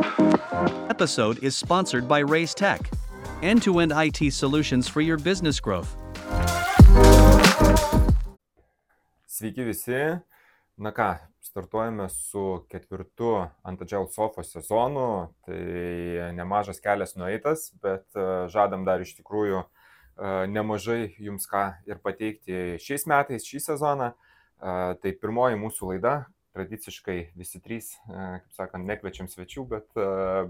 Episode 0.00 1.42
is 1.42 1.56
sponsored 1.56 2.08
by 2.08 2.20
Raise 2.20 2.54
Tech, 2.54 2.90
end 3.42 3.62
to 3.62 3.80
end 3.80 3.92
IT 3.94 4.32
solutions 4.32 4.88
for 4.88 5.00
your 5.00 5.18
business 5.18 5.60
growth. 5.60 5.96
Sveiki 9.28 9.64
visi. 9.64 10.20
Na 10.78 10.92
ką, 10.92 11.18
startuojame 11.40 12.08
su 12.08 12.64
ketvirtu 12.70 13.50
ant 13.64 13.82
Agile 13.82 14.08
Sofos 14.08 14.52
sezonu. 14.52 15.28
Tai 15.44 15.60
nemažas 16.32 16.80
kelias 16.80 17.16
nueitas, 17.16 17.70
bet 17.82 18.06
e, 18.16 18.48
žadam 18.48 18.84
dar 18.88 19.04
iš 19.04 19.12
tikrųjų 19.18 19.60
e, 19.60 19.66
nemažai 20.48 21.14
jums 21.20 21.44
ką 21.50 21.66
ir 21.88 22.00
pateikti 22.00 22.78
šiais 22.80 23.04
metais, 23.04 23.44
šį 23.44 23.60
sezoną. 23.68 24.12
E, 24.12 24.76
tai 25.02 25.12
pirmoji 25.12 25.60
mūsų 25.60 25.92
laida, 25.92 26.14
tradiciškai 26.56 27.18
visi 27.38 27.60
trys, 27.62 27.92
kaip 28.08 28.56
sakant, 28.56 28.86
nekviečiam 28.88 29.28
svečių, 29.30 29.66
bet, 29.70 29.86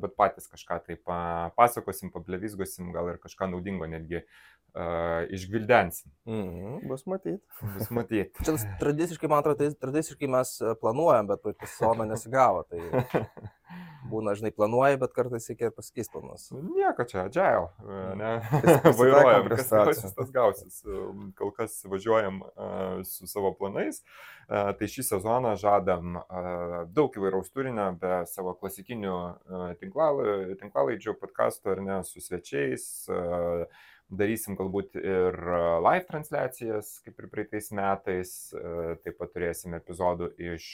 bet 0.01 0.17
patys 0.19 0.49
kažką 0.51 0.81
taip 0.87 1.13
pasakosim, 1.59 2.13
pablevizgosim, 2.15 2.93
gal 2.95 3.13
ir 3.13 3.21
kažką 3.23 3.51
naudingo 3.53 3.89
netgi 3.91 4.23
uh, 4.23 5.27
išgvildensim. 5.31 6.13
Mhm, 6.25 6.89
bus 6.89 7.07
matyti. 7.07 7.45
Bus 7.77 7.91
matyti. 7.91 8.45
Čia 8.45 8.57
tradiciškai, 8.81 9.29
man 9.29 9.45
atrodo, 9.45 9.59
tai 9.61 9.75
tradiciškai 9.75 10.31
mes 10.31 10.57
planuojam, 10.81 11.31
bet 11.31 11.43
praeitą 11.45 11.71
sezoną 11.75 12.07
nesigavo. 12.09 12.65
Tai 12.71 12.81
būna, 14.11 14.35
žinai, 14.39 14.53
planuoji, 14.55 14.99
bet 15.03 15.15
kartais 15.15 15.49
reikia 15.51 15.69
ir 15.69 15.75
pasakys 15.77 16.11
planus. 16.13 16.49
Nieko 16.55 17.07
čia, 17.09 17.27
agile, 17.29 17.69
ne? 18.19 18.33
Vairuojam, 18.99 19.51
kas 19.53 19.71
gausis, 19.75 20.17
tas 20.17 20.33
gausis. 20.35 20.81
Kol 21.39 21.53
kas 21.57 21.81
važiuojam 21.91 22.43
uh, 22.43 23.03
su 23.07 23.29
savo 23.31 23.53
planais. 23.59 24.03
Uh, 24.51 24.73
tai 24.79 24.89
šį 24.91 25.07
sezoną 25.13 25.55
žadam 25.61 25.90
uh, 25.99 26.83
daug 26.95 27.15
įvairaus 27.17 27.51
turinio, 27.53 27.91
be 28.01 28.25
savo 28.31 28.55
klasikinių 28.59 29.15
tinklalaidžių, 29.81 31.15
podkastų 31.21 31.73
ar 31.75 31.87
ne, 31.87 32.03
su 32.07 32.23
svečiais. 32.23 33.07
Darysim 34.11 34.57
galbūt 34.59 34.97
ir 34.99 35.37
live 35.85 36.07
transliacijas, 36.09 36.97
kaip 37.05 37.21
ir 37.23 37.29
praeitais 37.31 37.69
metais, 37.79 38.33
taip 39.05 39.21
pat 39.21 39.31
turėsim 39.37 39.77
epizodų 39.79 40.33
iš 40.51 40.65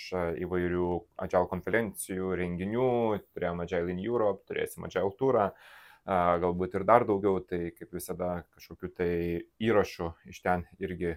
įvairių 0.41 0.87
Agile 1.21 1.51
konferencijų, 1.51 2.31
renginių, 2.41 2.89
turėjom 3.37 3.61
Agile 3.67 3.93
in 3.93 4.01
Europe, 4.01 4.47
turėsim 4.49 4.89
Agile 4.89 5.13
turą, 5.21 5.51
galbūt 6.07 6.79
ir 6.79 6.87
dar 6.89 7.05
daugiau, 7.05 7.43
tai 7.45 7.75
kaip 7.77 7.93
visada 7.93 8.47
kažkokiu 8.57 8.89
tai 8.97 9.13
įrašu 9.61 10.15
iš 10.33 10.41
ten 10.41 10.65
irgi 10.81 11.13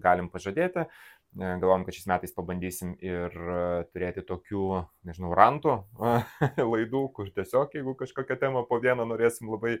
galim 0.00 0.32
pažadėti. 0.32 0.88
Galvom, 1.36 1.84
kad 1.84 1.94
šiais 1.94 2.08
metais 2.08 2.32
pabandysim 2.34 2.94
ir 3.04 3.34
turėti 3.92 4.24
tokių, 4.26 4.62
nežinau, 5.06 5.34
rantų 5.36 5.74
laidų, 6.72 7.02
kur 7.14 7.28
tiesiog, 7.36 7.76
jeigu 7.76 7.94
kažkokią 8.00 8.38
temą 8.40 8.64
po 8.66 8.80
vieną 8.82 9.04
norėsim 9.06 9.52
labai 9.52 9.76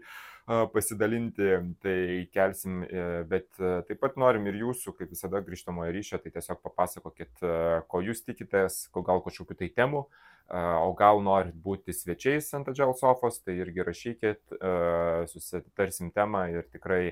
pasidalinti, 0.74 1.48
tai 1.82 1.98
kelsim, 2.32 2.82
e, 2.84 3.08
bet 3.28 3.48
taip 3.58 3.98
pat 4.04 4.20
norim 4.20 4.46
ir 4.48 4.60
jūsų, 4.60 4.94
kaip 5.00 5.10
visada, 5.16 5.42
grįžtamojo 5.44 5.92
ryšio, 5.96 6.20
tai 6.22 6.32
tiesiog 6.36 6.60
papasakokit, 6.64 7.42
ko 7.88 8.02
jūs 8.04 8.22
tikitės, 8.28 8.84
ko 8.92 9.02
gal 9.08 9.24
kažkokiu 9.24 9.58
tai 9.58 9.72
temu, 9.72 10.06
o 10.48 10.92
gal 10.96 11.20
norit 11.20 11.56
būti 11.60 11.92
svečiais 11.92 12.46
ant 12.56 12.70
Agile 12.72 12.94
Sofos, 12.96 13.42
tai 13.44 13.58
irgi 13.60 13.84
rašykit, 13.84 14.54
susitarsim 15.28 16.12
temą 16.16 16.46
ir 16.54 16.70
tikrai 16.72 17.02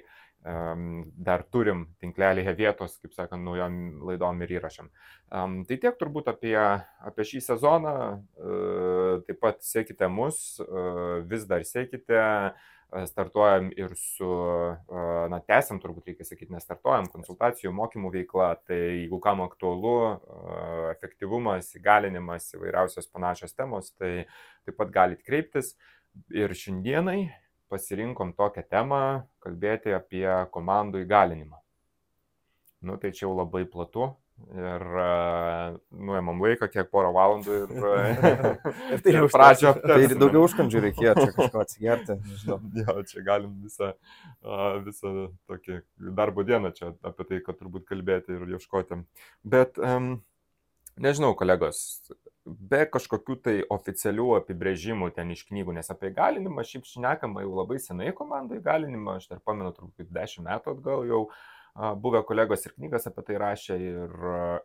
dar 0.46 1.42
turim 1.50 1.86
tinklelėje 1.98 2.54
vietos, 2.54 2.96
kaip 3.02 3.14
sakant, 3.16 3.42
naujom 3.42 3.98
laidom 4.06 4.42
ir 4.44 4.52
įrašam. 4.60 4.90
Tai 5.30 5.78
tiek 5.82 5.98
turbūt 5.98 6.30
apie, 6.30 6.54
apie 6.54 7.26
šį 7.26 7.42
sezoną. 7.48 7.96
E, 8.14 8.56
taip 9.26 9.40
pat 9.42 9.64
sekite 9.66 10.06
mus, 10.12 10.60
e, 10.62 10.86
vis 11.26 11.46
dar 11.50 11.66
sekite. 11.66 12.20
E, 12.22 13.02
startuojam 13.10 13.72
ir 13.74 13.96
su, 13.98 14.28
na, 15.32 15.40
tęsiam, 15.42 15.80
turbūt 15.82 16.12
reikia 16.12 16.28
sakyti, 16.28 16.52
nestartuojam, 16.54 17.08
konsultacijų, 17.10 17.72
mokymų 17.74 18.12
veikla. 18.14 18.52
Tai 18.62 18.78
jeigu 18.78 19.18
kam 19.24 19.42
aktualu, 19.42 19.96
efektyvumas, 20.92 21.72
įgalinimas, 21.80 22.46
įvairiausios 22.54 23.10
panašios 23.10 23.58
temos, 23.58 23.90
tai 23.98 24.28
taip 24.62 24.78
pat 24.78 24.94
galite 24.94 25.26
kreiptis. 25.26 25.74
Ir 26.32 26.54
šiandienai 26.54 27.26
pasirinkom 27.72 28.34
tokią 28.38 28.66
temą 28.70 29.00
kalbėti 29.42 29.94
apie 29.96 30.26
komandų 30.54 31.04
įgalinimą. 31.04 31.58
Nu, 32.86 32.96
tai 33.02 33.10
čia 33.16 33.26
jau 33.26 33.34
labai 33.34 33.64
platu 33.68 34.12
ir 34.52 34.82
uh, 34.84 35.76
nuėmam 35.96 36.42
laiką, 36.44 36.68
kiek 36.70 36.90
porą 36.92 37.08
valandų 37.16 37.56
ir, 37.62 37.70
ir 38.94 39.02
tai 39.04 39.14
jau 39.14 39.30
pradžio. 39.32 39.72
Tai 39.80 39.96
daugiau 40.12 40.44
užkandžių 40.44 40.82
reikėjo 40.84 41.14
čia 41.18 41.32
kažko 41.38 41.62
atsigerti. 41.64 42.18
Jo, 42.76 42.98
čia 43.08 43.24
galim 43.24 43.56
visą, 43.64 43.94
uh, 44.44 44.76
visą 44.84 45.12
tokį 45.48 45.80
darbo 46.18 46.44
dieną 46.46 46.72
čia 46.76 46.92
apie 47.06 47.26
tai, 47.30 47.40
kad 47.46 47.58
turbūt 47.58 47.88
kalbėti 47.88 48.36
ir 48.36 48.56
ieškoti. 48.58 49.00
Bet 49.56 49.80
um, 49.80 50.18
nežinau, 51.00 51.32
kolegos, 51.38 51.80
be 52.46 52.84
kažkokių 52.92 53.36
tai 53.42 53.56
oficialių 53.74 54.28
apibrėžimų 54.38 55.10
ten 55.16 55.32
iš 55.34 55.44
knygų, 55.48 55.74
nes 55.76 55.90
apie 55.92 56.12
įgalinimą 56.12 56.64
šiaip 56.66 56.86
šnekama 56.88 57.42
jau 57.44 57.52
labai 57.58 57.80
senai 57.82 58.12
komandų 58.16 58.60
įgalinimą, 58.60 59.18
aš 59.20 59.28
dar 59.32 59.42
pamenu 59.44 59.72
turbūt 59.76 60.10
10 60.14 60.46
metų 60.46 60.76
atgal 60.76 61.04
jau 61.10 61.20
buvę 61.76 62.22
kolegos 62.28 62.64
ir 62.66 62.74
knygas 62.76 63.08
apie 63.10 63.24
tai 63.26 63.40
rašė 63.42 63.76
ir, 63.82 64.16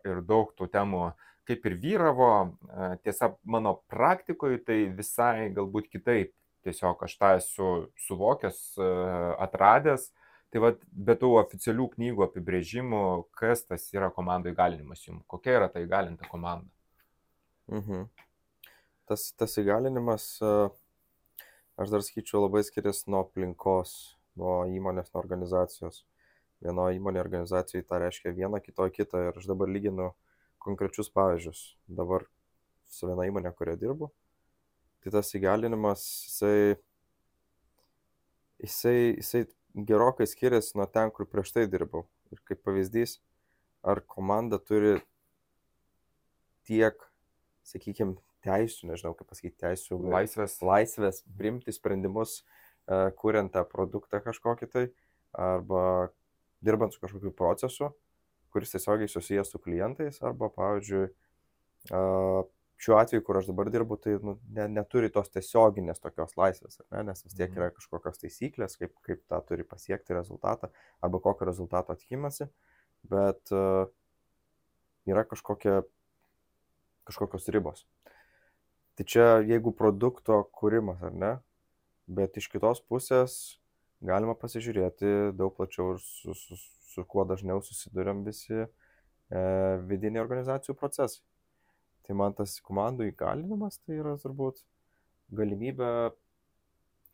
ir 0.08 0.22
daug 0.28 0.54
tų 0.56 0.70
temų 0.72 1.10
kaip 1.48 1.66
ir 1.66 1.76
vyravo. 1.82 2.32
Tiesa, 3.02 3.32
mano 3.42 3.76
praktikoje 3.90 4.62
tai 4.66 4.78
visai 4.94 5.50
galbūt 5.54 5.90
kitaip. 5.92 6.32
Tiesiog 6.62 7.00
aš 7.02 7.16
tą 7.18 7.30
esu 7.40 7.70
suvokęs, 8.06 8.60
atradęs. 9.42 10.12
Tai 10.52 10.60
vad, 10.60 10.82
be 10.92 11.16
tų 11.16 11.32
oficialių 11.40 11.88
knygų 11.94 12.26
apibrėžimų, 12.26 13.02
kas 13.40 13.64
tas 13.64 13.86
yra 13.96 14.12
komandų 14.12 14.52
įgalinimas 14.52 15.02
jums, 15.06 15.24
kokia 15.26 15.56
yra 15.56 15.68
ta 15.72 15.80
įgalinta 15.80 16.28
komanda. 16.28 16.68
Mhm. 17.70 18.06
Tas, 19.10 19.28
tas 19.36 19.58
įgalinimas, 19.60 20.24
aš 21.76 21.92
dar 21.92 22.04
skaičiu, 22.04 22.40
labai 22.42 22.62
skiriasi 22.64 23.10
nuo 23.12 23.22
aplinkos, 23.26 24.16
nuo 24.38 24.62
įmonės, 24.70 25.10
nuo 25.12 25.22
organizacijos. 25.22 26.02
Vienoje 26.62 27.00
įmonėje 27.00 27.24
organizacijoje 27.24 27.86
tai 27.88 27.98
reiškia 28.04 28.34
vieną, 28.36 28.60
kitoje 28.62 28.94
kitą 28.94 29.24
ir 29.26 29.38
aš 29.38 29.48
dabar 29.50 29.70
lyginu 29.70 30.12
konkrečius 30.62 31.10
pavyzdžius. 31.10 31.62
Dabar 31.90 32.28
su 32.86 33.08
viena 33.10 33.26
įmonė, 33.26 33.50
kurioje 33.58 33.80
dirbu, 33.82 34.12
tai 35.02 35.12
tas 35.16 35.32
įgalinimas, 35.34 36.04
jisai, 36.28 36.76
jisai, 38.62 38.96
jisai 39.18 39.44
gerokai 39.74 40.28
skiriasi 40.30 40.76
nuo 40.78 40.86
ten, 40.86 41.10
kur 41.10 41.26
prieš 41.26 41.54
tai 41.56 41.66
dirbau. 41.70 42.06
Ir 42.32 42.40
kaip 42.46 42.62
pavyzdys, 42.64 43.18
ar 43.82 44.00
komanda 44.06 44.60
turi 44.62 45.00
tiek 46.68 47.00
sakykime, 47.66 48.16
teisų, 48.42 48.88
nežinau 48.90 49.14
kaip 49.18 49.28
pasakyti, 49.30 49.56
teisų. 49.62 49.98
Laisvės. 50.12 50.58
Laisvės 50.66 51.22
priimti 51.38 51.74
sprendimus, 51.74 52.40
uh, 52.42 53.10
kuriant 53.18 53.52
tą 53.54 53.64
produktą 53.68 54.22
kažkokį 54.24 54.70
tai, 54.72 54.86
arba 55.32 55.84
dirbant 56.62 56.94
su 56.94 57.02
kažkokiu 57.02 57.32
procesu, 57.34 57.92
kuris 58.52 58.74
tiesiogiai 58.74 59.10
susijęs 59.10 59.52
su 59.54 59.60
klientais, 59.62 60.18
arba, 60.26 60.50
pavyzdžiui, 60.52 61.06
uh, 61.94 62.42
šiuo 62.82 62.98
atveju, 62.98 63.22
kur 63.26 63.38
aš 63.38 63.48
dabar 63.50 63.70
dirbu, 63.70 63.96
tai 64.02 64.16
nu, 64.26 64.36
ne, 64.56 64.66
neturi 64.74 65.10
tos 65.14 65.30
tiesioginės 65.32 66.02
tokios 66.02 66.34
laisvės, 66.38 66.80
ne? 66.90 67.04
nes 67.06 67.24
vis 67.24 67.34
tiek 67.36 67.48
mhm. 67.48 67.60
yra 67.60 67.70
kažkokios 67.76 68.18
taisyklės, 68.22 68.76
kaip, 68.80 68.94
kaip 69.06 69.22
tą 69.30 69.38
turi 69.46 69.66
pasiekti 69.66 70.16
rezultatą, 70.18 70.72
arba 71.02 71.22
kokio 71.22 71.46
rezultato 71.48 71.94
tikimasi, 71.98 72.48
bet 73.10 73.54
uh, 73.54 73.86
yra 75.10 75.24
kažkokia 75.30 75.82
kažkokios 77.08 77.48
ribos. 77.54 77.86
Tai 78.96 79.06
čia 79.08 79.26
jeigu 79.48 79.72
produkto 79.74 80.42
kūrimas 80.54 81.00
ar 81.02 81.14
ne, 81.16 81.32
bet 82.06 82.36
iš 82.36 82.48
kitos 82.52 82.82
pusės 82.84 83.36
galima 84.04 84.34
pasižiūrėti 84.38 85.32
daug 85.38 85.54
plačiau 85.56 85.94
ir 85.94 86.02
su, 86.02 86.34
su, 86.36 86.58
su 86.92 87.04
kuo 87.08 87.24
dažniau 87.28 87.62
susidurėm 87.64 88.24
visi 88.26 88.58
e, 88.58 88.66
vidiniai 89.88 90.22
organizacijų 90.24 90.76
procesai. 90.78 91.22
Tai 92.02 92.18
man 92.18 92.34
tas 92.36 92.58
komandų 92.66 93.06
įgalinimas 93.12 93.78
tai 93.86 94.00
yra 94.02 94.16
turbūt 94.20 94.60
galimybė 95.32 96.10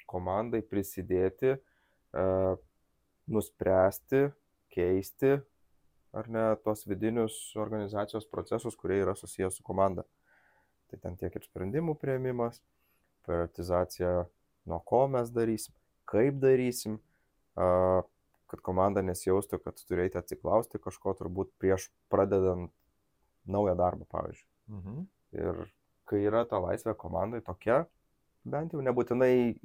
komandai 0.09 0.63
prisidėti, 0.65 1.55
e, 1.59 2.25
nuspręsti, 3.29 4.25
keisti 4.73 5.37
ar 6.13 6.29
ne, 6.33 6.45
tos 6.65 6.87
vidinius 6.89 7.37
organizacijos 7.57 8.27
procesus, 8.31 8.77
kurie 8.77 9.01
yra 9.03 9.15
susijęs 9.19 9.59
su 9.59 9.65
komanda. 9.67 10.05
Tai 10.89 10.99
ten 11.03 11.17
tiek 11.21 11.35
ir 11.37 11.45
sprendimų 11.45 11.99
prieimimas, 12.01 12.63
prioritizacija, 13.29 14.13
nuo 14.69 14.81
ko 14.89 15.03
mes 15.13 15.33
darysim, 15.35 15.75
kaip 16.09 16.39
darysim, 16.41 16.97
kad 18.49 18.63
komanda 18.65 19.03
nesijaustų, 19.05 19.61
kad 19.65 19.81
turėti 19.85 20.21
atsiklausti 20.21 20.81
kažko 20.81 21.13
turbūt 21.19 21.53
prieš 21.61 21.91
pradedant 22.13 22.73
naują 23.49 23.77
darbą, 23.77 24.09
pavyzdžiui. 24.09 24.49
Mhm. 24.73 25.05
Ir 25.37 25.61
kai 26.09 26.23
yra 26.25 26.45
ta 26.49 26.61
laisvė 26.63 26.95
komandai 26.97 27.43
tokia, 27.45 27.83
bent 28.49 28.73
jau 28.73 28.81
nebūtinai 28.85 29.59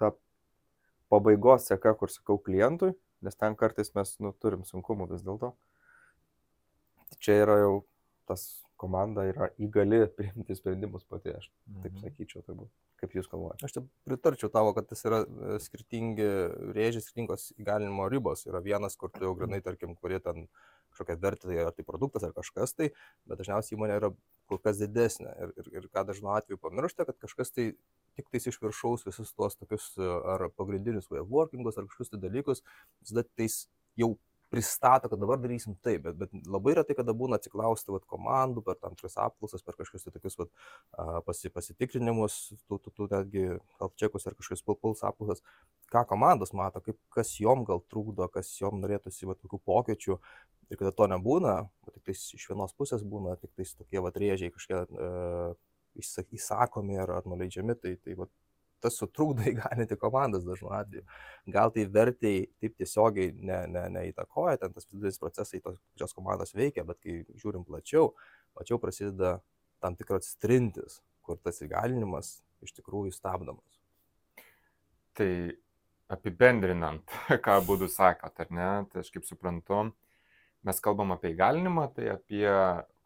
ta 0.00 0.14
pabaigos 1.12 1.68
seka, 1.68 1.92
kur 1.98 2.12
sakau 2.12 2.38
klientui, 2.40 2.94
nes 3.24 3.36
ten 3.36 3.56
kartais 3.58 3.92
mes 3.96 4.16
nu, 4.22 4.32
turim 4.42 4.64
sunkumų 4.68 5.10
vis 5.12 5.24
dėlto. 5.26 5.52
Čia 7.20 7.40
yra 7.44 7.58
jau 7.60 7.72
tas 8.30 8.46
komanda 8.80 9.26
yra 9.28 9.50
įgali 9.60 10.04
priimti 10.18 10.56
sprendimus 10.56 11.04
pati, 11.08 11.34
aš 11.36 11.50
taip 11.82 11.92
mhm. 11.92 12.04
sakyčiau, 12.04 12.44
turbūt. 12.46 12.70
Kaip 13.00 13.14
Jūs 13.16 13.30
galvojate? 13.32 13.64
Aš 13.64 13.72
čia 13.78 13.82
pritarčiau 14.04 14.50
tavo, 14.52 14.74
kad 14.76 14.84
tas 14.90 15.00
yra 15.08 15.22
e, 15.24 15.54
skirtingi 15.64 16.26
rėžiai, 16.76 17.00
skirtingos 17.00 17.46
įgalinimo 17.56 18.04
ribos. 18.12 18.42
Yra 18.44 18.60
vienas, 18.60 18.98
kur 19.00 19.08
tu 19.14 19.24
jau 19.24 19.30
grinai, 19.38 19.62
tarkim, 19.64 19.94
kurie 19.96 20.18
ten 20.20 20.50
kažkokia 20.92 21.16
vertė, 21.22 21.48
tai 21.48 21.62
ar 21.64 21.72
tai 21.72 21.86
produktas 21.88 22.26
ar 22.28 22.34
kažkas 22.36 22.76
tai, 22.76 22.90
bet 23.24 23.40
dažniausiai 23.40 23.78
įmonė 23.78 23.96
yra 24.02 24.12
kur 24.50 24.60
kas 24.60 24.82
didesnė. 24.82 25.32
Ir, 25.46 25.54
ir, 25.62 25.70
ir 25.78 25.88
ką 25.94 26.04
dažnu 26.10 26.28
atveju 26.34 26.60
pamiršta, 26.60 27.08
kad 27.08 27.16
kažkas 27.24 27.54
tai 27.56 27.70
tik 28.20 28.30
tais 28.30 28.46
iš 28.52 28.60
viršaus 28.62 29.06
visus 29.08 29.34
tuos 29.34 29.58
tokius 29.58 29.90
ar 29.98 30.48
pagrindinius 30.54 31.10
way 31.10 31.24
of 31.24 31.32
workingus 31.32 31.80
ar 31.80 31.88
kažkokius 31.88 32.14
tai 32.14 32.24
dalykus, 32.28 32.64
visada 33.02 33.26
tais 33.34 33.64
jau 33.98 34.14
pristato, 34.50 35.08
kad 35.08 35.18
dabar 35.18 35.38
darysim 35.38 35.76
taip, 35.84 36.02
bet, 36.02 36.16
bet 36.18 36.32
labai 36.50 36.74
retai, 36.80 36.96
kada 36.98 37.14
būna 37.14 37.38
atsiklausti 37.38 37.92
vat, 37.94 38.02
komandų 38.10 38.64
per 38.66 38.78
tam 38.82 38.96
tikras 38.98 39.14
apklausas, 39.22 39.62
per 39.62 39.76
kažkokius 39.78 40.06
tai 40.08 40.12
tokius 40.16 40.38
vat, 40.40 40.50
pasi, 41.26 41.52
pasitikrinimus, 41.54 42.38
tų, 42.66 42.80
tų, 42.82 42.92
tų 42.96 43.08
netgi 43.12 43.44
helpčekus 43.78 44.26
ar 44.26 44.34
kažkokius 44.38 44.66
puls 44.66 45.04
apklausas, 45.06 45.44
ką 45.94 46.02
komandos 46.10 46.54
mato, 46.56 46.82
kaip, 46.82 46.98
kas 47.14 47.36
jom 47.38 47.62
gal 47.68 47.84
trukdo, 47.92 48.26
kas 48.34 48.50
jom 48.58 48.82
norėtųsi 48.82 49.30
vat, 49.30 49.38
tokių 49.44 49.62
pokyčių. 49.70 50.18
Ir 50.70 50.78
kada 50.78 50.92
to 50.94 51.06
nebūna, 51.10 51.54
tik 51.94 52.02
tais 52.10 52.20
iš 52.36 52.44
vienos 52.50 52.74
pusės 52.78 53.02
būna 53.02 53.34
tik 53.40 53.50
tais 53.58 53.72
tokie 53.74 54.02
vat 54.02 54.18
rėžiai 54.22 54.52
kažkokie 54.54 54.84
e, 54.86 55.08
įsakomi 55.98 56.98
ar, 57.00 57.16
ar 57.18 57.26
nuleidžiami, 57.28 57.76
tai, 57.80 57.96
tai 58.04 58.16
vat, 58.18 58.30
tas 58.80 58.96
sutrukdo 58.98 59.44
įgalinti 59.50 59.98
komandas 60.00 60.44
dažnu 60.46 60.72
atveju. 60.76 61.04
Gal 61.52 61.72
tai 61.74 61.86
vertai 61.92 62.34
taip 62.62 62.76
tiesiogiai 62.80 63.32
ne, 63.36 63.62
ne, 63.74 63.86
neįtakoja, 63.96 64.58
ten 64.62 64.74
tas 64.76 64.88
vidinis 64.90 65.20
procesai 65.20 65.62
tos 65.64 65.78
pačios 65.92 66.16
komandos 66.16 66.54
veikia, 66.56 66.86
bet 66.88 67.00
kai 67.04 67.20
žiūrim 67.40 67.66
plačiau, 67.68 68.12
plačiau 68.56 68.80
prasideda 68.82 69.38
tam 69.80 69.96
tikras 69.96 70.34
trintis, 70.40 71.00
kur 71.24 71.40
tas 71.40 71.60
įgalinimas 71.64 72.38
iš 72.64 72.74
tikrųjų 72.76 73.14
stabdomas. 73.14 73.80
Tai 75.16 75.30
apibendrinant, 76.10 77.04
ką 77.44 77.60
būdų 77.66 77.88
sakot, 77.92 78.34
ar 78.42 78.54
ne, 78.54 78.70
tai 78.92 79.04
aš 79.04 79.12
kaip 79.14 79.26
suprantu, 79.28 79.88
mes 80.66 80.80
kalbam 80.84 81.14
apie 81.14 81.34
įgalinimą, 81.34 81.88
tai 81.96 82.10
apie 82.14 82.46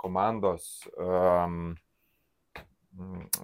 komandos 0.00 0.84
um, 0.98 1.74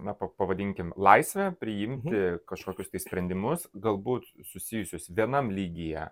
na, 0.02 0.14
pavadinkim, 0.14 0.92
laisvę 0.96 1.52
priimti 1.60 2.14
mhm. 2.16 2.42
kažkokius 2.48 2.90
tai 2.92 3.02
sprendimus, 3.02 3.66
galbūt 3.74 4.28
susijusius 4.52 5.10
vienam 5.14 5.50
lygyje, 5.54 6.06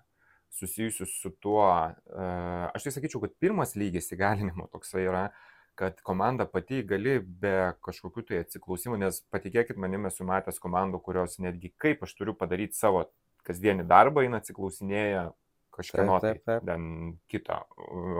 susijusius 0.58 1.12
su 1.22 1.30
tuo, 1.42 1.66
aš 1.68 2.86
tai 2.86 2.94
sakyčiau, 2.94 3.22
kad 3.24 3.36
pirmas 3.40 3.76
lygis 3.78 4.10
įgalinimo 4.16 4.68
toksai 4.72 5.04
yra, 5.06 5.28
kad 5.78 6.00
komanda 6.02 6.48
pati 6.50 6.80
gali 6.82 7.18
be 7.20 7.54
kažkokių 7.86 8.24
tai 8.26 8.40
atsiklausimų, 8.42 8.98
nes 9.04 9.20
patikėkit 9.30 9.78
manim 9.78 10.08
esu 10.10 10.26
matęs 10.26 10.58
komandų, 10.62 10.98
kurios 11.04 11.38
netgi 11.38 11.70
kaip 11.78 12.02
aš 12.02 12.16
turiu 12.18 12.34
padaryti 12.34 12.74
savo 12.74 13.04
kasdienį 13.46 13.86
darbą, 13.88 14.24
eina 14.26 14.42
atsiklausinėja 14.42 15.28
kažkieno 15.78 16.18
tai, 16.24 16.34
ten 16.42 16.90
kito 17.30 17.60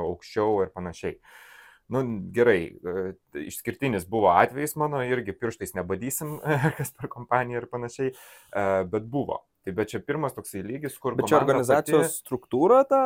aukščiau 0.05 0.63
ir 0.63 0.71
panašiai. 0.77 1.19
Uh, 1.19 1.48
nu 1.89 2.03
gerai, 2.35 2.61
e, 2.69 3.13
išskirtinis 3.49 4.07
buvo 4.11 4.33
atvejis 4.35 4.77
mano, 4.81 5.01
irgi 5.07 5.33
pirštais 5.37 5.75
nebadysim, 5.79 6.39
kas 6.79 6.93
per 6.97 7.11
kompaniją 7.13 7.63
ir 7.63 7.71
panašiai, 7.73 8.13
e, 8.13 8.69
bet 8.93 9.09
buvo. 9.09 9.43
Tai 9.65 9.75
bet 9.77 9.91
čia 9.93 10.01
pirmas 10.05 10.37
toksai 10.37 10.63
lygis, 10.65 10.97
kur... 11.01 11.17
Bet 11.19 11.29
čia 11.29 11.41
organizacijos 11.41 12.07
pati... 12.07 12.21
struktūra 12.23 12.85
tą, 12.89 13.01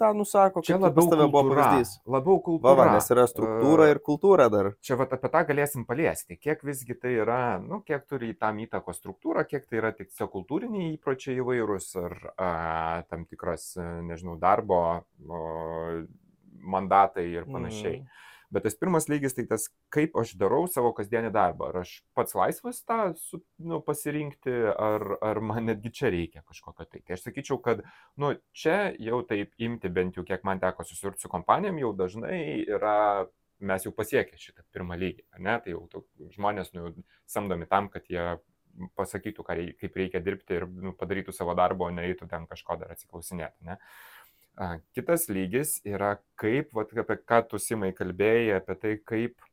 tą 0.00 0.08
nusako, 0.16 0.62
čia 0.66 0.78
labiau 0.80 1.10
tave 1.12 1.26
buvo 1.30 1.52
pavyzdys. 1.52 1.92
Labiau 2.10 2.40
kultūra. 2.46 2.70
Va, 2.70 2.76
va, 2.78 2.86
nes 2.96 3.10
yra 3.14 3.26
struktūra 3.30 3.86
uh, 3.86 3.92
ir 3.92 4.00
kultūra 4.06 4.48
dar. 4.52 4.70
Čia 4.86 4.98
vat 4.98 5.12
apie 5.16 5.30
tą 5.34 5.42
galėsim 5.50 5.84
paliesti, 5.88 6.38
kiek 6.40 6.64
visgi 6.66 6.96
tai 6.98 7.12
yra, 7.20 7.42
nu, 7.62 7.82
kiek 7.86 8.06
turi 8.10 8.32
tam 8.38 8.62
įtako 8.64 8.94
struktūra, 8.96 9.44
kiek 9.46 9.68
tai 9.68 9.82
yra 9.82 9.92
tik 9.94 10.10
kultūriniai 10.14 10.94
įpročiai 10.96 11.38
įvairūs 11.42 11.92
ar 12.00 12.16
a, 12.34 12.50
tam 13.10 13.26
tikras, 13.28 13.72
nežinau, 14.06 14.38
darbo 14.40 14.80
o, 14.98 15.44
mandatai 16.60 17.26
ir 17.32 17.48
panašiai. 17.50 18.02
Mm. 18.02 18.26
Bet 18.50 18.64
tas 18.66 18.74
pirmas 18.74 19.06
lygis 19.06 19.36
tai 19.36 19.44
tas, 19.46 19.68
kaip 19.94 20.16
aš 20.18 20.32
darau 20.38 20.64
savo 20.66 20.90
kasdienį 20.96 21.30
darbą. 21.34 21.68
Ar 21.70 21.84
aš 21.84 21.92
pats 22.18 22.34
laisvas 22.34 22.80
tą 22.82 23.12
su, 23.18 23.38
nu, 23.62 23.78
pasirinkti, 23.86 24.54
ar, 24.74 25.04
ar 25.22 25.38
man 25.52 25.70
netgi 25.70 25.92
čia 26.00 26.10
reikia 26.10 26.42
kažkokio 26.42 26.88
tai. 26.88 27.04
Tai 27.06 27.14
aš 27.14 27.28
sakyčiau, 27.28 27.60
kad 27.62 27.84
nu, 28.18 28.32
čia 28.50 28.90
jau 28.98 29.20
taip 29.28 29.54
imti, 29.62 29.92
bent 29.94 30.18
jau 30.18 30.26
kiek 30.26 30.42
man 30.46 30.62
teko 30.62 30.86
susidurti 30.88 31.22
su 31.22 31.30
kompanijom, 31.30 31.78
jau 31.78 31.92
dažnai 32.02 32.40
yra, 32.66 32.96
mes 33.62 33.86
jau 33.86 33.94
pasiekę 33.94 34.40
šitą 34.40 34.66
pirmą 34.74 34.98
lygį. 34.98 35.28
Ne? 35.46 35.54
Tai 35.62 35.76
jau 35.76 35.86
tų, 35.94 36.04
žmonės 36.34 36.74
nu, 36.74 36.90
samdomi 37.30 37.70
tam, 37.70 37.86
kad 37.92 38.10
jie 38.10 38.32
pasakytų, 38.98 39.44
reikia, 39.46 39.78
kaip 39.78 40.02
reikia 40.02 40.22
dirbti 40.24 40.58
ir 40.58 40.66
nu, 40.66 40.92
padarytų 40.98 41.34
savo 41.34 41.54
darbą, 41.58 41.86
o 41.86 41.94
neįtų 41.94 42.26
ten 42.30 42.50
kažko 42.50 42.80
dar 42.82 42.94
atsiklausinėti. 42.94 43.70
Ne? 43.70 43.78
Kitas 44.92 45.28
lygis 45.32 45.78
yra 45.88 46.18
kaip, 46.40 46.74
vat, 46.76 46.90
apie 46.92 47.16
ką 47.24 47.40
tu 47.48 47.60
simai 47.60 47.94
kalbėjai, 47.96 48.58
apie 48.58 48.76
tai, 48.76 48.92
kaip, 49.08 49.46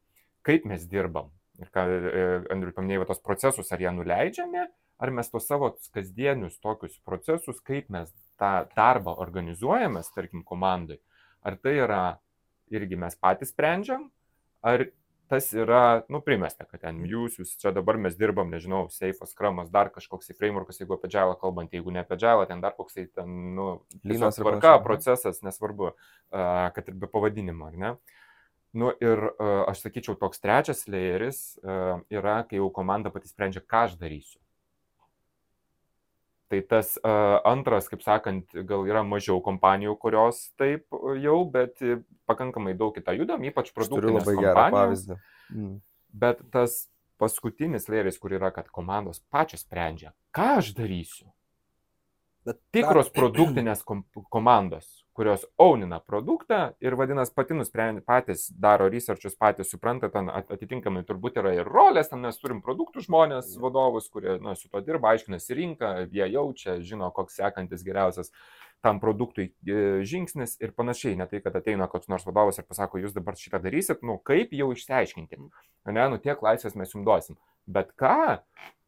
kaip 0.43 0.65
mes 0.67 0.83
dirbam. 0.91 1.29
Ir 1.61 1.69
ką 1.73 1.85
e, 1.87 2.25
Andriu 2.53 2.73
paminėjo, 2.75 3.07
tos 3.07 3.23
procesus, 3.23 3.71
ar 3.71 3.81
jie 3.81 3.93
nuleidžiame, 3.95 4.65
ar 4.99 5.13
mes 5.15 5.31
tos 5.31 5.47
savo 5.47 5.71
kasdienius 5.95 6.59
tokius 6.59 6.99
procesus, 7.07 7.61
kaip 7.63 7.87
mes 7.93 8.11
tą 8.41 8.51
darbą 8.75 9.15
organizuojame, 9.23 10.03
tarkim, 10.13 10.43
komandai. 10.43 10.99
Ar 11.47 11.55
tai 11.55 11.77
yra 11.79 12.01
irgi 12.73 12.99
mes 12.99 13.15
patys 13.15 13.53
sprendžiam, 13.55 14.09
ar 14.59 14.89
tas 15.29 15.49
yra, 15.55 16.01
nu, 16.11 16.21
primesta, 16.23 16.65
kad 16.65 16.81
ten 16.85 17.03
jūs, 17.07 17.37
jūs 17.41 17.55
čia 17.61 17.71
dabar 17.75 17.99
mes 18.01 18.15
dirbam, 18.19 18.49
nežinau, 18.53 18.85
Seifas, 18.93 19.35
Kramas, 19.37 19.69
dar 19.73 19.91
kažkoks 19.93 20.29
tai 20.29 20.35
frameworkas, 20.37 20.79
jeigu 20.81 20.95
apie 20.97 21.11
džiavą 21.11 21.35
kalbant, 21.41 21.73
jeigu 21.75 21.93
ne 21.93 22.03
apie 22.03 22.17
džiavą, 22.19 22.47
ten 22.49 22.63
dar 22.63 22.75
koks 22.77 22.97
tai 22.97 23.05
ten, 23.07 23.35
nu, 23.57 23.67
lynas 24.07 24.39
tvarka, 24.39 24.77
procesas, 24.85 25.43
nesvarbu, 25.45 25.91
kad 26.31 26.87
ir 26.87 26.97
be 26.97 27.11
pavadinimo, 27.11 27.69
ar 27.69 27.77
ne? 27.83 27.93
Nu 28.77 28.91
ir 29.01 29.21
aš 29.39 29.85
sakyčiau, 29.85 30.17
toks 30.19 30.43
trečias 30.43 30.83
layeris 30.91 31.39
uh, 31.63 32.03
yra, 32.13 32.41
kai 32.45 32.59
jau 32.59 32.67
komanda 32.73 33.09
pati 33.13 33.29
sprendžia, 33.31 33.63
ką 33.63 33.87
aš 33.87 33.95
darysiu. 33.97 34.41
Tai 36.47 36.61
tas 36.63 36.93
antras, 37.43 37.89
kaip 37.91 38.03
sakant, 38.05 38.53
gal 38.69 38.85
yra 38.87 39.01
mažiau 39.03 39.41
kompanijų, 39.43 39.97
kurios 39.99 40.45
taip 40.59 40.85
jau, 41.19 41.41
bet 41.51 41.81
pakankamai 42.29 42.71
daug 42.79 42.93
kitą 42.95 43.17
judam, 43.17 43.43
ypač 43.43 43.73
produktinės 43.75 44.23
labai 44.23 44.35
gerą 44.45 44.67
pavyzdį. 44.71 45.17
Mm. 45.51 45.73
Bet 46.15 46.39
tas 46.53 46.85
paskutinis 47.19 47.89
lėris, 47.91 48.19
kur 48.21 48.31
yra, 48.37 48.53
kad 48.55 48.69
komandos 48.71 49.19
pačios 49.33 49.65
sprendžia, 49.65 50.13
ką 50.31 50.53
aš 50.61 50.71
darysiu. 50.77 51.27
Bet 52.47 52.61
tikros 52.71 53.11
produktinės 53.11 53.83
kom 53.83 54.05
komandos, 54.31 54.96
kurios 55.17 55.45
aunina 55.57 55.97
produktą 55.99 56.59
ir 56.83 56.93
vadinasi 56.99 57.33
pati 57.33 57.55
nusprendė, 57.57 58.03
patys 58.05 58.47
daro 58.53 58.85
researchus, 58.93 59.33
patys 59.39 59.71
supranta, 59.73 60.11
ten 60.13 60.29
atitinkamai 60.29 61.01
turbūt 61.07 61.39
yra 61.41 61.55
ir 61.57 61.65
rolės, 61.65 62.11
ten 62.11 62.21
mes 62.21 62.37
turim 62.37 62.61
produktų 62.65 63.01
žmonės, 63.07 63.55
vadovus, 63.63 64.11
kurie 64.13 64.37
nu, 64.43 64.53
su 64.53 64.69
to 64.69 64.83
dirba, 64.85 65.15
aiškinasi 65.15 65.57
rinką, 65.57 65.91
jie 66.13 66.29
jaučia, 66.35 66.77
žino, 66.85 67.09
koks 67.15 67.39
sekantis 67.41 67.85
geriausias 67.87 68.29
tam 68.85 68.99
produktui 69.01 69.47
e, 69.65 70.05
žingsnis 70.05 70.53
ir 70.61 70.73
panašiai. 70.77 71.17
Ne 71.17 71.25
tai, 71.29 71.41
kad 71.41 71.55
ateina 71.57 71.87
koks 71.89 72.11
nors 72.11 72.27
vadovas 72.27 72.61
ir 72.61 72.67
pasako, 72.69 73.01
jūs 73.01 73.15
dabar 73.15 73.37
šitą 73.39 73.57
darysit, 73.63 74.05
nu 74.05 74.19
kaip 74.21 74.53
jau 74.53 74.69
išsiaiškinkim. 74.75 75.49
Ne, 75.89 76.03
nu 76.13 76.21
tiek 76.21 76.45
laisvės 76.45 76.77
mes 76.77 76.93
jums 76.93 77.07
duosim. 77.07 77.39
Bet 77.65 77.89
ką, 77.97 78.37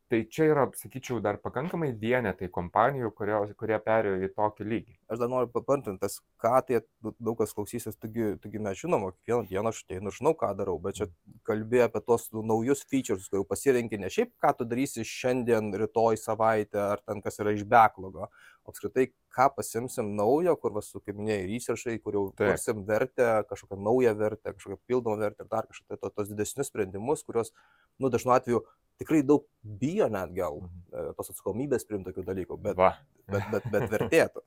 Tai 0.10 0.24
čia 0.26 0.48
yra, 0.50 0.64
sakyčiau, 0.74 1.20
dar 1.22 1.38
pakankamai 1.38 1.92
vienetai 2.02 2.48
kompanijų, 2.50 3.12
kurie, 3.14 3.36
kurie 3.60 3.78
perėjo 3.86 4.16
į 4.26 4.30
tokį 4.34 4.66
lygį. 4.66 4.96
Aš 5.06 5.20
dar 5.22 5.30
noriu 5.30 5.52
papantinti, 5.54 6.02
tas 6.02 6.16
ką 6.42 6.56
tai 6.66 6.80
daug 7.06 7.36
kas 7.38 7.54
klausysis, 7.54 7.94
taigi, 8.02 8.32
taigi 8.42 8.62
mes 8.66 8.80
žinom, 8.80 9.06
kiekvieną 9.14 9.46
dieną 9.52 9.70
aš 9.70 9.84
ir 9.94 10.10
žinau, 10.16 10.34
ką 10.40 10.50
darau, 10.58 10.80
bet 10.82 10.98
čia 10.98 11.10
kalbėjau 11.46 11.92
apie 11.92 12.02
tos 12.08 12.26
naujus 12.34 12.82
features, 12.90 13.30
kurių 13.30 13.46
pasirenki 13.52 14.02
ne 14.02 14.10
šiaip, 14.10 14.34
ką 14.42 14.56
tu 14.58 14.68
darysi 14.72 15.06
šiandien, 15.06 15.70
rytoj, 15.84 16.18
savaitę, 16.18 16.82
ar 16.96 17.06
ten 17.06 17.22
kas 17.22 17.38
yra 17.46 17.54
iš 17.54 17.62
backlogo, 17.70 18.32
apskritai, 18.66 19.12
ką 19.30 19.52
pasimsim 19.60 20.16
naujo, 20.18 20.58
kur, 20.58 20.74
vas, 20.82 20.90
kaip 20.90 21.22
minėjai, 21.22 21.46
researchai, 21.54 22.00
kur 22.02 22.18
jau 22.18 22.28
kursim 22.34 22.82
vertę, 22.90 23.30
kažkokią 23.54 23.78
naują 23.86 24.18
vertę, 24.18 24.58
kažkokią 24.58 24.82
pildomą 24.90 25.22
vertę 25.22 25.46
ir 25.46 25.54
dar 25.54 25.70
kažkokią 25.70 26.02
to, 26.02 26.14
tos 26.18 26.34
didesnius 26.34 26.74
sprendimus, 26.74 27.22
kuriuos, 27.30 27.54
nu, 28.02 28.10
dažnu 28.10 28.34
atveju 28.34 28.66
tikrai 29.00 29.22
daug 29.26 29.48
bijo 29.62 30.10
net 30.12 30.34
gal 30.36 30.60
mhm. 30.62 30.84
e, 30.92 31.08
tos 31.18 31.32
atsakomybės 31.34 31.88
priimti 31.88 32.12
tokių 32.12 32.26
dalykų, 32.28 32.60
bet, 32.68 32.78
Va. 32.80 32.94
bet, 33.32 33.48
bet, 33.54 33.72
bet 33.74 33.90
vertėtų. 33.96 34.44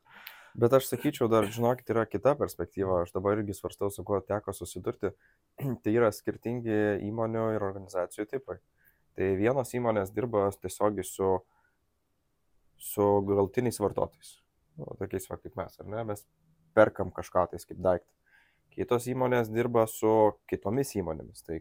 Bet 0.52 0.75
aš 0.76 0.90
sakyčiau, 0.90 1.30
dar 1.32 1.47
žinokit, 1.49 1.88
yra 1.94 2.04
kita 2.04 2.35
perspektyva, 2.37 3.00
aš 3.06 3.14
dabar 3.14 3.38
irgi 3.38 3.56
svarstau, 3.56 3.88
su 3.88 4.04
kuo 4.04 4.18
teko 4.21 4.52
susidurti, 4.52 5.14
tai 5.82 5.94
yra 5.94 6.12
skirtingi 6.12 7.00
įmonių 7.09 7.47
ir 7.56 7.64
organizacijų 7.64 8.28
tipai. 8.35 8.59
Tai 9.16 9.32
vienos 9.37 9.73
įmonės 9.76 10.12
dirba 10.12 10.47
tiesiogiai 10.61 11.04
su, 11.04 11.32
su 12.80 13.09
galtiniais 13.28 13.80
vartotojais. 13.80 14.37
Nu, 14.80 14.92
tokiais 15.00 15.28
va 15.28 15.37
kaip 15.40 15.56
mes, 15.56 15.80
ar 15.80 15.88
ne? 15.88 16.04
Mes 16.09 16.25
perkam 16.76 17.12
kažką 17.12 17.50
tais 17.52 17.68
kaip 17.68 17.80
daiktą. 17.85 18.09
Kitos 18.73 19.04
įmonės 19.12 19.50
dirba 19.52 19.85
su 19.88 20.32
kitomis 20.49 20.94
įmonėmis. 20.97 21.44
Tai 21.44 21.59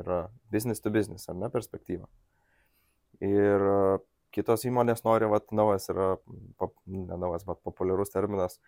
yra 0.00 0.24
business 0.52 0.82
to 0.82 0.92
business, 0.94 1.28
ar 1.28 1.38
ne 1.38 1.50
perspektyva. 1.52 2.08
Ir 3.24 3.64
kitos 4.34 4.66
įmonės 4.66 5.04
nori, 5.06 5.28
vat, 5.30 5.46
naujas 5.54 5.88
yra, 5.92 6.14
pop, 6.58 6.74
ne 6.90 7.18
naujas, 7.20 7.46
bet 7.46 7.62
populiarus 7.66 8.12
terminas, 8.12 8.58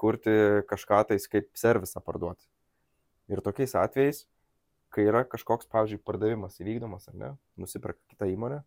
kurti 0.00 0.34
kažką 0.70 1.04
tais 1.10 1.28
kaip 1.30 1.50
servisą 1.58 2.02
parduoti. 2.04 2.46
Ir 3.30 3.40
tokiais 3.44 3.76
atvejais, 3.78 4.24
kai 4.94 5.06
yra 5.08 5.24
kažkoks, 5.26 5.68
pavyzdžiui, 5.70 6.02
pardavimas 6.06 6.58
įvykdomas, 6.60 7.08
ar 7.10 7.18
ne, 7.18 7.30
nusipirka 7.60 8.00
kitą 8.12 8.28
įmonę, 8.30 8.60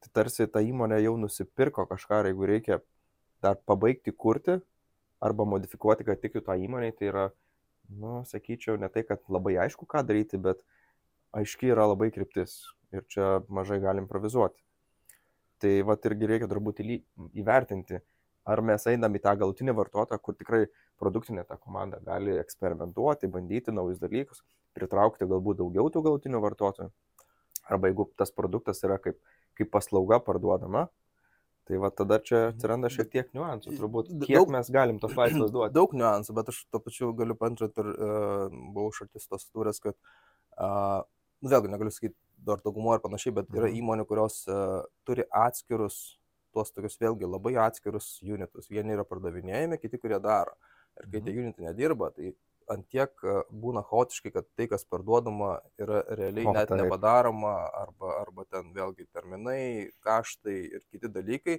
tai 0.00 0.10
tarsi 0.16 0.46
ta 0.50 0.62
įmonė 0.64 1.00
jau 1.04 1.14
nusipirko 1.20 1.86
kažką 1.88 2.24
jeigu 2.28 2.48
reikia 2.48 2.80
dar 3.44 3.58
pabaigti 3.68 4.12
kurti 4.12 4.58
arba 5.20 5.44
modifikuoti, 5.48 6.06
kad 6.08 6.20
tiktų 6.22 6.42
tą 6.46 6.56
įmonę, 6.56 6.92
tai 6.96 7.10
yra, 7.10 7.24
nu, 7.92 8.20
sakyčiau, 8.28 8.78
ne 8.80 8.88
tai, 8.92 9.04
kad 9.08 9.22
labai 9.28 9.56
aišku, 9.66 9.88
ką 9.88 10.02
daryti, 10.08 10.40
bet 10.40 10.62
aiški 11.36 11.70
yra 11.74 11.86
labai 11.90 12.10
kryptis 12.14 12.60
ir 12.94 13.06
čia 13.12 13.40
mažai 13.48 13.80
galim 13.82 14.06
improvizuoti. 14.06 14.58
Tai 15.60 15.72
va 15.86 15.96
irgi 16.08 16.28
reikia 16.30 16.48
turbūt 16.48 16.80
įvertinti, 16.82 18.00
ar 18.48 18.62
mes 18.64 18.86
einam 18.88 19.14
į 19.14 19.20
tą 19.24 19.34
galutinį 19.42 19.74
vartotoją, 19.76 20.20
kur 20.24 20.36
tikrai 20.38 20.62
produktinė 21.00 21.44
ta 21.48 21.58
komanda 21.60 22.00
gali 22.04 22.38
eksperimentuoti, 22.40 23.28
bandyti 23.28 23.74
naujus 23.74 24.00
dalykus, 24.00 24.40
pritraukti 24.76 25.28
galbūt 25.28 25.60
daugiau 25.60 25.92
tų 25.92 26.02
galutinių 26.06 26.40
vartotojų. 26.46 26.90
Arba 27.70 27.90
jeigu 27.90 28.08
tas 28.18 28.32
produktas 28.34 28.80
yra 28.86 28.96
kaip, 29.02 29.20
kaip 29.58 29.70
paslauga 29.70 30.18
parduodama, 30.24 30.88
tai 31.68 31.78
va 31.78 31.92
tada 31.94 32.18
čia 32.24 32.48
atsiranda 32.48 32.90
šiek 32.90 33.12
tiek 33.12 33.28
niuansų. 33.36 33.76
Turbūt 33.78 34.10
kiek 34.24 34.40
daug, 34.40 34.50
mes 34.56 34.72
galim 34.74 34.98
tos 35.02 35.14
laisvės 35.14 35.52
duoti. 35.54 35.74
Daug 35.78 35.94
niuansų, 35.94 36.34
bet 36.40 36.50
aš 36.50 36.64
to 36.72 36.80
pačiu 36.82 37.12
galiu 37.14 37.36
pantrinti 37.38 37.84
ir 37.84 37.92
uh, 37.92 38.60
buvau 38.74 38.90
šaltis 38.96 39.28
tos 39.30 39.46
turės, 39.52 39.78
kad, 39.84 39.94
uh, 40.56 41.04
vėlgi 41.44 41.72
negaliu 41.72 41.92
sakyti 41.94 42.16
dar 42.46 42.60
daugumo 42.64 42.94
ir 42.96 43.02
panašiai, 43.04 43.34
bet 43.40 43.50
yra 43.52 43.68
mhm. 43.68 43.78
įmonių, 43.80 44.06
kurios 44.08 44.42
uh, 44.48 44.80
turi 45.08 45.26
atskirus 45.28 46.00
tuos 46.54 46.72
tokius 46.74 46.98
vėlgi 47.00 47.28
labai 47.30 47.54
atskirus 47.62 48.16
unitus. 48.26 48.70
Vieni 48.72 48.96
yra 48.96 49.06
pardavinėjami, 49.06 49.78
kiti 49.80 50.00
kurie 50.02 50.18
daro. 50.22 50.56
Ir 50.98 51.06
kai 51.06 51.20
tie 51.20 51.32
mhm. 51.32 51.42
unitai 51.44 51.68
nedirba, 51.68 52.10
tai 52.16 52.32
ant 52.70 52.86
tiek 52.90 53.24
e, 53.26 53.34
būna 53.62 53.82
chaotiškai, 53.86 54.32
kad 54.34 54.46
tai, 54.58 54.68
kas 54.70 54.86
parduodama, 54.86 55.56
yra 55.80 56.04
realiai 56.18 56.46
o, 56.46 56.54
net 56.54 56.70
taip. 56.70 56.78
nepadaroma, 56.78 57.54
arba, 57.82 58.14
arba 58.20 58.46
ten 58.46 58.70
vėlgi 58.76 59.08
terminai, 59.10 59.90
kaštai 60.06 60.56
ir 60.76 60.84
kiti 60.92 61.10
dalykai, 61.10 61.56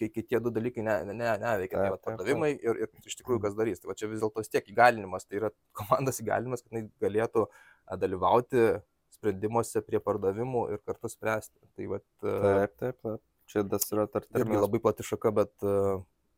kai 0.00 0.08
kitie 0.10 0.40
du 0.42 0.50
dalykai 0.50 0.82
ne, 0.82 0.96
ne, 1.10 1.14
ne, 1.20 1.28
neveikia, 1.44 1.78
tai 1.78 1.92
va, 1.94 2.00
pardavimai 2.08 2.50
ir, 2.56 2.80
ir 2.82 3.06
iš 3.06 3.20
tikrųjų 3.20 3.44
kas 3.44 3.54
darys. 3.58 3.82
Tai 3.82 3.92
va 3.92 3.98
čia 4.00 4.10
vis 4.10 4.24
dėlto 4.24 4.42
tiek 4.56 4.72
įgalinimas, 4.74 5.28
tai 5.28 5.38
yra 5.42 5.52
komandos 5.78 6.18
įgalinimas, 6.24 6.64
kad 6.64 6.74
jinai 6.74 6.88
galėtų 7.04 7.46
dalyvauti 8.00 8.66
sprendimuose 9.24 9.82
prie 9.84 10.00
pardavimų 10.04 10.66
ir 10.74 10.82
kartu 10.84 11.08
spręsti. 11.08 11.56
Tai 11.76 11.86
va, 11.92 12.00
e, 12.00 12.34
taip, 12.34 12.74
taip, 12.80 12.98
taip. 13.00 13.22
Čia 13.50 13.64
tas 13.68 13.88
yra 13.92 14.06
tarp 14.08 14.28
irgi 14.38 14.56
labai 14.56 14.80
plati 14.80 15.04
šaka, 15.04 15.32
bet, 15.36 15.52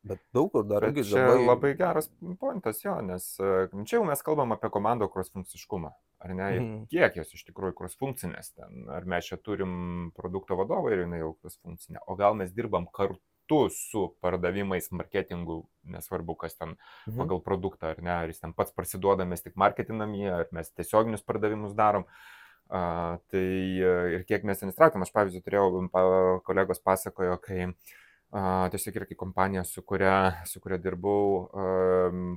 bet 0.07 0.23
daug 0.35 0.49
kur 0.51 0.65
dar 0.67 0.83
irgi 0.89 1.05
labai... 1.13 1.45
labai 1.45 1.71
geras 1.79 2.09
pointas 2.41 2.83
jo, 2.83 2.97
nes 3.05 3.29
čia 3.37 3.95
jau 3.95 4.03
mes 4.07 4.23
kalbam 4.25 4.51
apie 4.55 4.71
komandų 4.73 5.07
crossfunkciškumą. 5.13 5.93
Ar 6.25 6.33
ne? 6.33 6.45
Mm. 6.57 6.77
kiek 6.89 7.15
jos 7.19 7.31
iš 7.37 7.45
tikrųjų 7.47 7.77
crossfunkcinės 7.77 8.55
ten. 8.57 8.87
Ar 8.91 9.05
mes 9.07 9.29
čia 9.29 9.37
turim 9.37 10.11
produkto 10.17 10.57
vadovą 10.57 10.91
ir 10.91 11.05
jinai 11.05 11.21
jau 11.21 11.35
crossfunkcinė. 11.37 12.01
O 12.09 12.17
gal 12.19 12.35
mes 12.35 12.51
dirbam 12.57 12.89
kartu 12.91 13.67
su 13.71 14.07
pardavimais, 14.25 14.89
marketingu, 14.91 15.61
nesvarbu, 15.87 16.35
kas 16.41 16.57
ten 16.57 16.73
mhm. 16.73 17.19
pagal 17.21 17.43
produktą, 17.45 17.93
ar 17.93 18.01
ne, 18.01 18.15
ar 18.15 18.33
jis 18.33 18.41
ten 18.41 18.57
pats 18.57 18.73
parsiduoda, 18.75 19.29
mes 19.29 19.45
tik 19.45 19.55
marketinam 19.55 20.17
jį, 20.17 20.33
ar 20.41 20.49
mes 20.57 20.73
tiesioginius 20.73 21.23
pardavimus 21.23 21.77
darom. 21.77 22.03
Uh, 22.03 22.37
A, 22.67 23.15
tai 23.31 23.79
e, 23.79 23.91
ir 24.17 24.23
kiek 24.27 24.43
mes 24.47 24.59
ten 24.59 24.73
įstraukėm, 24.73 25.05
aš 25.05 25.13
pavyzdžiui 25.15 25.43
turėjau, 25.45 25.83
pa, 25.93 26.01
kolegos 26.47 26.81
pasakojo, 26.83 27.37
kai 27.43 27.61
a, 27.67 28.67
tiesiog 28.73 28.99
yra 28.99 29.07
kaip 29.07 29.19
kompanija, 29.21 29.63
su 29.63 29.83
kuria, 29.87 30.17
su 30.49 30.59
kuria 30.63 30.79
dirbau, 30.83 31.47
a, 31.47 31.67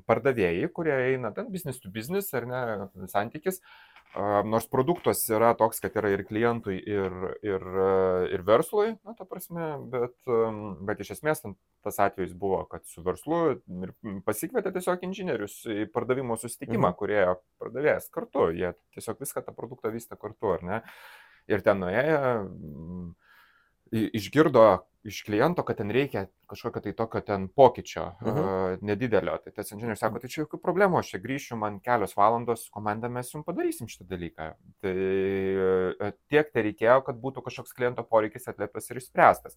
pardavėjai, 0.07 0.71
kurie 0.77 0.95
eina 1.09 1.33
ten 1.35 1.51
business 1.51 1.83
to 1.83 1.91
business 1.91 2.31
ar 2.39 2.47
ne, 2.47 2.63
santykis, 3.11 3.59
Nors 4.11 4.67
produktas 4.67 5.21
yra 5.31 5.53
toks, 5.55 5.79
kad 5.79 5.95
yra 6.01 6.11
ir 6.11 6.25
klientui, 6.27 6.81
ir, 6.83 7.13
ir, 7.47 7.67
ir 8.35 8.43
verslui, 8.43 8.97
na, 9.07 9.15
ta 9.15 9.23
prasme, 9.29 9.69
bet, 9.93 10.17
bet 10.89 11.05
iš 11.05 11.13
esmės 11.15 11.45
tas 11.45 12.01
atvejis 12.03 12.33
buvo, 12.35 12.65
kad 12.73 12.83
su 12.91 13.05
verslu 13.07 13.61
pasikvietė 14.27 14.73
tiesiog 14.75 15.07
inžinierius 15.07 15.61
į 15.71 15.87
pardavimo 15.95 16.35
susitikimą, 16.41 16.91
mhm. 16.91 16.99
kurie 16.99 17.23
pardavėjas 17.63 18.11
kartu, 18.11 18.49
jie 18.51 18.73
tiesiog 18.99 19.23
viską 19.23 19.45
tą 19.47 19.55
produktą 19.55 19.95
vystė 19.95 20.19
kartu, 20.19 20.57
ar 20.57 20.67
ne? 20.67 20.83
Ir 21.51 21.63
ten 21.67 21.79
nuėjo, 21.83 22.35
išgirdo, 23.95 24.67
iš 25.07 25.23
kliento, 25.27 25.63
kad 25.67 25.79
ten 25.79 25.95
reikia 25.95 26.27
kažkokio 26.51 26.83
tai 26.85 26.93
tokio 26.99 27.21
ten 27.27 27.49
pokyčio 27.49 28.05
uh 28.07 28.29
-huh. 28.29 28.41
uh, 28.41 28.83
nedidelio. 28.83 29.39
Tai 29.45 29.53
tas 29.57 29.73
inžinierius 29.73 30.03
sako, 30.05 30.19
tai 30.19 30.29
čia 30.29 30.43
jokių 30.43 30.61
problemų, 30.63 30.99
aš 30.99 31.15
čia 31.15 31.23
grįšiu, 31.27 31.57
man 31.57 31.81
kelios 31.81 32.17
valandos, 32.17 32.69
komanda 32.71 33.09
mes 33.09 33.35
jums 33.35 33.47
padarysim 33.47 33.89
šitą 33.89 34.09
dalyką. 34.11 34.53
Tai 34.83 34.97
tiek 36.29 36.53
tai 36.53 36.63
reikėjo, 36.69 37.03
kad 37.07 37.17
būtų 37.17 37.43
kažkoks 37.47 37.77
kliento 37.77 38.03
poreikis 38.03 38.49
atlieptas 38.49 38.91
ir 38.91 38.97
išspręstas. 38.97 39.57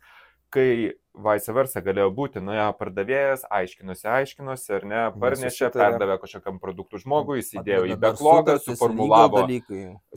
Kai 0.54 0.94
vice 1.14 1.54
versa 1.54 1.82
galėjo 1.82 2.12
būti, 2.14 2.42
nuėjo 2.42 2.68
pardavėjas, 2.78 3.46
aiškinosi, 3.54 4.06
aiškinosi, 4.10 4.68
ar 4.78 4.86
ne, 4.90 5.02
parnešė, 5.22 5.70
perdavė 5.74 6.18
kažkokiam 6.22 6.60
produktų 6.62 7.02
žmogui, 7.04 7.40
jis 7.40 7.52
įdėjo 7.58 7.88
į 7.90 7.98
backlogą, 8.02 8.60
suformulavo, 8.62 9.44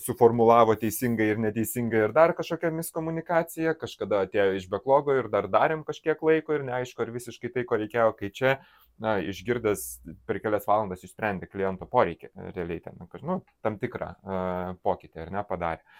suformulavo 0.00 0.76
teisingai 0.80 1.30
ir 1.32 1.40
neteisingai 1.40 2.02
ir 2.06 2.14
dar 2.16 2.34
kažkokią 2.36 2.72
miskomunikaciją, 2.78 3.76
kažkada 3.80 4.26
atėjo 4.26 4.58
iš 4.60 4.68
backlogo 4.72 5.16
ir 5.16 5.30
dar 5.32 5.48
darėm 5.52 5.86
kažkiek 5.88 6.20
laiko 6.28 6.56
ir 6.56 6.65
neaišku, 6.66 7.04
ar 7.04 7.14
visiškai 7.14 7.52
tai, 7.54 7.64
ko 7.68 7.78
reikėjo, 7.80 8.10
kai 8.18 8.32
čia, 8.34 8.56
na, 9.02 9.16
išgirdęs 9.20 9.86
per 10.28 10.40
kelias 10.44 10.66
valandas 10.68 11.04
išsprendė 11.04 11.48
kliento 11.50 11.88
poreikį, 11.90 12.32
realiai 12.56 12.82
ten, 12.84 13.00
nu, 13.28 13.40
tam 13.64 13.80
tikrą 13.80 14.12
uh, 14.16 14.76
pokytį 14.86 15.26
ar 15.26 15.34
ne 15.36 15.46
padarė. 15.48 15.96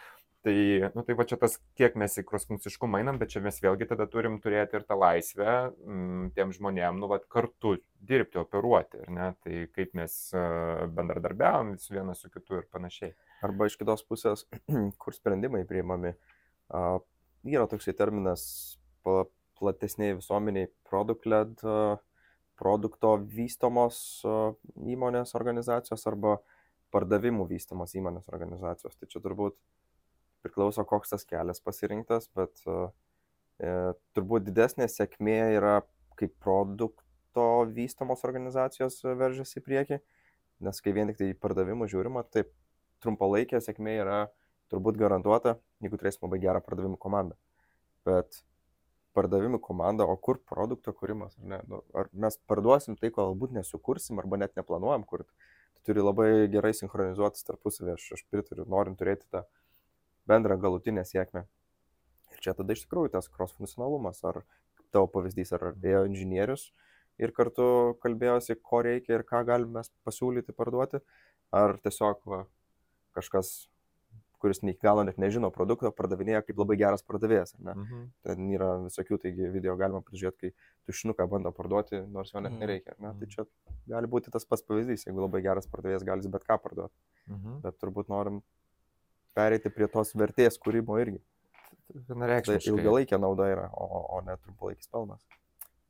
Tai, 0.46 0.90
nu, 0.94 1.02
tai 1.02 1.14
va 1.18 1.25
čia 1.26 1.35
tas, 1.42 1.56
kiek 1.75 1.96
mes 1.99 2.12
į 2.20 2.23
krosfunkciškumą 2.28 3.00
einam, 3.00 3.16
bet 3.18 3.32
čia 3.32 3.40
mes 3.42 3.56
vėlgi 3.58 3.88
tada 3.90 4.04
turim 4.06 4.37
turėti 4.38 4.78
ir 4.78 4.85
tą 4.87 4.94
laisvę 4.94 5.49
m, 5.50 5.96
mm, 5.96 6.28
tiem 6.37 6.52
žmonėm, 6.54 7.00
nu, 7.02 7.08
va, 7.11 7.18
kartu 7.35 7.73
dirbti, 7.99 8.38
operuoti, 8.38 9.00
ar 9.02 9.11
ne, 9.16 9.26
tai 9.42 9.64
kaip 9.75 9.96
mes 9.99 10.14
uh, 10.38 10.85
bendradarbiavom 10.94 11.75
su 11.82 11.96
vienas 11.96 12.23
su 12.23 12.30
kitu 12.30 12.61
ir 12.61 12.68
panašiai. 12.70 13.16
Arba 13.49 13.66
iš 13.66 13.75
kitos 13.80 14.06
pusės, 14.06 14.46
kur 15.02 15.18
sprendimai 15.18 15.64
priimami, 15.66 16.14
uh, 16.70 17.00
yra 17.42 17.66
toksai 17.66 17.96
terminas 17.99 18.46
platesniai 19.61 20.17
visuomeniai 20.19 20.69
produkt-led 20.89 21.63
produkto 22.57 23.17
vystomos 23.37 23.99
įmonės 24.25 25.35
organizacijos 25.37 26.07
arba 26.09 26.39
pardavimų 26.95 27.47
vystomos 27.51 27.93
įmonės 27.99 28.29
organizacijos. 28.33 28.97
Tai 28.97 29.09
čia 29.11 29.21
turbūt 29.25 29.57
priklauso, 30.47 30.85
koks 30.89 31.13
tas 31.13 31.27
kelias 31.29 31.61
pasirinktas, 31.65 32.31
bet 32.37 32.63
e, 32.69 33.75
turbūt 34.17 34.47
didesnė 34.47 34.89
sėkmė 34.91 35.39
yra, 35.59 35.81
kai 36.17 36.31
produkto 36.31 37.47
vystomos 37.77 38.25
organizacijos 38.25 39.03
veržiasi 39.05 39.61
į 39.61 39.67
priekį, 39.67 40.01
nes 40.65 40.81
kai 40.81 40.95
vien 40.97 41.11
tik 41.11 41.21
tai 41.21 41.33
pardavimų 41.37 41.91
žiūrima, 41.93 42.25
taip 42.33 42.55
trumpalaikė 43.05 43.61
sėkmė 43.61 43.99
yra 44.01 44.21
turbūt 44.73 44.97
garantuota, 44.99 45.59
jeigu 45.85 45.99
turėsim 46.01 46.25
labai 46.25 46.41
gerą 46.43 46.63
pardavimų 46.65 46.99
komandą. 47.03 47.37
Bet 48.07 48.41
pardavimų 49.16 49.61
komanda, 49.64 50.06
o 50.06 50.16
kur 50.20 50.38
produkto 50.52 50.92
kūrimas, 50.96 51.37
ar 51.40 51.50
ne? 51.52 51.61
Nu, 51.70 51.82
ar 51.96 52.11
mes 52.12 52.38
parduosim 52.50 52.99
tai, 53.00 53.11
ko 53.14 53.30
galbūt 53.30 53.54
nesukursim, 53.56 54.20
arba 54.23 54.38
net 54.40 54.56
neplanuojam 54.58 55.06
kurti. 55.08 55.32
Tai 55.76 55.85
turi 55.88 56.04
labai 56.04 56.28
gerai 56.52 56.75
sinchronizuotis 56.76 57.46
tarpusavį, 57.49 57.96
aš, 57.96 58.08
aš 58.18 58.25
pritariu, 58.30 58.66
norim 58.70 58.96
turėti 58.99 59.28
tą 59.32 59.44
bendrą 60.28 60.58
galutinę 60.61 61.06
sėkmę. 61.08 61.46
Ir 62.35 62.42
čia 62.44 62.56
tada 62.58 62.76
iš 62.76 62.85
tikrųjų 62.85 63.14
tas 63.16 63.30
cross-funkcionalumas, 63.32 64.20
ar 64.28 64.42
tavo 64.94 65.08
pavyzdys, 65.12 65.54
ar 65.56 65.73
ėjo 65.75 66.04
inžinierius 66.11 66.70
ir 67.23 67.32
kartu 67.37 67.96
kalbėjosi, 68.02 68.58
ko 68.61 68.82
reikia 68.85 69.16
ir 69.16 69.25
ką 69.28 69.42
galime 69.49 69.82
pasiūlyti 70.06 70.54
parduoti, 70.56 71.00
ar 71.54 71.76
tiesiog 71.82 72.20
va, 72.28 72.42
kažkas 73.16 73.68
kuris 74.43 74.62
ne 74.62 74.75
iki 74.75 74.85
galo 74.85 75.05
net 75.07 75.19
nežino 75.21 75.50
produkto, 75.55 75.90
pardavinėja 75.97 76.43
kaip 76.47 76.59
labai 76.61 76.76
geras 76.81 77.05
pardavėjas. 77.07 77.55
Mhm. 77.62 78.02
Ten 78.26 78.50
yra 78.52 78.73
visokių, 78.85 79.19
taigi 79.23 79.50
video 79.55 79.76
galima 79.81 80.02
prižiūrėti, 80.07 80.52
kai 80.52 80.90
tušinuką 80.90 81.28
bando 81.31 81.52
parduoti, 81.57 82.02
nors 82.12 82.35
jo 82.35 82.43
net 82.43 82.52
mhm. 82.52 82.61
nereikia. 82.64 82.97
Ne? 82.99 83.14
Tai 83.14 83.28
mhm. 83.28 83.33
čia 83.33 83.47
gali 83.95 84.11
būti 84.12 84.33
tas 84.35 84.49
pats 84.49 84.64
pavyzdys, 84.66 85.07
jeigu 85.09 85.25
labai 85.25 85.43
geras 85.47 85.71
pardavėjas 85.73 86.07
gali 86.07 86.35
bet 86.37 86.45
ką 86.49 86.61
parduoti. 86.62 86.95
Mhm. 87.31 87.62
Bet 87.64 87.81
turbūt 87.83 88.12
norim 88.12 88.43
pereiti 89.37 89.73
prie 89.73 89.88
tos 89.93 90.14
vertės 90.16 90.61
kūrimo 90.61 91.00
irgi. 91.02 91.21
Vienareikšmiškai. 91.95 92.62
Tai 92.64 92.73
ilgalaikė 92.75 93.19
nauda 93.21 93.50
yra, 93.52 93.66
o, 93.73 93.87
o 94.16 94.23
ne 94.26 94.35
trumpalaikis 94.43 94.90
pelnas. 94.90 95.23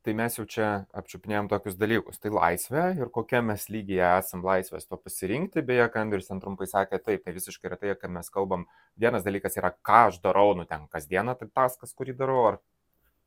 Tai 0.06 0.12
mes 0.14 0.36
jau 0.38 0.44
čia 0.46 0.66
apčiupinėjom 0.94 1.48
tokius 1.50 1.74
dalykus. 1.74 2.20
Tai 2.22 2.30
laisvė 2.30 2.82
ir 2.94 3.08
kokia 3.10 3.40
mes 3.42 3.64
lygiai 3.74 4.20
esam 4.20 4.44
laisvės 4.46 4.86
to 4.86 4.94
pasirinkti. 5.02 5.64
Beje, 5.66 5.88
Kandris 5.90 6.30
ten 6.30 6.38
trumpai 6.38 6.68
sakė, 6.70 7.00
taip, 7.02 7.24
tai 7.24 7.34
visiškai 7.34 7.66
yra 7.72 7.78
tai, 7.80 7.96
kad 7.98 8.14
mes 8.14 8.30
kalbam, 8.30 8.68
vienas 8.94 9.26
dalykas 9.26 9.58
yra, 9.58 9.72
ką 9.82 10.04
aš 10.12 10.20
darau, 10.22 10.52
nu 10.54 10.62
ten 10.70 10.86
kasdieną, 10.94 11.34
tai 11.40 11.50
taskas, 11.50 11.90
kurį 11.98 12.14
darau, 12.22 12.38
ar 12.52 12.60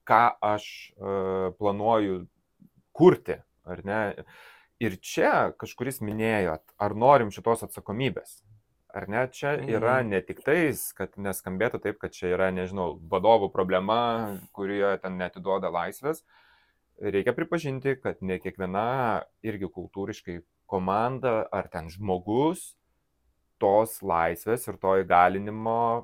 ką 0.07 0.21
aš 0.53 0.71
uh, 0.95 1.51
planuoju 1.59 2.23
kurti, 2.95 3.41
ar 3.67 3.83
ne. 3.83 4.01
Ir 4.79 4.95
čia 5.03 5.51
kažkuris 5.59 5.99
minėjot, 5.99 6.63
ar 6.79 6.95
norim 6.95 7.35
šitos 7.35 7.67
atsakomybės. 7.67 8.39
Ar 8.95 9.11
ne, 9.11 9.27
čia 9.27 9.57
yra 9.67 9.99
mhm. 9.99 10.15
ne 10.15 10.23
tik 10.23 10.45
tais, 10.47 10.89
kad 10.95 11.19
neskambėtų 11.19 11.83
taip, 11.83 11.99
kad 11.99 12.15
čia 12.15 12.37
yra, 12.37 12.53
nežinau, 12.55 12.93
vadovų 13.11 13.51
problema, 13.51 14.37
kurie 14.55 14.95
ten 15.03 15.19
netiduoda 15.19 15.75
laisvės. 15.75 16.23
Reikia 16.99 17.31
pripažinti, 17.35 17.95
kad 18.03 18.19
ne 18.25 18.39
kiekviena 18.43 19.23
irgi 19.45 19.69
kultūriškai 19.71 20.41
komanda 20.69 21.45
ar 21.55 21.69
ten 21.71 21.87
žmogus 21.91 22.73
tos 23.59 23.99
laisvės 24.05 24.67
ir 24.67 24.77
to 24.81 24.95
įgalinimo 25.01 25.77
e, 25.99 26.03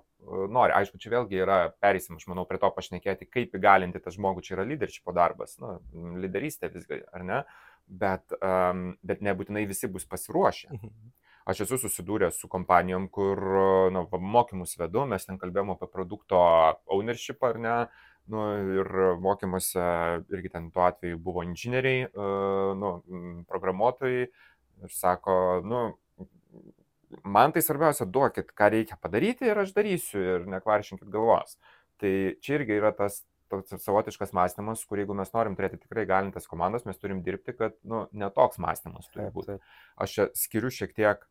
nori. 0.51 0.73
Aišku, 0.75 0.99
čia 1.01 1.13
vėlgi 1.13 1.41
yra, 1.43 1.59
perėsim, 1.83 2.17
aš 2.19 2.27
manau, 2.31 2.45
prie 2.49 2.59
to 2.61 2.69
pašnekėti, 2.75 3.29
kaip 3.31 3.55
įgalinti 3.55 4.01
tą 4.03 4.13
žmogų, 4.15 4.43
čia 4.45 4.57
yra 4.57 4.67
leadership 4.67 5.11
darbas, 5.15 5.55
nu, 5.63 5.77
lyderystė 6.23 6.71
visgi, 6.73 7.01
ar 7.15 7.27
ne? 7.27 7.43
Bet, 7.85 8.33
um, 8.39 8.95
bet 9.05 9.21
nebūtinai 9.23 9.63
visi 9.69 9.87
bus 9.91 10.07
pasiruošę. 10.09 10.71
Mhm. 10.73 11.13
Aš 11.45 11.59
esu 11.67 11.77
susidūręs 11.77 12.39
su 12.41 12.47
kompanijom, 12.49 13.03
kur 13.13 13.37
nu, 13.93 14.01
mokymus 14.33 14.71
vedu, 14.81 15.03
mes 15.05 15.27
ten 15.27 15.37
kalbėjome 15.37 15.75
apie 15.75 15.85
produkto 15.93 16.39
ownership 16.89 17.45
ar 17.45 17.59
ne, 17.61 17.75
nu, 18.32 18.46
ir 18.79 18.89
mokymuose 19.24 19.86
irgi 20.34 20.51
ten 20.53 20.72
tuo 20.74 20.86
atveju 20.88 21.20
buvo 21.22 21.44
inžinieriai, 21.46 22.08
nu, 22.79 22.96
programuotojai 23.50 24.25
ir 24.25 24.94
sako, 24.94 25.36
nu, 25.65 25.84
man 27.24 27.53
tai 27.55 27.63
svarbiausia, 27.63 28.08
duokit, 28.10 28.51
ką 28.58 28.72
reikia 28.74 28.98
padaryti 29.01 29.48
ir 29.50 29.62
aš 29.63 29.74
darysiu 29.77 30.24
ir 30.24 30.50
nekvaršinkit 30.55 31.10
galvos. 31.13 31.58
Tai 32.01 32.12
čia 32.44 32.60
irgi 32.60 32.79
yra 32.79 32.91
tas 32.96 33.22
toks 33.51 33.77
savotiškas 33.84 34.34
mąstymas, 34.34 34.84
kur 34.89 35.00
jeigu 35.00 35.15
mes 35.17 35.32
norim 35.36 35.55
turėti 35.58 35.79
tikrai 35.84 36.05
galintas 36.10 36.50
komandas, 36.50 36.86
mes 36.88 36.98
turim 37.00 37.22
dirbti, 37.25 37.53
kad 37.58 37.77
nu, 37.88 38.05
netoks 38.12 38.60
mąstymas 38.62 39.10
turi 39.13 39.29
būti. 39.34 39.60
Aš 40.01 40.17
čia 40.17 40.27
skiriu 40.38 40.74
šiek 40.74 40.96
tiek 40.98 41.24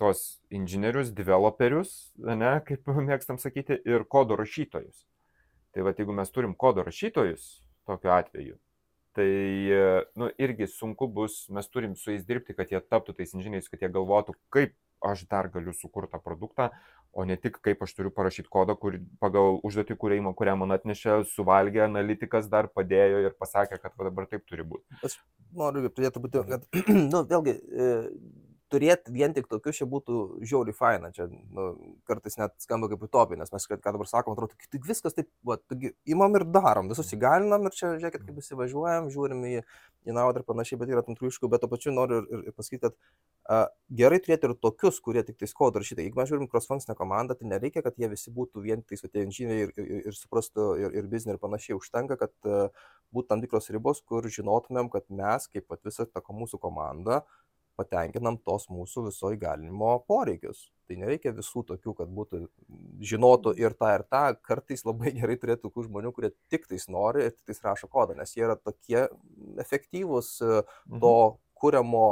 tos 0.00 0.40
inžinierius, 0.54 1.12
developerius, 1.12 2.12
ne, 2.16 2.54
kaip 2.66 2.88
mėgstam 3.10 3.40
sakyti, 3.42 3.80
ir 3.84 4.06
kodo 4.08 4.38
rašytojus. 4.40 5.04
Tai 5.74 5.86
va, 5.86 5.94
jeigu 5.94 6.14
mes 6.16 6.32
turim 6.34 6.54
kodo 6.58 6.82
rašytojus 6.86 7.46
tokiu 7.86 8.10
atveju, 8.14 8.56
tai 9.14 9.30
nu, 10.18 10.30
irgi 10.38 10.66
sunku 10.70 11.08
bus, 11.10 11.44
mes 11.54 11.68
turim 11.70 11.96
su 11.98 12.14
jais 12.14 12.26
dirbti, 12.26 12.54
kad 12.58 12.70
jie 12.70 12.80
taptų 12.82 13.14
tais 13.18 13.34
inžinieriais, 13.34 13.70
kad 13.70 13.82
jie 13.82 13.90
galvotų, 13.92 14.34
kaip 14.54 14.74
aš 15.00 15.24
dar 15.30 15.48
galiu 15.48 15.72
sukurti 15.72 16.12
tą 16.12 16.20
produktą, 16.22 16.68
o 17.12 17.24
ne 17.24 17.36
tik 17.40 17.58
kaip 17.64 17.82
aš 17.82 17.94
turiu 17.96 18.12
parašyti 18.14 18.50
kodą, 18.52 18.76
kur, 18.78 18.98
pagal 19.22 19.58
užduotį, 19.66 19.96
kurią, 19.98 20.34
kurią 20.36 20.56
man 20.60 20.76
atnešė, 20.76 21.22
suvalgė, 21.32 21.84
analitikas 21.86 22.50
dar 22.52 22.68
padėjo 22.70 23.24
ir 23.24 23.34
pasakė, 23.38 23.80
kad 23.82 23.96
dabar 23.98 24.28
taip 24.30 24.44
turi 24.46 24.66
būti. 24.66 25.00
Aš 25.06 25.18
noriu 25.56 25.90
pridėti 25.90 26.22
būti, 26.22 26.44
kad, 26.50 26.68
nu, 27.12 27.24
vėlgi, 27.32 27.56
e, 27.56 27.90
turėti 28.70 29.12
vien 29.14 29.34
tik 29.34 29.48
tokius 29.50 29.80
čia 29.80 29.86
būtų 29.90 30.20
žiauri 30.46 30.74
faina. 30.76 31.10
Čia 31.14 31.26
nu, 31.30 31.66
kartais 32.08 32.36
net 32.40 32.54
skamba 32.62 32.88
kaip 32.90 33.02
utopija, 33.06 33.40
nes 33.40 33.52
mes, 33.52 33.66
ką 33.70 33.78
dabar 33.82 34.08
sakom, 34.08 34.36
atrodo, 34.36 34.56
tik 34.70 34.86
viskas 34.86 35.16
taip, 35.16 35.28
va, 35.46 35.58
taigi, 35.70 35.92
imam 36.10 36.36
ir 36.38 36.46
darom, 36.54 36.90
visus 36.92 37.10
įgalinam 37.16 37.66
ir 37.66 37.76
čia, 37.76 37.94
žiūrėkit, 37.96 38.26
kaip 38.28 38.38
įsivažiuojam, 38.42 39.10
žiūrim 39.14 39.42
į, 39.48 39.54
į 40.06 40.16
naudą 40.16 40.42
ir 40.42 40.46
panašiai, 40.48 40.78
bet 40.80 40.92
yra 40.94 41.02
tam 41.06 41.18
triuškų, 41.18 41.50
bet 41.50 41.64
to 41.64 41.70
pačiu 41.72 41.94
noriu 41.96 42.22
ir, 42.22 42.46
ir 42.50 42.56
pasakyti, 42.56 42.86
kad 42.86 42.96
a, 43.50 43.60
gerai 44.02 44.20
turėti 44.22 44.48
ir 44.48 44.56
tokius, 44.62 45.02
kurie 45.04 45.24
tik 45.26 45.40
tai 45.40 45.50
kodą 45.60 45.82
rašytai. 45.82 46.06
Jeigu 46.06 46.20
mes 46.20 46.30
žiūrim 46.30 46.48
cross-functional 46.52 46.98
komandą, 46.98 47.36
tai 47.38 47.50
nereikia, 47.50 47.82
kad 47.86 47.98
jie 48.00 48.08
visi 48.12 48.32
būtų 48.34 48.64
vien 48.64 48.86
tik 48.86 49.02
tai 49.10 49.26
inžinieriai 49.26 49.68
ir, 49.68 49.74
ir, 49.82 50.06
ir 50.12 50.16
suprastų 50.16 50.70
ir, 50.84 50.96
ir 51.02 51.10
biznį 51.10 51.36
ir 51.36 51.42
panašiai. 51.42 51.76
Užtenka, 51.80 52.20
kad 52.20 52.32
a, 52.46 52.70
būtų 53.14 53.32
tam 53.32 53.44
tikros 53.44 53.70
ribos, 53.74 54.02
kur 54.06 54.26
žinotumėm, 54.30 54.90
kad 54.92 55.08
mes, 55.10 55.48
kaip 55.50 55.66
pat 55.70 55.82
visa 55.86 56.06
ta 56.06 56.22
mūsų 56.22 56.60
komanda, 56.62 57.24
patenkinam 57.78 58.38
tos 58.44 58.68
mūsų 58.72 59.06
viso 59.08 59.32
įgalinimo 59.34 59.98
poreikius. 60.08 60.68
Tai 60.88 60.96
nereikia 60.98 61.30
visų 61.36 61.62
tokių, 61.68 61.92
kad 62.00 62.08
būtų 62.10 62.40
žinotų 63.06 63.54
ir 63.60 63.76
tą, 63.78 63.92
ir 63.94 64.04
tą. 64.10 64.22
Kartais 64.46 64.82
labai 64.86 65.12
gerai 65.18 65.36
turėtų 65.40 65.68
tokių 65.68 65.86
žmonių, 65.86 66.14
kurie 66.16 66.32
tik 66.52 66.66
tais 66.70 66.88
nori 66.90 67.28
ir 67.28 67.36
tik 67.36 67.52
tais 67.52 67.62
rašo 67.66 67.90
kodą, 67.92 68.16
nes 68.18 68.34
jie 68.34 68.42
yra 68.48 68.58
tokie 68.58 69.06
efektyvūs 69.62 70.32
e, 70.42 70.50
mhm. 70.50 70.98
to 71.04 71.14
kuriamo 71.60 72.08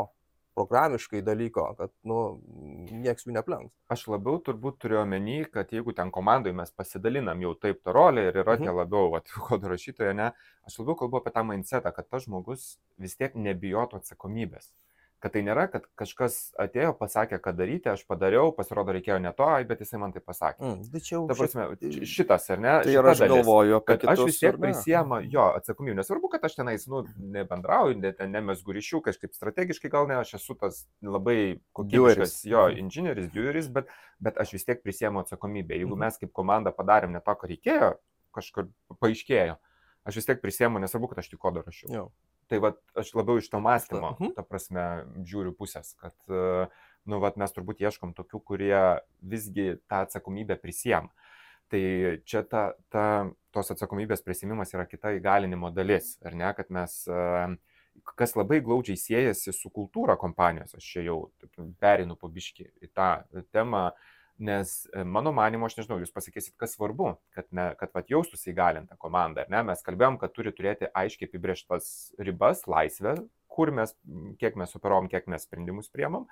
programiškai 0.58 1.20
dalyko, 1.22 1.64
kad, 1.78 1.92
nu, 2.08 2.16
nieks 2.90 3.28
jų 3.28 3.34
neplenks. 3.36 3.70
Aš 3.94 4.08
labiau 4.10 4.40
turbūt 4.42 4.80
turiu 4.82 4.98
omeny, 5.04 5.44
kad 5.54 5.70
jeigu 5.74 5.94
ten 5.94 6.10
komandai 6.14 6.50
mes 6.56 6.72
pasidalinam 6.74 7.44
jau 7.44 7.52
taip 7.62 7.78
tą 7.86 7.94
rolę 7.94 8.26
ir 8.26 8.40
yra 8.42 8.56
mhm. 8.56 8.66
tie 8.66 8.74
labiau, 8.74 9.12
va, 9.14 9.22
kodo 9.50 9.70
rašytoje, 9.70 10.16
ne, 10.18 10.32
aš 10.66 10.80
labiau 10.82 10.98
kalbu 11.02 11.20
apie 11.20 11.34
tą 11.36 11.46
mindsetą, 11.46 11.94
kad 11.94 12.10
tas 12.10 12.26
žmogus 12.26 12.72
vis 12.98 13.14
tiek 13.18 13.38
nebijotų 13.38 14.02
atsakomybės 14.02 14.72
kad 15.22 15.32
tai 15.34 15.42
nėra, 15.42 15.64
kad 15.70 15.86
kažkas 15.98 16.36
atėjo, 16.62 16.92
pasakė, 16.98 17.40
ką 17.42 17.52
daryti, 17.58 17.90
aš 17.90 18.04
padariau, 18.06 18.52
pasirodo 18.54 18.94
reikėjo 18.94 19.16
ne 19.22 19.32
to, 19.34 19.48
bet 19.66 19.82
jisai 19.82 19.98
man 20.02 20.14
tai 20.14 20.22
pasakė. 20.22 20.62
Mm, 20.62 21.00
čia 21.02 21.14
jau. 21.16 21.22
Ta 21.30 21.36
prasme, 21.38 21.66
šitas, 22.06 22.46
ar 22.54 22.62
ne? 22.62 22.74
Tai 22.86 22.94
ir 22.94 23.08
aš 23.12 23.22
dalis, 23.24 23.34
galvoju, 23.34 23.80
kad 23.88 24.06
aš 24.14 24.22
vis 24.28 24.38
tiek 24.42 24.58
prisiema 24.62 25.18
jo 25.26 25.48
atsakomybę. 25.58 25.98
Nesvarbu, 25.98 26.30
kad 26.34 26.46
aš 26.46 26.58
tenais, 26.60 26.86
nu, 26.90 27.02
nebendrauju, 27.34 27.98
ne, 27.98 28.14
nemesgu 28.36 28.76
ryšių, 28.78 29.02
kažkaip 29.08 29.34
strategiškai 29.34 29.90
gal 29.94 30.06
ne, 30.10 30.20
aš 30.22 30.36
esu 30.38 30.54
tas 30.60 30.84
labai 31.02 31.58
kokybiškas 31.74 32.38
jo 32.46 32.68
inžinieris, 32.78 33.30
biuris, 33.34 33.72
bet, 33.74 33.90
bet 34.22 34.38
aš 34.38 34.54
vis 34.54 34.68
tiek 34.70 34.84
prisiemu 34.86 35.24
atsakomybę. 35.24 35.74
Jeigu 35.74 35.96
mm. 35.96 36.06
mes 36.06 36.22
kaip 36.22 36.34
komanda 36.36 36.74
padarėm 36.74 37.16
ne 37.16 37.24
to, 37.24 37.34
ko 37.34 37.50
reikėjo, 37.50 37.96
kažkur 38.38 38.70
paaiškėjo, 39.02 39.58
aš 40.06 40.22
vis 40.22 40.30
tiek 40.30 40.46
prisiemu, 40.46 40.78
nesvarbu, 40.82 41.10
kad 41.10 41.26
aš 41.26 41.34
tik 41.34 41.42
kodą 41.42 41.66
rašiau. 41.66 41.90
Jo. 41.90 42.08
Tai 42.48 42.60
va, 42.64 42.72
aš 42.96 43.12
labiau 43.18 43.40
iš 43.40 43.50
to 43.52 43.60
mąstymo, 43.60 44.10
uh 44.14 44.20
-huh. 44.20 44.34
ta 44.36 44.42
prasme, 44.42 44.84
žiūriu 45.28 45.52
pusės, 45.52 45.94
kad, 46.00 46.14
nu, 47.04 47.20
va, 47.20 47.32
mes 47.36 47.52
turbūt 47.52 47.80
ieškom 47.84 48.14
tokių, 48.14 48.40
kurie 48.40 49.00
visgi 49.20 49.76
tą 49.88 50.04
atsakomybę 50.06 50.56
prisiem. 50.56 51.10
Tai 51.68 51.82
čia 52.24 52.42
ta, 52.42 52.72
ta, 52.88 53.30
tos 53.52 53.70
atsakomybės 53.70 54.24
prisimimas 54.24 54.72
yra 54.74 54.86
kita 54.86 55.12
įgalinimo 55.12 55.70
dalis, 55.70 56.16
ar 56.24 56.34
ne, 56.34 56.54
kad 56.54 56.70
mes, 56.70 57.08
kas 58.16 58.36
labai 58.36 58.60
glaudžiai 58.60 58.96
siejasi 58.96 59.52
su 59.52 59.70
kultūra 59.70 60.16
kompanijos, 60.16 60.74
aš 60.74 60.84
čia 60.92 61.02
jau 61.02 61.30
perinu 61.80 62.16
pabiški 62.16 62.70
į 62.80 62.88
tą 62.94 63.24
temą, 63.52 63.92
uh, 63.92 64.17
Nes 64.38 64.86
e, 64.94 65.02
mano 65.02 65.32
manimo, 65.34 65.66
aš 65.66 65.80
nežinau, 65.80 65.98
jūs 65.98 66.14
pasakysit, 66.14 66.54
kas 66.60 66.76
svarbu, 66.76 67.16
kad, 67.34 67.48
ne, 67.50 67.72
kad 67.80 67.90
vat, 67.96 68.06
jaustųsi 68.12 68.52
įgalinta 68.52 68.94
komanda. 69.00 69.42
Ne? 69.50 69.64
Mes 69.66 69.82
kalbėjom, 69.82 70.20
kad 70.20 70.34
turi 70.36 70.52
turėti 70.54 70.90
aiškiai 70.94 71.26
apibrieštas 71.26 71.90
ribas, 72.22 72.62
laisvę, 72.70 73.16
kur 73.50 73.74
mes, 73.74 73.96
kiek 74.38 74.54
mes 74.60 74.78
operuom, 74.78 75.10
kiek 75.10 75.26
mes 75.30 75.42
sprendimus 75.42 75.90
priemam. 75.90 76.28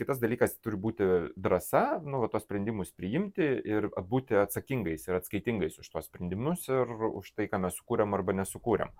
Kitas 0.00 0.16
dalykas 0.16 0.54
turi 0.64 0.78
būti 0.80 1.06
drąsa, 1.36 2.00
nu, 2.08 2.22
va, 2.22 2.30
tos 2.32 2.46
sprendimus 2.46 2.94
priimti 2.96 3.44
ir 3.68 3.90
būti 4.08 4.38
atsakingais 4.40 5.04
ir 5.10 5.18
atskaitingais 5.18 5.76
už 5.82 5.90
tuos 5.92 6.08
sprendimus 6.08 6.64
ir 6.72 6.88
už 6.88 7.34
tai, 7.36 7.50
ką 7.52 7.60
mes 7.66 7.76
sukūrėm 7.76 8.16
arba 8.16 8.32
nesukūrėm. 8.38 8.94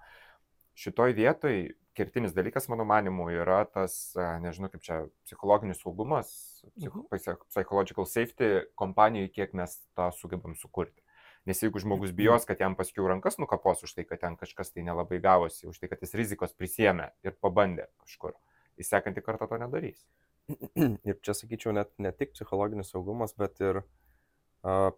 Šitoj 0.77 1.16
vietoj 1.16 1.57
kertinis 1.96 2.35
dalykas, 2.37 2.68
mano 2.72 2.85
manimu, 2.88 3.28
yra 3.35 3.62
tas, 3.68 4.14
nežinau 4.42 4.70
kaip 4.72 4.85
čia, 4.85 4.98
psichologinis 5.26 5.83
saugumas, 5.83 6.33
mhm. 6.81 7.07
psychological 7.50 8.09
safety 8.09 8.64
kompanijai, 8.78 9.31
kiek 9.33 9.57
mes 9.59 9.78
tą 9.96 10.11
sugebam 10.16 10.57
sukurti. 10.59 11.00
Nes 11.48 11.59
jeigu 11.59 11.81
žmogus 11.83 12.12
mhm. 12.12 12.18
bijos, 12.20 12.46
kad 12.46 12.61
jam 12.62 12.76
paskiau 12.78 13.09
rankas 13.11 13.38
nukapos 13.42 13.83
už 13.83 13.96
tai, 13.96 14.07
kad 14.09 14.22
ten 14.22 14.38
kažkas 14.38 14.70
tai 14.72 14.87
nelabai 14.87 15.18
gavosi, 15.22 15.66
už 15.70 15.81
tai, 15.83 15.90
kad 15.90 16.02
jis 16.05 16.14
rizikos 16.18 16.55
prisėmė 16.55 17.11
ir 17.26 17.37
pabandė 17.42 17.88
kažkur, 18.05 18.37
jis 18.78 18.92
sekantį 18.92 19.24
kartą 19.26 19.50
to 19.50 19.59
nedarys. 19.62 20.05
Ir 21.09 21.18
čia 21.22 21.35
sakyčiau, 21.38 21.74
net 21.74 21.92
ne 22.02 22.11
tik 22.14 22.33
psichologinis 22.35 22.90
saugumas, 22.90 23.31
bet 23.38 23.61
ir 23.62 23.78
uh, 23.83 24.90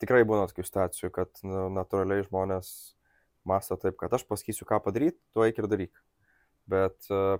tikrai 0.00 0.22
būna 0.28 0.46
tokių 0.48 0.64
situacijų, 0.64 1.10
kad 1.12 1.42
nu, 1.44 1.66
natūraliai 1.76 2.24
žmonės 2.24 2.95
mąsto 3.46 3.78
taip, 3.80 3.96
kad 4.00 4.12
aš 4.16 4.26
pasakysiu, 4.28 4.66
ką 4.68 4.80
padaryti, 4.84 5.18
tu 5.34 5.44
eik 5.46 5.60
ir 5.62 5.68
daryk. 5.70 6.02
Bet 6.70 7.08
uh, 7.14 7.38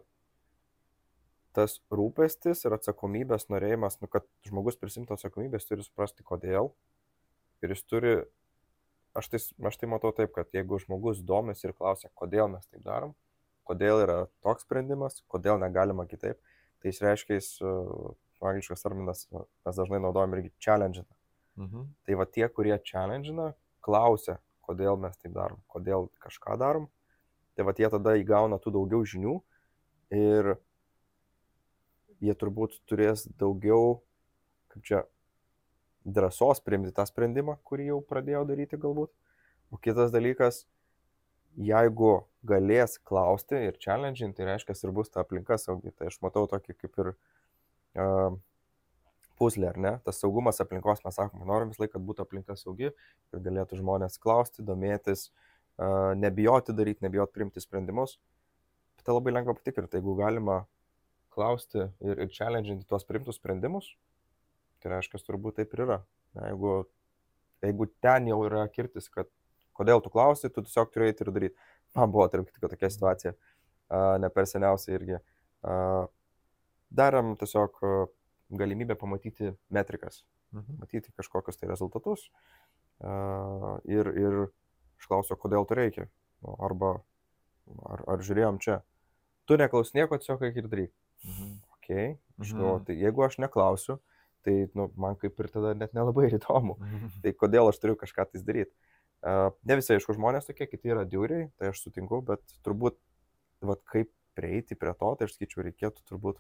tas 1.57 1.79
rūpestis 1.93 2.65
ir 2.67 2.77
atsakomybės 2.77 3.49
norėjimas, 3.53 3.99
nu, 4.03 4.11
kad 4.13 4.27
žmogus 4.47 4.79
prisimtų 4.81 5.17
atsakomybės, 5.17 5.69
turi 5.69 5.87
suprasti, 5.87 6.25
kodėl. 6.27 6.71
Ir 7.65 7.73
jis 7.73 7.83
turi, 7.89 8.17
aš 9.17 9.31
tai, 9.33 9.41
aš 9.71 9.81
tai 9.81 9.89
matau 9.91 10.13
taip, 10.17 10.35
kad 10.37 10.53
jeigu 10.55 10.79
žmogus 10.83 11.23
domisi 11.25 11.67
ir 11.69 11.75
klausia, 11.77 12.13
kodėl 12.15 12.51
mes 12.53 12.69
taip 12.69 12.85
darom, 12.85 13.17
kodėl 13.67 14.05
yra 14.05 14.19
toks 14.45 14.67
sprendimas, 14.69 15.23
kodėl 15.33 15.59
negalima 15.63 16.07
kitaip, 16.07 16.39
tai 16.83 16.93
jis 16.93 17.03
reiškia, 17.03 17.41
jis 17.41 17.53
uh, 17.65 18.13
angliškas 18.45 18.85
terminas, 18.85 19.25
mes 19.33 19.79
dažnai 19.81 20.03
naudojam 20.05 20.37
irgi 20.37 20.53
challenge. 20.61 21.07
Mhm. 21.57 21.89
Tai 22.05 22.19
va 22.21 22.27
tie, 22.29 22.45
kurie 22.53 22.77
challenge, 22.85 23.33
klausia, 23.81 24.37
kodėl 24.67 24.99
mes 25.01 25.17
taip 25.23 25.35
darom, 25.37 25.61
kodėl 25.73 26.11
kažką 26.23 26.59
darom, 26.61 26.89
tai 27.57 27.67
va 27.67 27.75
jie 27.77 27.89
tada 27.93 28.17
įgauna 28.21 28.59
tų 28.61 28.75
daugiau 28.77 29.07
žinių 29.07 29.37
ir 30.15 30.57
jie 32.23 32.35
turbūt 32.39 32.81
turės 32.89 33.27
daugiau, 33.41 34.01
kaip 34.73 34.87
čia, 34.87 35.03
drąsos 36.07 36.63
priimti 36.63 36.95
tą 36.95 37.07
sprendimą, 37.09 37.57
kurį 37.67 37.91
jau 37.91 38.01
pradėjo 38.07 38.45
daryti 38.47 38.79
galbūt. 38.79 39.11
O 39.75 39.79
kitas 39.83 40.13
dalykas, 40.15 40.63
jeigu 41.59 42.13
galės 42.47 42.99
klausti 43.03 43.59
ir 43.69 43.81
challenging, 43.83 44.35
tai 44.37 44.47
reiškia 44.53 44.77
ir 44.79 44.93
bus 44.95 45.11
ta 45.11 45.25
aplinka 45.25 45.59
saugi. 45.59 45.91
Tai 45.97 46.13
aš 46.13 46.21
matau 46.23 46.47
tokį 46.51 46.77
kaip 46.79 47.01
ir 47.03 47.11
uh, 47.13 48.37
puzlė, 49.39 49.69
ar 49.71 49.81
ne? 49.81 49.93
Tas 50.07 50.21
saugumas 50.23 50.61
aplinkos, 50.65 51.03
mes 51.05 51.19
sakome, 51.19 51.45
norim 51.49 51.73
visą 51.73 51.85
laiką, 51.85 51.97
kad 51.99 52.07
būtų 52.09 52.25
aplinka 52.25 52.57
saugi, 52.59 52.93
kad 53.33 53.45
galėtų 53.45 53.79
žmonės 53.81 54.19
klausti, 54.23 54.65
domėtis, 54.67 55.29
nebijoti 56.23 56.75
daryti, 56.77 57.05
nebijoti 57.05 57.37
priimti 57.37 57.63
sprendimus. 57.63 58.17
Bet 58.97 59.09
tai 59.09 59.17
labai 59.17 59.35
lengva 59.37 59.55
patikrinti, 59.59 60.01
jeigu 60.01 60.17
galima 60.19 60.63
klausti 61.37 61.85
ir, 62.01 62.21
ir 62.25 62.31
challenginti 62.33 62.89
tuos 62.89 63.05
priimtus 63.05 63.37
sprendimus, 63.37 63.91
tai 64.81 64.95
reiškia, 64.95 65.21
turbūt 65.27 65.61
taip 65.61 65.75
ir 65.77 65.85
yra. 65.85 65.99
Na, 66.37 66.49
jeigu, 66.51 66.79
jeigu 67.65 67.89
ten 68.05 68.31
jau 68.31 68.41
yra 68.49 68.65
kirtis, 68.73 69.11
kad 69.13 69.29
kodėl 69.77 70.01
tu 70.05 70.13
klausi, 70.13 70.49
tu 70.49 70.65
tiesiog 70.65 70.93
turi 70.93 71.11
eiti 71.11 71.27
ir 71.27 71.33
daryti. 71.37 71.73
Man 71.97 72.13
buvo, 72.13 72.25
tarp 72.33 72.49
kitko, 72.49 72.69
tokia 72.73 72.89
situacija, 72.93 73.33
ne 74.21 74.29
per 74.33 74.49
seniausiai 74.49 74.97
irgi. 74.99 75.21
Daram 76.97 77.35
tiesiog 77.41 77.79
galimybę 78.51 78.97
pamatyti 78.97 79.53
metrikas, 79.71 80.25
mhm. 80.53 80.81
matyti 80.83 81.13
kažkokius 81.17 81.59
tai 81.61 81.71
rezultatus. 81.71 82.29
Uh, 82.97 83.77
ir, 83.85 84.09
ir 84.17 84.37
aš 84.97 85.09
klausiu, 85.11 85.37
kodėl 85.37 85.67
to 85.69 85.77
reikia. 85.77 86.07
Nu, 86.45 86.55
arba 86.65 86.95
ar, 87.85 88.05
ar 88.15 88.25
žiūrėjom 88.25 88.61
čia. 88.63 88.81
Tu 89.47 89.59
neklaus 89.61 89.93
nieko, 89.97 90.19
tiesiog 90.19 90.45
reikia 90.47 90.63
ir 90.63 90.71
daryti. 90.73 90.97
Mhm. 91.27 91.55
Ok, 91.77 91.91
žinau, 92.43 92.77
mhm. 92.79 92.87
tai 92.89 92.97
jeigu 92.99 93.27
aš 93.27 93.39
neklausiu, 93.43 93.99
tai 94.47 94.57
nu, 94.79 94.89
man 94.99 95.19
kaip 95.21 95.39
ir 95.43 95.51
tada 95.53 95.75
net 95.79 95.95
nelabai 95.97 96.31
įdomu. 96.33 96.79
Mhm. 96.81 97.17
Tai 97.25 97.35
kodėl 97.43 97.71
aš 97.71 97.83
turiu 97.83 97.99
kažką 97.99 98.29
tai 98.33 98.43
daryti. 98.47 98.75
Uh, 99.27 99.51
ne 99.67 99.79
visai, 99.79 99.97
aišku, 99.97 100.15
žmonės 100.15 100.47
tokie, 100.47 100.69
kiti 100.71 100.93
yra 100.93 101.03
diuriai, 101.09 101.49
tai 101.59 101.73
aš 101.73 101.81
sutinku, 101.83 102.21
bet 102.23 102.43
turbūt, 102.63 102.99
vat, 103.65 103.81
kaip 103.91 104.13
prieiti 104.37 104.77
prie 104.79 104.93
to, 105.01 105.15
tai 105.17 105.27
aš 105.27 105.35
sakyčiau, 105.35 105.65
reikėtų 105.67 106.05
turbūt 106.07 106.39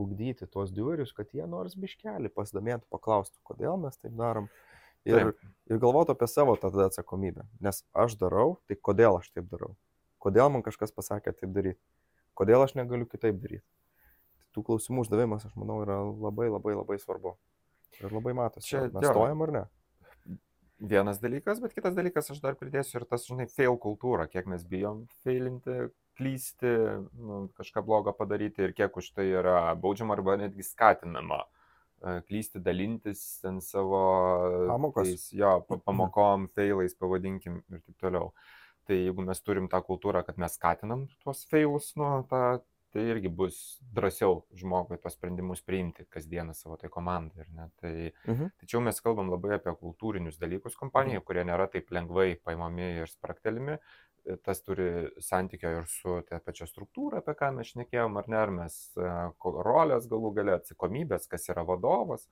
ugdyti 0.00 0.46
tuos 0.46 0.72
diurius, 0.74 1.14
kad 1.16 1.32
jie 1.34 1.46
nors 1.48 1.74
biškelį 1.80 2.30
pasidomėtų, 2.34 2.86
paklaustų, 2.92 3.40
kodėl 3.46 3.80
mes 3.80 3.98
taip 3.98 4.14
darom. 4.18 4.50
Ir, 5.08 5.32
taip. 5.32 5.50
ir 5.72 5.80
galvotų 5.80 6.12
apie 6.12 6.28
savo 6.28 6.54
tada 6.60 6.90
atsakomybę. 6.90 7.46
Nes 7.64 7.82
aš 7.96 8.18
darau, 8.20 8.58
tai 8.68 8.76
kodėl 8.76 9.16
aš 9.22 9.30
taip 9.32 9.48
darau? 9.48 9.74
Kodėl 10.20 10.50
man 10.52 10.64
kažkas 10.66 10.92
pasakė 10.92 11.32
taip 11.32 11.54
daryti? 11.56 11.80
Kodėl 12.36 12.66
aš 12.66 12.76
negaliu 12.76 13.08
kitaip 13.08 13.40
daryti? 13.40 13.64
tų 14.54 14.64
klausimų 14.66 15.04
uždavimas, 15.04 15.46
aš 15.46 15.56
manau, 15.58 15.80
yra 15.84 16.00
labai 16.06 16.48
labai 16.50 16.76
labai 16.76 16.98
svarbu. 17.02 17.36
Ir 18.00 18.14
labai 18.14 18.34
matosi, 18.36 18.70
čia 18.70 18.86
mes 18.88 19.06
stojam 19.06 19.44
ar 19.46 19.54
ne. 19.54 19.64
Vienas 20.80 21.18
dalykas, 21.20 21.60
bet 21.60 21.74
kitas 21.76 21.92
dalykas, 21.96 22.30
aš 22.32 22.40
dar 22.40 22.56
pridėsiu 22.56 23.00
ir 23.00 23.04
tas, 23.08 23.26
žinai, 23.28 23.46
fail 23.52 23.76
kultūra, 23.80 24.24
kiek 24.30 24.48
mes 24.48 24.62
bijom 24.64 25.02
failinti, 25.24 25.90
klysti, 26.20 26.74
nu, 27.16 27.40
kažką 27.56 27.82
blogo 27.86 28.14
padaryti 28.16 28.66
ir 28.66 28.76
kiek 28.76 28.96
už 29.00 29.12
tai 29.16 29.30
yra 29.32 29.72
baudžiama 29.80 30.16
arba 30.18 30.36
netgi 30.42 30.66
skatinama 30.66 31.40
e, 31.40 32.20
klysti, 32.28 32.60
dalintis 32.64 33.24
ten 33.40 33.60
savo 33.64 34.02
pamokos. 34.68 35.08
Tais, 35.08 35.28
jo, 35.40 35.54
pamokom, 35.88 36.50
failais, 36.56 36.96
pavadinkim 37.00 37.62
ir 37.62 37.84
taip 37.86 37.96
toliau. 38.04 38.34
Tai 38.88 38.96
jeigu 38.98 39.24
mes 39.24 39.40
turim 39.46 39.68
tą 39.70 39.80
kultūrą, 39.86 40.24
kad 40.26 40.40
mes 40.40 40.56
skatinam 40.58 41.06
tuos 41.22 41.44
failus, 41.48 41.94
nu, 42.00 42.12
tą 42.28 42.60
tai 42.90 43.04
irgi 43.06 43.30
bus 43.30 43.56
drąsiau 43.94 44.40
žmogui 44.58 44.98
tos 44.98 45.14
sprendimus 45.14 45.62
priimti 45.62 46.06
kasdieną 46.10 46.54
savo 46.58 46.76
tai 46.80 46.90
komandai. 46.90 47.46
Tai, 47.78 47.92
mhm. 48.26 48.50
Tačiau 48.62 48.82
mes 48.82 48.98
kalbam 49.04 49.30
labai 49.30 49.56
apie 49.58 49.74
kultūrinius 49.78 50.40
dalykus 50.42 50.78
kompanijoje, 50.80 51.20
mhm. 51.20 51.26
kurie 51.28 51.46
nėra 51.46 51.68
taip 51.70 51.92
lengvai 51.94 52.34
paimami 52.42 52.88
ir 53.04 53.10
spraktelimi, 53.10 53.78
tas 54.44 54.62
turi 54.64 54.88
santykio 55.22 55.72
ir 55.80 55.86
su 55.90 56.20
ta 56.28 56.38
pačia 56.44 56.66
struktūra, 56.68 57.20
apie 57.20 57.34
ką 57.38 57.50
mes 57.56 57.72
šnekėjom, 57.72 58.18
ar 58.20 58.30
ne, 58.30 58.38
ar 58.40 58.52
mes 58.54 58.78
e, 58.96 59.10
rolės 59.66 60.08
galų 60.10 60.32
gale, 60.36 60.56
atsakomybės, 60.58 61.28
kas 61.30 61.48
yra 61.52 61.64
vadovas, 61.66 62.26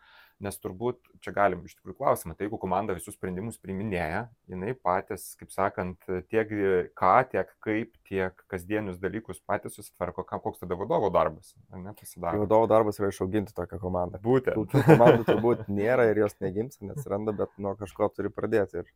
nes 0.45 0.59
turbūt 0.63 1.01
čia 1.25 1.33
galim 1.35 1.65
iš 1.67 1.77
tikrųjų 1.79 1.99
klausimą, 1.99 2.37
tai 2.37 2.47
jeigu 2.47 2.61
komanda 2.63 2.95
visus 2.97 3.17
sprendimus 3.19 3.59
priminėja, 3.63 4.27
jinai 4.51 4.75
patys, 4.79 5.31
kaip 5.41 5.53
sakant, 5.55 6.07
tiek 6.31 6.53
ką, 6.99 7.15
tiek 7.33 7.51
kaip, 7.65 7.95
tiek 8.09 8.45
kasdienius 8.51 9.01
dalykus 9.03 9.43
patys 9.47 9.79
susitvarko, 9.79 10.27
koks 10.29 10.63
tada 10.63 10.79
vadovo 10.79 11.11
darbas, 11.15 11.55
ar 11.73 11.83
ne, 11.83 11.95
pasidaro. 11.99 12.37
Tai 12.37 12.45
vadovo 12.45 12.71
darbas 12.71 13.01
yra 13.03 13.11
išauginti 13.13 13.57
tokią 13.57 13.81
komandą. 13.83 14.23
Būtent. 14.23 14.59
Tų 14.71 14.85
komandų 14.87 15.27
turbūt 15.29 15.67
nėra 15.73 16.07
ir 16.13 16.23
jos 16.23 16.39
negims, 16.45 16.79
neatsiranda, 16.85 17.35
bet 17.37 17.55
nuo 17.59 17.75
kažko 17.79 18.11
turi 18.15 18.31
pradėti. 18.35 18.83
Ir, 18.83 18.91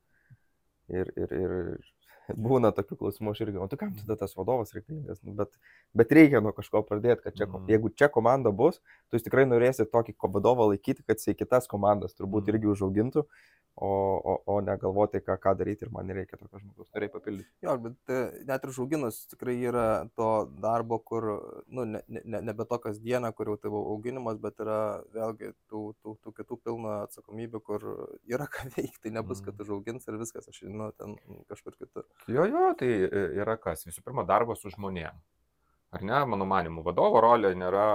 ir, 0.92 1.10
ir, 1.16 1.32
ir 1.32 1.52
būna 2.30 2.72
tokių 2.74 2.98
klausimų, 3.00 3.32
aš 3.34 3.42
irgi, 3.46 3.60
o 3.62 3.68
tu 3.70 3.78
kam 3.80 3.94
tada 3.98 4.16
tas 4.20 4.36
vadovas 4.38 4.74
reikalingas, 4.76 5.22
nu, 5.26 5.34
bet, 5.38 5.50
bet 5.98 6.12
reikia 6.14 6.42
nuo 6.44 6.52
kažko 6.56 6.84
pradėti, 6.88 7.22
kad 7.24 7.38
čia, 7.38 7.48
mm. 7.48 7.70
jeigu 7.72 7.92
čia 7.98 8.10
komanda 8.12 8.52
bus, 8.54 8.80
tu 9.08 9.18
jūs 9.18 9.26
tikrai 9.26 9.46
norėsi 9.48 9.88
tokį 9.90 10.16
vadovą 10.22 10.70
laikyti, 10.72 11.04
kad 11.06 11.20
jisai 11.20 11.36
kitas 11.38 11.68
komandas 11.70 12.16
turbūt 12.18 12.46
mm. 12.46 12.54
irgi 12.54 12.72
užaugintų, 12.74 13.26
o, 13.74 14.20
o, 14.24 14.42
o 14.46 14.60
negalvoti, 14.60 15.22
ką, 15.24 15.38
ką 15.40 15.54
daryti 15.56 15.86
ir 15.86 15.92
man 15.94 16.06
nereikia 16.10 16.36
tokio 16.36 16.60
žmogus, 16.60 16.90
norėjai 16.92 17.12
papildyti. 17.14 17.48
Jo, 17.64 17.76
bet 17.80 18.12
e, 18.12 18.18
net 18.48 18.64
ir 18.66 18.72
užauginus 18.72 19.22
tikrai 19.32 19.54
yra 19.70 19.86
to 20.18 20.28
darbo, 20.60 20.98
kur, 21.00 21.28
nu, 21.72 21.86
ne, 21.88 22.02
ne, 22.04 22.42
nebe 22.50 22.66
to 22.68 22.78
kasdieną, 22.84 23.32
kur 23.36 23.52
jau 23.52 23.56
tavo 23.62 23.80
auginimas, 23.94 24.36
bet 24.42 24.60
yra 24.62 24.78
vėlgi 25.16 25.54
tų, 25.72 25.84
tų, 26.04 26.16
tų 26.20 26.34
kitų 26.42 26.60
pilna 26.66 26.98
atsakomybė, 27.06 27.62
kur 27.64 27.88
yra 28.28 28.48
ką 28.52 28.68
veikti, 28.76 29.06
tai 29.06 29.14
nebus, 29.16 29.40
kad 29.40 29.56
mm. 29.56 29.64
užaugins 29.64 30.08
ir 30.08 30.20
viskas, 30.20 30.52
aš 30.52 30.62
žinau, 30.66 30.92
ten 30.98 31.16
kažkur 31.48 31.78
kitur. 31.78 32.04
Jo, 32.30 32.46
jo, 32.46 32.70
tai 32.78 32.90
e, 33.06 33.26
yra 33.42 33.56
kas, 33.60 33.86
visų 33.88 34.04
pirma, 34.06 34.24
darbas 34.28 34.62
su 34.62 34.72
žmonėm. 34.72 35.18
Ar 35.92 36.04
ne, 36.08 36.22
mano 36.32 36.46
manimu, 36.48 36.84
vadovo 36.86 37.20
rolė 37.20 37.52
nėra 37.58 37.86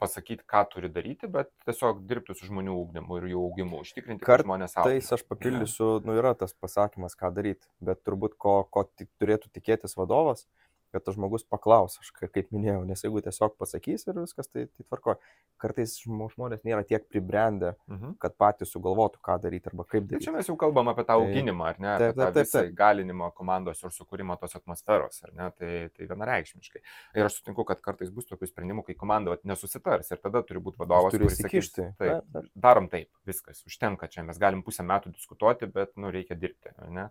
pasakyti, 0.00 0.46
ką 0.48 0.62
turi 0.72 0.88
daryti, 0.92 1.28
bet 1.28 1.50
tiesiog 1.66 2.04
dirbti 2.08 2.34
su 2.36 2.48
žmonių 2.48 2.76
ūkdymu 2.84 3.18
ir 3.20 3.26
jų 3.34 3.42
augimu, 3.48 3.82
užtikrinti, 3.84 4.24
kad 4.24 4.44
žmonės 4.46 4.78
auga. 4.78 4.94
Tais 4.94 5.10
aš 5.16 5.24
papildysiu, 5.28 5.90
nu 6.06 6.16
yra 6.16 6.32
tas 6.40 6.54
pasakymas, 6.56 7.16
ką 7.20 7.32
daryti, 7.36 7.68
bet 7.84 8.00
turbūt 8.06 8.38
ko, 8.40 8.62
ko 8.72 8.86
tik 8.88 9.10
turėtų 9.20 9.52
tikėtis 9.58 9.98
vadovas, 9.98 10.46
kad 10.92 11.04
tas 11.06 11.16
žmogus 11.16 11.44
paklaus, 11.48 11.98
aš 12.02 12.10
kaip 12.20 12.50
minėjau, 12.54 12.82
nes 12.88 13.04
jeigu 13.04 13.22
tiesiog 13.24 13.56
pasakys 13.60 14.06
ir 14.08 14.18
viskas, 14.20 14.50
tai, 14.50 14.66
tai 14.70 14.86
tvarko. 14.86 15.16
Kartais 15.60 15.92
žmonės 16.00 16.62
nėra 16.64 16.80
tiek 16.88 17.02
pribrendę, 17.12 17.74
mhm. 17.90 18.14
kad 18.22 18.32
patys 18.40 18.70
sugalvotų, 18.72 19.20
ką 19.26 19.34
daryti 19.42 19.68
arba 19.68 19.84
kaip 19.84 20.06
daryti. 20.06 20.16
Tai 20.16 20.24
čia 20.24 20.32
mes 20.32 20.48
jau 20.48 20.54
kalbam 20.60 20.88
apie 20.88 21.04
tą 21.04 21.12
tai 21.12 21.26
auginimą, 21.26 21.66
ar 21.68 21.80
ne? 21.82 21.90
Taip, 22.00 22.14
taip, 22.16 22.32
taip, 22.38 22.48
taip. 22.48 22.70
Galinimo 22.78 23.28
komandos 23.36 23.82
ir 23.84 23.92
sukūrimo 23.92 24.38
tos 24.40 24.56
atmosferos, 24.56 25.20
ar 25.26 25.34
ne? 25.36 25.50
Tai, 25.60 25.72
tai 25.92 26.08
vienareikšmiškai. 26.08 26.80
Ir 27.20 27.28
aš 27.28 27.36
sutinku, 27.42 27.66
kad 27.68 27.82
kartais 27.84 28.08
bus 28.14 28.30
tokių 28.30 28.48
sprendimų, 28.48 28.86
kai 28.88 28.96
komanda 28.96 29.34
vat, 29.34 29.44
nesusitars 29.48 30.08
ir 30.14 30.22
tada 30.24 30.40
turi 30.48 30.64
būti 30.64 30.80
vadovas, 30.80 31.12
kuris 31.12 31.36
sakys, 31.42 31.72
taip, 31.76 31.92
taip, 32.00 32.24
taip. 32.32 32.48
darom 32.56 32.88
taip, 32.88 33.10
viskas, 33.28 33.60
užtenka 33.68 34.08
čia, 34.08 34.24
mes 34.24 34.40
galim 34.40 34.64
pusę 34.64 34.86
metų 34.88 35.12
diskutuoti, 35.12 35.68
bet, 35.76 35.92
nu, 36.00 36.08
reikia 36.14 36.40
dirbti, 36.40 36.72
ar 36.80 36.96
ne? 36.96 37.06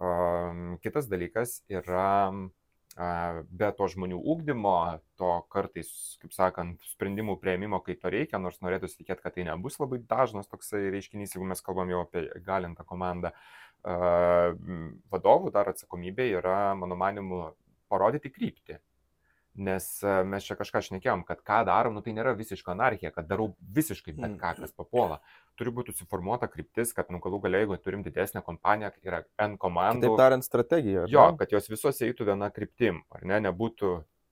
Um, 0.00 0.78
kitas 0.80 1.10
dalykas 1.10 1.58
yra 1.68 2.32
be 3.00 3.70
to 3.76 3.86
žmonių 3.88 4.18
ūkdymo, 4.32 4.74
to 5.20 5.30
kartais, 5.52 5.88
kaip 6.20 6.34
sakant, 6.36 6.82
sprendimų 6.92 7.38
prieimimo, 7.40 7.80
kai 7.84 7.96
to 8.00 8.12
reikia, 8.12 8.40
nors 8.42 8.60
norėtųsi 8.64 9.00
tikėti, 9.00 9.24
kad 9.24 9.36
tai 9.36 9.46
nebus 9.48 9.78
labai 9.80 10.02
dažnas 10.10 10.50
toksai 10.50 10.90
reiškinys, 10.92 11.34
jeigu 11.36 11.48
mes 11.48 11.64
kalbam 11.64 11.92
jau 11.92 12.02
apie 12.04 12.26
galintą 12.44 12.84
komandą. 12.88 13.32
Vadovų 13.80 15.52
dar 15.54 15.72
atsakomybė 15.72 16.28
yra, 16.36 16.60
mano 16.76 16.98
manimu, 17.00 17.42
parodyti 17.88 18.32
kryptį. 18.34 18.78
Nes 19.54 19.86
e, 20.06 20.12
mes 20.30 20.44
čia 20.46 20.54
kažką 20.54 20.80
šnekėjom, 20.86 21.24
kad 21.26 21.40
ką 21.42 21.64
darom, 21.66 21.96
nu 21.96 22.02
tai 22.04 22.12
nėra 22.14 22.36
visiška 22.38 22.70
anarchija, 22.70 23.10
kad 23.14 23.26
darau 23.26 23.48
visiškai 23.74 24.14
bet 24.14 24.36
ką, 24.38 24.52
kas 24.60 24.74
papuola. 24.76 25.18
Turi 25.58 25.72
būti 25.74 25.94
suformuota 25.96 26.46
kryptis, 26.48 26.94
kad, 26.96 27.10
nu, 27.10 27.18
galų 27.22 27.42
galiai, 27.44 27.64
jeigu 27.64 27.78
turim 27.82 28.04
didesnę 28.06 28.44
kompaniją, 28.46 28.92
yra 29.04 29.24
N 29.42 29.56
komandų. 29.60 30.06
Taip 30.06 30.22
tariant, 30.22 30.46
strategija. 30.46 31.04
Jo, 31.10 31.32
ne? 31.32 31.40
kad 31.40 31.52
jos 31.52 31.66
visos 31.68 31.98
eitų 32.06 32.28
viena 32.30 32.48
kryptim, 32.54 33.02
ar 33.10 33.26
ne, 33.26 33.40
nebūtų 33.48 33.90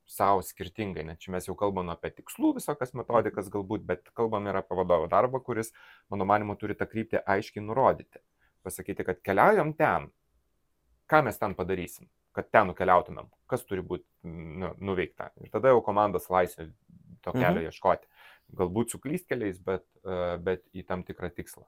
savo 0.09 0.40
skirtingai, 0.46 1.02
net 1.04 1.20
čia 1.20 1.35
mes 1.35 1.50
jau 1.50 1.57
kalbam 1.59 1.90
apie 1.92 2.12
tikslų 2.14 2.54
visokias 2.57 2.94
metodikas 2.96 3.50
galbūt, 3.52 3.83
bet 3.90 4.07
kalbam 4.16 4.46
ir 4.48 4.57
apie 4.62 4.78
vadovo 4.78 5.11
darbą, 5.11 5.42
kuris, 5.44 5.74
mano 6.09 6.24
manimu, 6.31 6.57
turi 6.57 6.78
tą 6.78 6.87
kryptį 6.88 7.20
aiškiai 7.26 7.66
nurodyti. 7.66 8.22
Pasakyti, 8.64 9.04
kad 9.04 9.20
keliaujam 9.26 9.74
ten, 9.76 10.09
ką 11.11 11.26
mes 11.26 11.42
ten 11.42 11.59
padarysim 11.59 12.09
kad 12.38 12.51
ten 12.55 12.70
nukeliautumėm, 12.70 13.31
kas 13.51 13.66
turi 13.66 13.83
būti 13.83 14.07
nu, 14.31 14.70
nuveikta. 14.79 15.33
Ir 15.42 15.51
tada 15.55 15.74
jau 15.74 15.83
komandos 15.85 16.31
laisvė 16.31 16.70
to 17.24 17.35
kelio 17.35 17.59
mhm. 17.59 17.66
ieškoti. 17.70 18.07
galbūt 18.59 18.94
su 18.94 18.98
klystkeliais, 19.03 19.59
bet, 19.61 19.85
bet 20.40 20.62
į 20.72 20.87
tam 20.88 21.03
tikrą 21.05 21.29
tikslą. 21.37 21.66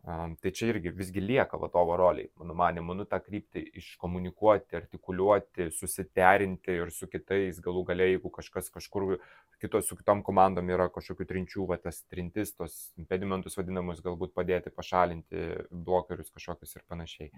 Tai 0.00 0.50
čia 0.56 0.70
irgi 0.70 0.90
visgi 0.96 1.20
lieka 1.20 1.58
vadovo 1.60 1.92
roliai, 2.00 2.30
mano 2.40 2.54
manimu, 2.56 2.94
nu 2.96 3.04
tą 3.08 3.18
kryptį 3.20 3.66
iškomunikuoti, 3.76 4.78
artikuliuoti, 4.78 5.66
susiderinti 5.76 6.76
ir 6.78 6.92
su 6.96 7.08
kitais, 7.12 7.60
galų 7.60 7.82
galiai, 7.90 8.14
jeigu 8.14 8.32
kažkas 8.32 8.72
kažkur 8.72 9.18
kitos 9.60 9.90
su 9.90 9.98
kitom 9.98 10.22
komandom 10.24 10.72
yra 10.72 10.88
kažkokių 10.92 11.26
trinčių, 11.28 11.66
va 11.68 11.76
tas 11.76 12.00
trintis, 12.08 12.54
tos 12.56 12.78
impedimentus 13.00 13.60
vadinamus 13.60 14.00
galbūt 14.04 14.32
padėti 14.32 14.72
pašalinti, 14.72 15.44
blokerius 15.68 16.32
kažkokius 16.32 16.78
ir 16.78 16.86
panašiai. 16.88 17.28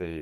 Tai, 0.00 0.12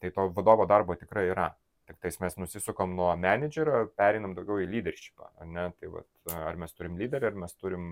tai 0.00 0.10
to 0.12 0.28
vadovo 0.36 0.66
darbo 0.68 0.96
tikrai 1.00 1.30
yra. 1.32 1.48
Tik 1.88 1.98
tais 2.04 2.18
mes 2.20 2.36
nusisukam 2.36 2.92
nuo 2.94 3.08
menedžerio, 3.18 3.86
perinam 3.98 4.34
daugiau 4.36 4.60
į 4.62 4.68
leadershipą. 4.70 5.30
Ar, 5.40 5.72
tai, 5.80 5.88
va, 5.90 6.02
ar 6.50 6.58
mes 6.60 6.76
turim 6.76 6.98
lyderį, 7.00 7.30
ar 7.30 7.38
mes 7.46 7.56
turim 7.56 7.86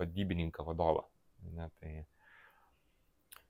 vadybininką 0.00 0.66
vadovą. 0.66 1.06
Ne, 1.54 1.68
tai... 1.78 1.92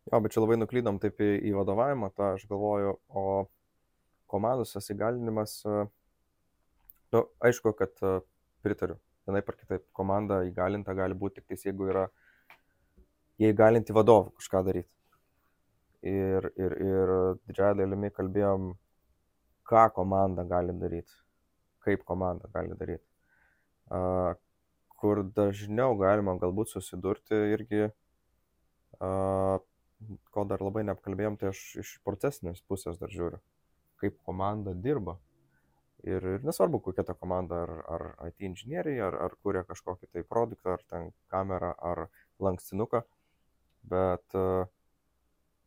Jo, 0.09 0.21
bet 0.25 0.33
čia 0.33 0.45
labai 0.45 0.57
nuklydom 0.61 1.01
taip 1.03 1.19
į, 1.21 1.31
į 1.51 1.55
vadovavimą, 1.57 2.13
tą 2.17 2.35
aš 2.37 2.47
galvoju, 2.49 2.95
o 3.09 3.25
komandos 4.31 4.77
įgalinimas, 4.93 5.59
nu, 7.13 7.25
aišku, 7.45 7.73
kad 7.77 7.99
pritariu. 8.65 9.01
Vienai 9.29 9.43
par 9.45 9.59
kitaip, 9.61 9.85
komanda 9.97 10.43
įgalinta 10.49 10.95
gali 10.97 11.17
būti 11.17 11.41
tik 11.41 11.51
tais, 11.51 11.67
jeigu 11.67 11.91
yra 11.91 12.07
jie 13.41 13.51
įgalinti 13.53 13.97
vadovų 13.97 14.33
kažką 14.39 14.63
daryti. 14.71 14.89
Ir, 16.07 16.51
ir, 16.55 16.75
ir 16.79 17.15
didžiąją 17.49 17.81
dalimi 17.81 18.11
kalbėjom, 18.15 18.69
ką 19.67 19.89
komanda 19.97 20.45
gali 20.47 20.77
daryti, 20.79 21.17
kaip 21.83 22.05
komanda 22.07 22.47
gali 22.55 22.77
daryti 22.79 23.03
kur 24.99 25.23
dažniau 25.37 25.97
galima 25.99 26.35
galbūt 26.43 26.75
susidurti 26.75 27.39
irgi, 27.55 27.87
a, 28.99 29.11
ko 30.35 30.45
dar 30.51 30.63
labai 30.63 30.85
neapkalbėjom, 30.89 31.39
tai 31.39 31.53
aš 31.53 31.63
iš 31.83 31.95
procesinės 32.07 32.63
pusės 32.71 32.99
dar 32.99 33.13
žiūriu, 33.15 33.41
kaip 34.03 34.19
komanda 34.27 34.75
dirba. 34.75 35.19
Ir, 36.07 36.23
ir 36.37 36.45
nesvarbu, 36.47 36.79
kokia 36.83 37.03
ta 37.07 37.15
komanda, 37.19 37.65
ar, 37.65 37.73
ar 37.95 38.31
IT 38.31 38.45
inžinieriai, 38.47 39.01
ar, 39.09 39.17
ar 39.27 39.33
kuria 39.43 39.65
kažkokį 39.67 40.11
tai 40.13 40.23
produktą, 40.23 40.77
ar 40.77 40.85
ten 40.91 41.09
kamerą, 41.33 41.73
ar 41.91 42.05
lankstinuką, 42.43 43.03
bet 43.91 44.39
uh, 44.39 44.69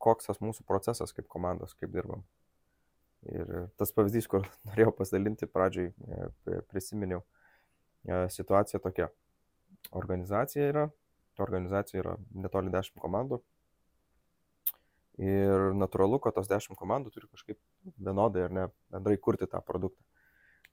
koks 0.02 0.30
tas 0.30 0.42
mūsų 0.44 0.66
procesas 0.68 1.14
kaip 1.16 1.28
komandos, 1.32 1.76
kaip 1.78 1.94
dirbam. 1.94 2.24
Ir 3.30 3.70
tas 3.78 3.94
pavyzdys, 3.94 4.28
kur 4.30 4.48
norėjau 4.70 4.94
pasidalinti 4.98 5.50
pradžiai, 5.50 5.92
e, 5.92 6.62
prisiminiau, 6.72 7.22
e, 8.08 8.24
situacija 8.34 8.82
tokia 8.82 9.12
organizacija 9.98 10.70
yra, 10.72 10.88
organizacija 11.42 12.02
yra 12.02 12.16
netoli 12.34 12.74
10 12.74 12.98
komandų. 13.02 13.42
Ir 15.22 15.68
natūralu, 15.78 16.18
kad 16.24 16.34
tos 16.38 16.50
10 16.50 16.78
komandų 16.80 17.12
turi 17.14 17.28
kažkaip 17.30 17.60
vienodai 18.02 18.48
ar 18.48 18.56
ne 18.56 18.64
bendrai 18.94 19.20
kurti 19.22 19.50
tą 19.50 19.62
produktą. 19.66 20.02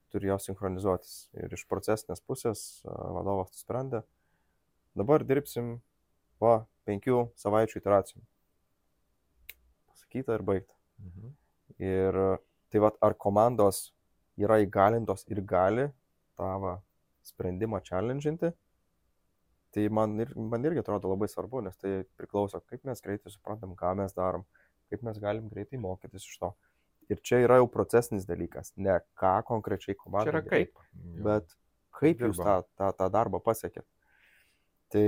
Turi 0.08 0.30
jos 0.30 0.46
sinchronizuotis. 0.48 1.16
Ir 1.36 1.52
iš 1.52 1.66
procesinės 1.68 2.22
pusės 2.24 2.62
vadovas 2.86 3.52
nusprendė, 3.52 4.06
dabar 4.96 5.24
dirbsim 5.26 5.74
po 6.40 6.62
penkių 6.88 7.26
savaičių 7.36 7.82
iteracijų. 7.82 8.22
Pasakyta 10.08 10.38
ir 10.38 10.42
baigta. 10.42 10.74
Mhm. 11.04 11.34
Ir 11.78 12.20
tai 12.72 12.80
vad, 12.80 12.96
ar 13.04 13.14
komandos 13.14 13.92
yra 14.40 14.58
įgalintos 14.64 15.26
ir 15.28 15.42
gali 15.44 15.90
tą 16.38 16.80
sprendimą 17.28 17.80
challenginti, 17.84 18.52
Tai 19.70 19.84
man, 19.92 20.16
ir, 20.22 20.30
man 20.34 20.64
irgi 20.64 20.80
atrodo 20.80 21.10
labai 21.12 21.28
svarbu, 21.28 21.60
nes 21.66 21.76
tai 21.76 22.00
priklauso, 22.16 22.60
kaip 22.70 22.86
mes 22.88 23.02
greitai 23.04 23.32
suprantam, 23.32 23.74
ką 23.76 23.92
mes 24.00 24.14
darom, 24.16 24.46
kaip 24.88 25.04
mes 25.04 25.20
galim 25.20 25.50
greitai 25.52 25.80
mokytis 25.82 26.24
iš 26.24 26.38
to. 26.40 26.50
Ir 27.12 27.20
čia 27.24 27.42
yra 27.44 27.58
jau 27.60 27.68
procesinis 27.72 28.24
dalykas, 28.28 28.72
ne 28.76 28.96
ką 29.20 29.34
konkrečiai 29.48 29.96
komanda. 29.96 30.30
Čia 30.30 30.34
yra 30.34 30.42
kaip. 30.48 30.80
Bet 31.24 31.52
kaip 31.98 32.24
jūs 32.24 32.40
tą, 32.40 32.56
tą, 32.80 32.90
tą 32.96 33.10
darbą 33.12 33.42
pasiekėt. 33.44 33.84
Tai 34.92 35.06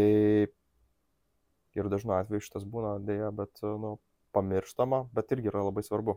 ir 1.81 1.91
dažnu 1.95 2.15
atveju 2.19 2.45
šitas 2.45 2.69
būna 2.69 2.99
dėja, 3.05 3.33
bet 3.37 3.65
nu, 3.65 3.97
pamirštama, 4.35 5.05
bet 5.17 5.33
irgi 5.35 5.51
yra 5.53 5.65
labai 5.67 5.85
svarbu. 5.87 6.17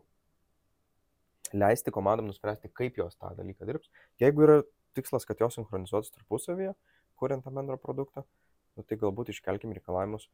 Leisti 1.54 1.93
komandom 1.93 2.32
nuspręsti, 2.32 2.71
kaip 2.73 2.97
jos 2.97 3.17
tą 3.19 3.34
dalyką 3.38 3.67
dirbs. 3.69 3.91
Jeigu 4.21 4.45
yra 4.45 4.62
tikslas, 4.97 5.26
kad 5.30 5.41
jos 5.41 5.58
sinchronizuotis 5.60 6.13
tarpusavyje, 6.15 6.73
kuriant 7.19 7.45
tą 7.45 7.54
bendrą 7.54 7.78
produktą, 7.82 8.23
nu, 8.78 8.86
tai 8.88 8.97
galbūt 9.02 9.30
iškelkim 9.34 9.73
reikalavimus, 9.78 10.28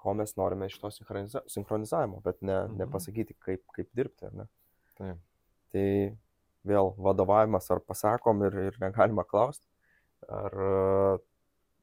ko 0.00 0.14
mes 0.16 0.32
norime 0.36 0.68
iš 0.68 0.78
to 0.80 0.90
sinchroniza 0.94 1.42
sinchronizavimo, 1.48 2.20
bet 2.24 2.40
ne, 2.40 2.56
mhm. 2.64 2.76
nepasakyti, 2.80 3.36
kaip, 3.40 3.64
kaip 3.76 3.90
dirbti. 3.96 4.32
Ne? 4.36 4.48
Taip. 5.00 5.24
Tai 5.72 5.86
vėl 6.66 6.92
vadovavimas 7.00 7.70
ar 7.72 7.80
pasakom 7.84 8.44
ir, 8.48 8.56
ir 8.68 8.78
negalima 8.82 9.24
klausti, 9.28 9.64
ar 10.28 10.56
uh, 10.60 11.20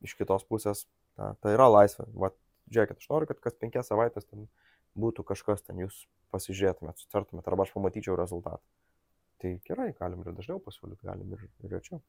iš 0.05 0.13
kitos 0.19 0.45
pusės 0.49 0.85
ta, 1.17 1.33
tai 1.41 1.55
yra 1.55 1.69
laisvė. 1.71 2.05
Vat, 2.25 2.35
žiūrėkit, 2.73 3.01
aš 3.01 3.09
noriu, 3.11 3.29
kad 3.31 3.41
kas 3.43 3.57
penkias 3.57 3.89
savaitės 3.89 4.27
ten 4.27 4.45
būtų 4.99 5.25
kažkas 5.31 5.63
ten, 5.65 5.83
jūs 5.85 6.05
pasižiūrėtumėt, 6.33 6.99
sutartumėt, 7.03 7.47
arba 7.47 7.65
aš 7.65 7.73
pamatyčiau 7.75 8.17
rezultatą. 8.19 8.63
Tai 9.37 9.51
gerai, 9.67 9.91
galim 9.99 10.23
ir 10.25 10.33
dažniau 10.33 10.57
pasiūlyti, 10.65 11.05
galim 11.05 11.33
ir, 11.35 11.43
ir 11.63 11.73
rečiau. 11.75 12.01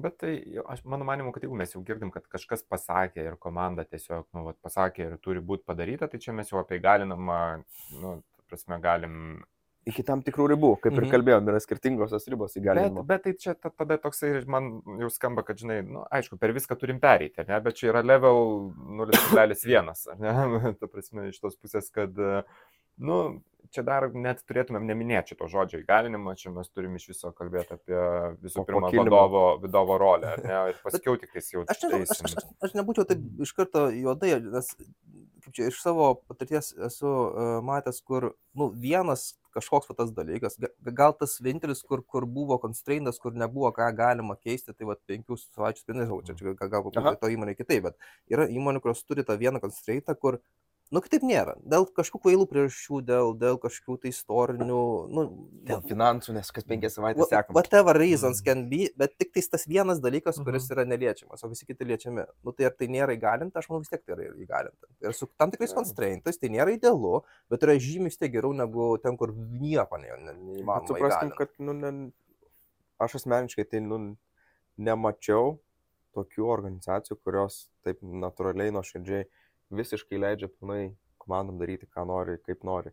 Bet 0.00 0.16
tai, 0.22 0.32
aš 0.72 0.82
mano 0.88 1.04
manimu, 1.08 1.32
kad 1.32 1.44
jeigu 1.44 1.56
mes 1.60 1.74
jau 1.74 1.82
girdim, 1.84 2.10
kad 2.12 2.24
kažkas 2.32 2.64
pasakė 2.64 3.26
ir 3.28 3.36
komanda 3.40 3.84
tiesiog, 3.88 4.26
nu, 4.36 4.46
vat, 4.48 4.58
pasakė 4.64 5.04
ir 5.04 5.18
turi 5.24 5.44
būti 5.44 5.66
padaryta, 5.68 6.08
tai 6.08 6.20
čia 6.20 6.32
mes 6.36 6.52
jau 6.52 6.60
apie 6.60 6.80
įgalinamą, 6.80 7.40
nu, 8.00 8.14
prasme, 8.48 8.78
galim 8.84 9.16
iki 9.88 10.04
tam 10.06 10.22
tikrų 10.22 10.48
ribų, 10.52 10.72
kaip 10.82 10.94
ir 10.94 11.04
mhm. 11.04 11.12
kalbėjom, 11.12 11.48
yra 11.50 11.60
skirtingos 11.62 12.12
tos 12.14 12.28
ribos 12.30 12.54
įgalinimo. 12.58 13.02
Bet, 13.06 13.24
bet 13.24 13.24
tai 13.26 13.32
čia 13.44 13.54
tada 13.58 13.98
toksai, 14.02 14.34
man 14.50 14.74
jau 15.00 15.10
skamba, 15.12 15.44
kad, 15.46 15.58
žinai, 15.58 15.80
nu, 15.86 16.04
aišku, 16.14 16.38
per 16.40 16.54
viską 16.54 16.78
turim 16.78 17.00
pereiti, 17.02 17.42
ne? 17.48 17.58
bet 17.64 17.78
čia 17.80 17.90
yra 17.90 18.04
level 18.06 18.70
0,1, 19.00 19.94
ne? 20.22 20.34
Ta 20.80 20.90
prasme, 20.90 21.30
iš 21.32 21.40
tos 21.42 21.58
pusės, 21.58 21.90
kad, 21.94 22.14
nu, 23.02 23.18
čia 23.72 23.84
dar 23.86 24.06
net 24.14 24.42
turėtumėm 24.46 24.86
neminėti 24.86 25.32
šito 25.32 25.48
žodžio 25.50 25.82
įgalinimą, 25.82 26.36
čia 26.38 26.52
mes 26.54 26.70
turim 26.70 26.94
iš 26.98 27.08
viso 27.10 27.32
kalbėti 27.34 27.74
apie 27.78 28.00
visų 28.44 28.66
pirma 28.68 28.90
vadovo, 28.92 29.44
vadovo 29.62 29.98
rolę, 30.02 30.36
ne, 30.44 30.58
ir 30.72 30.80
paskiau 30.84 31.18
tik 31.18 31.32
tais 31.34 31.50
jau. 31.54 31.64
Aš, 31.66 31.86
nežinau, 31.86 32.02
aš, 32.06 32.24
aš, 32.28 32.38
aš, 32.38 32.50
aš 32.68 32.78
nebūčiau 32.78 33.08
taip 33.08 33.22
iš 33.42 33.54
karto 33.56 33.88
juodai, 33.96 34.36
nes 34.44 34.74
kaip 35.42 35.56
čia 35.56 35.70
iš 35.72 35.80
savo 35.82 36.12
patirties 36.28 36.70
esu 36.86 37.08
uh, 37.08 37.54
matęs, 37.66 38.02
kur 38.06 38.32
nu, 38.58 38.68
vienas 38.78 39.32
kažkoks 39.54 39.90
va, 39.90 39.96
tas 39.98 40.12
dalykas, 40.16 40.58
gal 40.96 41.14
tas 41.18 41.36
vienintelis, 41.44 41.82
kur, 41.88 42.02
kur 42.04 42.26
buvo 42.26 42.58
constraintas, 42.62 43.20
kur 43.22 43.36
nebuvo 43.36 43.70
ką 43.76 43.90
galima 43.96 44.36
keisti, 44.40 44.74
tai 44.76 44.88
va 44.88 44.96
penkių 45.08 45.38
savaičių 45.40 45.84
sprendimas, 45.84 46.26
čia, 46.28 46.36
čia 46.38 46.70
galbūt 46.72 46.98
to 47.20 47.32
įmonė 47.34 47.56
kitaip, 47.58 47.88
bet 47.88 48.10
yra 48.32 48.48
įmonių, 48.50 48.82
kurios 48.84 49.04
turi 49.06 49.26
tą 49.28 49.38
vieną 49.40 49.62
constraintą, 49.62 50.16
kur 50.18 50.40
Nu, 50.92 51.00
kitaip 51.00 51.22
nėra. 51.24 51.54
Dėl 51.64 51.86
kažkokių 51.96 52.20
kvailų 52.26 52.44
priežasčių, 52.50 52.98
dėl, 53.08 53.30
dėl 53.40 53.56
kažkokių 53.60 53.94
tai 54.02 54.10
istorinių. 54.12 54.80
Nu, 55.16 55.22
dėl 55.64 55.80
finansų, 55.88 56.34
nes 56.36 56.50
kas 56.52 56.66
penkias 56.68 56.98
savaitės 56.98 57.30
sekama. 57.30 57.56
Whatever 57.56 57.96
reasons 57.96 58.42
can 58.44 58.66
be, 58.68 58.90
bet 59.00 59.14
tik 59.16 59.32
tais 59.32 59.48
tas 59.48 59.64
vienas 59.70 60.02
dalykas, 60.04 60.36
mhm. 60.36 60.50
kuris 60.50 60.68
yra 60.74 60.84
neliečiamas, 60.90 61.40
o 61.40 61.48
visi 61.48 61.64
kiti 61.64 61.88
liečiami. 61.88 62.26
Nu, 62.44 62.52
tai 62.52 62.68
ar 62.68 62.76
tai 62.76 62.90
nėra 62.92 63.16
įgalinta, 63.16 63.62
aš 63.62 63.70
manau 63.72 63.80
vis 63.86 63.92
tiek 63.94 64.04
tai 64.04 64.18
yra 64.18 64.28
įgalinta. 64.44 64.90
Ir 65.00 65.16
su 65.16 65.30
tam 65.40 65.54
tikrais 65.54 65.72
constraintais 65.78 66.40
tai 66.42 66.52
nėra 66.52 66.76
idealu, 66.76 67.22
bet 67.48 67.64
yra 67.64 67.78
žymiai 67.80 68.12
tiek 68.12 68.36
geriau 68.36 68.52
negu 68.56 68.92
ten, 69.00 69.16
kur 69.16 69.32
nieko 69.32 69.96
neįmanoma. 70.02 70.82
Supraskim, 70.92 71.32
kad 71.40 71.56
nu, 71.56 71.72
ne, 71.72 71.94
aš 73.00 73.22
asmeniškai 73.22 73.64
tai 73.72 73.80
nu, 73.80 74.02
nemačiau 74.76 75.56
tokių 76.12 76.52
organizacijų, 76.52 77.16
kurios 77.24 77.62
taip 77.86 78.04
natūraliai 78.04 78.74
nuoširdžiai 78.76 79.24
visiškai 79.72 80.20
leidžia 80.20 80.50
pilnai 80.52 80.92
komandom 81.22 81.58
daryti, 81.60 81.88
ką 81.90 82.04
nori, 82.08 82.38
kaip 82.46 82.64
nori, 82.66 82.92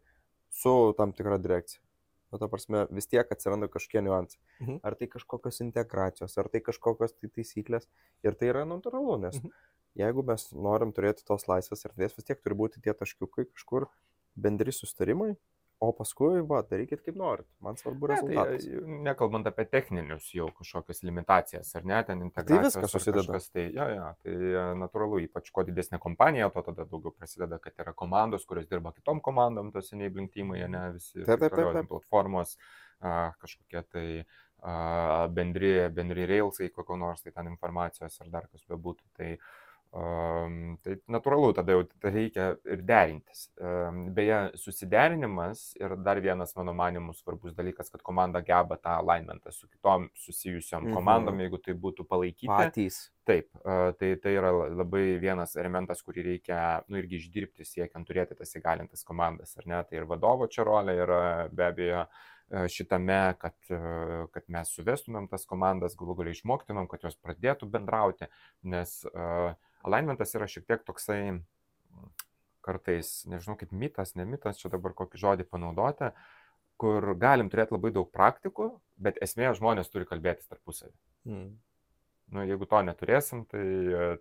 su 0.53 0.73
tam 0.97 1.13
tikra 1.15 1.39
direkcija. 1.41 1.81
Nu, 2.29 2.37
ta 2.37 2.45
prasme, 2.49 2.83
vis 2.93 3.09
tiek 3.09 3.31
atsiranda 3.33 3.67
kažkokie 3.73 4.03
niuansai. 4.05 4.37
Mhm. 4.61 4.81
Ar 4.85 4.95
tai 4.97 5.07
kažkokios 5.09 5.63
integracijos, 5.65 6.37
ar 6.37 6.49
tai 6.53 6.61
kažkokios 6.61 7.15
tai 7.17 7.29
taisyklės. 7.33 7.89
Ir 8.25 8.37
tai 8.37 8.51
yra 8.51 8.65
natūralu, 8.69 9.17
nes 9.25 9.39
mhm. 9.39 9.55
jeigu 9.97 10.25
mes 10.27 10.45
norim 10.53 10.93
turėti 10.93 11.25
tos 11.25 11.47
laisvės 11.49 11.87
erdvės, 11.89 12.17
vis 12.17 12.29
tiek 12.29 12.41
turi 12.43 12.57
būti 12.59 12.83
tie 12.85 12.93
taškiukai 12.93 13.49
kažkur 13.49 13.89
bendri 14.37 14.71
sustarimai, 14.75 15.33
O 15.79 15.93
paskui, 15.95 16.41
va, 16.43 16.57
darykit 16.67 16.99
kaip 17.05 17.15
norit. 17.15 17.47
Man 17.63 17.77
svarbu 17.79 18.09
rezultatas. 18.11 18.65
Ne, 18.67 18.79
tai, 18.83 18.95
nekalbant 19.05 19.45
apie 19.47 19.63
techninius 19.71 20.25
jau 20.35 20.49
kažkokias 20.57 21.05
limitacijas, 21.07 21.69
ar 21.79 21.85
ne, 21.87 22.01
ten 22.03 22.25
integracijos. 22.25 22.75
Tai 22.75 22.81
viskas 22.83 22.95
susideda. 22.97 23.39
Tai, 23.53 23.63
ja, 23.77 23.85
ja, 23.93 24.09
tai 24.19 24.33
e, 24.33 24.65
natūralu, 24.81 25.21
ypač 25.29 25.47
kuo 25.55 25.63
didesnė 25.69 26.01
kompanija, 26.03 26.49
to 26.51 26.65
tada 26.67 26.83
daugiau 26.83 27.15
prasideda, 27.15 27.61
kad 27.63 27.79
yra 27.79 27.95
komandos, 27.95 28.43
kurios 28.49 28.67
dirba 28.67 28.91
kitom 28.97 29.23
komandom, 29.23 29.71
tos 29.71 29.93
enabling 29.95 30.27
teamai, 30.35 30.65
ne 30.67 30.83
visi. 30.97 31.21
Taip, 31.21 31.45
taip, 31.45 31.55
taip. 31.55 31.71
taip. 31.77 31.87
Platformos, 31.93 32.57
kažkokie 33.39 33.85
tai 33.87 34.05
bendri, 35.31 35.73
bendri 35.95 36.27
railsai, 36.27 36.73
kokio 36.75 36.99
nors 36.99 37.23
tai 37.23 37.31
ten 37.31 37.47
informacijos 37.53 38.19
ar 38.19 38.35
dar 38.35 38.51
kas 38.51 38.67
bebūtų. 38.67 39.07
Tai, 39.15 39.31
Um, 39.37 39.68
tai 39.89 40.95
natūralu, 41.09 41.49
tada 41.57 41.73
jau 41.73 41.83
reikia 42.05 42.51
ir 42.69 42.81
derintis. 42.85 43.47
Beje, 44.13 44.37
susiderinimas 44.61 45.71
ir 45.79 45.95
dar 46.05 46.21
vienas, 46.21 46.53
mano 46.57 46.75
manimu, 46.77 47.15
svarbus 47.17 47.55
dalykas, 47.57 47.89
kad 47.89 48.03
komanda 48.05 48.43
geba 48.45 48.77
tą 48.77 48.99
alignmentą 48.99 49.51
su 49.51 49.67
kitom 49.67 50.09
susijusiom 50.13 50.85
mhm. 50.85 50.97
komandom, 50.97 51.41
jeigu 51.41 51.61
tai 51.65 51.73
būtų 51.73 52.05
palaikyti. 52.09 52.51
Patys. 52.51 53.07
Taip, 53.29 53.49
tai, 53.99 54.15
tai 54.21 54.31
yra 54.33 54.49
labai 54.73 55.19
vienas 55.21 55.53
elementas, 55.59 56.01
kurį 56.05 56.23
reikia 56.31 56.59
nu, 56.89 56.97
irgi 57.01 57.19
išdirbti, 57.19 57.65
siekiant 57.65 58.07
turėti 58.09 58.37
tas 58.37 58.55
įgalintas 58.57 59.05
komandas, 59.05 59.53
ar 59.57 59.67
ne? 59.69 59.81
Tai 59.85 59.99
ir 59.99 60.07
vadovo 60.09 60.47
čia 60.49 60.65
rolė 60.65 60.95
yra 61.03 61.21
be 61.53 61.65
abejo 61.67 62.05
šitame, 62.73 63.19
kad, 63.37 63.53
kad 64.33 64.45
mes 64.49 64.71
suvestumėm 64.73 65.27
tas 65.29 65.45
komandas, 65.49 65.93
galų 65.97 66.15
galiai 66.23 66.37
išmoktumėm, 66.37 66.89
kad 66.89 67.05
jos 67.05 67.19
pradėtų 67.21 67.69
bendrauti, 67.69 68.25
nes 68.65 68.95
uh, 69.11 69.53
alignmentas 69.87 70.35
yra 70.37 70.47
šiek 70.49 70.67
tiek 70.67 70.83
toksai 70.87 71.39
kartais, 72.65 73.23
nežinau 73.29 73.55
kaip 73.59 73.71
mitas, 73.71 74.13
ne 74.19 74.25
mitas, 74.29 74.59
čia 74.59 74.71
dabar 74.73 74.93
kokį 74.97 75.21
žodį 75.21 75.47
panaudoti, 75.49 76.11
kur 76.79 77.13
galim 77.19 77.49
turėti 77.51 77.75
labai 77.75 77.91
daug 77.95 78.11
praktikų, 78.13 78.69
bet 79.01 79.17
esmė 79.23 79.53
žmonės 79.57 79.91
turi 79.91 80.07
kalbėtis 80.07 80.51
tarpusavį. 80.51 80.95
Mm. 81.27 81.49
Nu, 82.29 82.43
jeigu 82.45 82.67
to 82.69 82.79
neturėsim, 82.85 83.41
tai, 83.49 83.63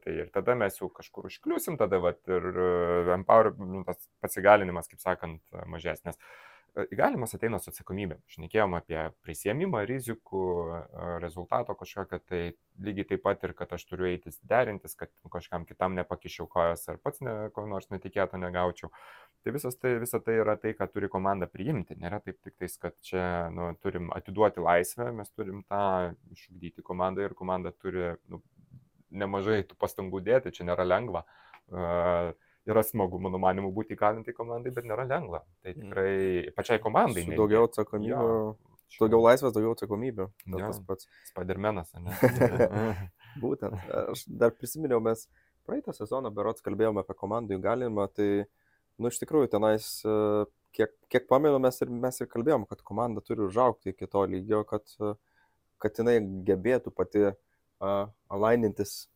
tai 0.01 0.15
ir 0.23 0.31
tada 0.33 0.55
mes 0.57 0.79
jau 0.79 0.89
kažkur 0.89 1.29
užkliusim, 1.29 1.77
tada 1.77 1.99
vat, 2.01 2.23
ir 2.25 2.47
empower, 3.19 3.53
nu, 3.61 3.83
tas 3.85 4.01
pasigalinimas, 4.25 4.89
kaip 4.89 5.03
sakant, 5.03 5.43
mažesnis. 5.69 6.17
Uh, 6.17 6.49
Įgalimas 6.87 7.35
ateina 7.35 7.59
su 7.59 7.71
atsakomybė. 7.73 8.19
Šnekėjom 8.31 8.77
apie 8.79 8.99
prisėmimą 9.25 9.81
rizikų, 9.89 10.43
rezultato 11.23 11.75
kažkokio, 11.79 12.21
tai 12.29 12.41
lygiai 12.85 13.09
taip 13.13 13.25
pat 13.25 13.43
ir 13.47 13.55
kad 13.59 13.73
aš 13.75 13.87
turiu 13.89 14.07
eiti 14.11 14.33
derintis, 14.51 14.95
kad 14.99 15.11
kažkam 15.33 15.67
kitam 15.69 15.97
nepakišiau 15.99 16.47
kojas 16.51 16.87
ar 16.93 17.01
pats 17.03 17.23
ne, 17.25 17.35
ko 17.55 17.67
nors 17.71 17.91
netikėto 17.91 18.39
negaučiau. 18.39 18.93
Tai 19.43 19.55
visas 19.55 19.79
tai, 19.81 19.97
visa 20.03 20.21
tai 20.23 20.39
yra 20.43 20.55
tai, 20.61 20.75
ką 20.79 20.87
turi 20.93 21.11
komanda 21.11 21.49
priimti. 21.51 21.99
Nėra 21.99 22.21
taip 22.23 22.39
tik 22.45 22.55
tais, 22.61 22.79
kad 22.79 22.97
čia 23.07 23.49
nu, 23.55 23.71
turim 23.83 24.13
atiduoti 24.15 24.63
laisvę, 24.63 25.11
mes 25.19 25.35
turim 25.35 25.65
tą 25.71 26.15
išugdyti 26.35 26.85
komandą 26.87 27.27
ir 27.27 27.35
komanda 27.39 27.75
turi 27.75 28.13
nu, 28.31 28.43
nemažai 29.11 29.65
tų 29.67 29.79
pastangų 29.81 30.23
dėti, 30.27 30.55
čia 30.59 30.69
nėra 30.69 30.87
lengva. 30.87 31.25
Uh, 31.69 32.37
yra 32.69 32.83
smagu, 32.85 33.21
mano 33.23 33.41
manimu, 33.43 33.71
būti 33.75 33.95
įkalintai 33.97 34.35
komandai, 34.37 34.73
bet 34.75 34.89
nėra 34.89 35.07
lengva. 35.09 35.43
Tai 35.63 35.73
mm. 35.73 35.85
tikrai 35.85 36.55
pačiai 36.57 36.83
komandai. 36.83 37.25
Su 37.27 37.39
daugiau 37.39 37.69
atsakomybių. 37.69 38.17
Ja. 38.17 38.75
Daugiau 38.99 39.21
laisvės, 39.25 39.53
daugiau 39.55 39.75
atsakomybių. 39.77 40.27
Ja, 40.49 40.61
tas 40.67 40.81
pats. 40.89 41.09
Spidermanas, 41.31 41.93
ne? 42.01 42.15
Būtent. 43.43 43.77
Aš 44.15 44.25
dar 44.29 44.55
prisiminiau, 44.57 45.01
mes 45.05 45.27
praeitą 45.69 45.93
sezoną 45.97 46.33
berots 46.35 46.65
kalbėjome 46.65 47.05
apie 47.05 47.17
komandų 47.19 47.59
įgalinimą, 47.59 48.09
tai, 48.17 48.31
nu, 48.97 49.13
iš 49.13 49.21
tikrųjų, 49.21 49.51
tenais, 49.53 49.91
e, 50.09 50.47
kiek, 50.77 50.95
kiek 51.13 51.29
pamenu, 51.29 51.61
mes 51.63 51.85
ir, 51.85 51.93
mes 52.07 52.21
ir 52.25 52.31
kalbėjom, 52.33 52.65
kad 52.71 52.81
komanda 52.87 53.25
turi 53.25 53.45
užaukti 53.45 53.93
iki 53.93 54.09
to 54.09 54.25
lygio, 54.33 54.65
kad, 54.69 54.89
kad 55.83 56.01
jinai 56.01 56.17
gebėtų 56.49 56.91
pati 56.97 57.29
uh, 57.29 58.09
alainintis 58.33 59.07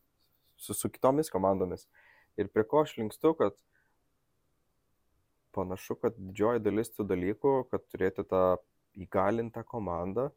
su, 0.57 0.73
su 0.77 0.89
kitomis 0.89 1.31
komandomis. 1.33 1.87
Ir 2.41 2.49
prie 2.53 2.65
ko 2.69 2.83
aš 2.83 2.95
linkstu, 2.97 3.33
kad 3.39 3.57
panašu, 5.53 5.97
kad 6.01 6.15
didžioji 6.17 6.63
dalis 6.65 6.89
tų 6.93 7.05
dalykų, 7.11 7.53
kad 7.71 7.85
turėti 7.93 8.25
tą 8.29 8.43
įgalintą 9.03 9.63
komandą, 9.69 10.29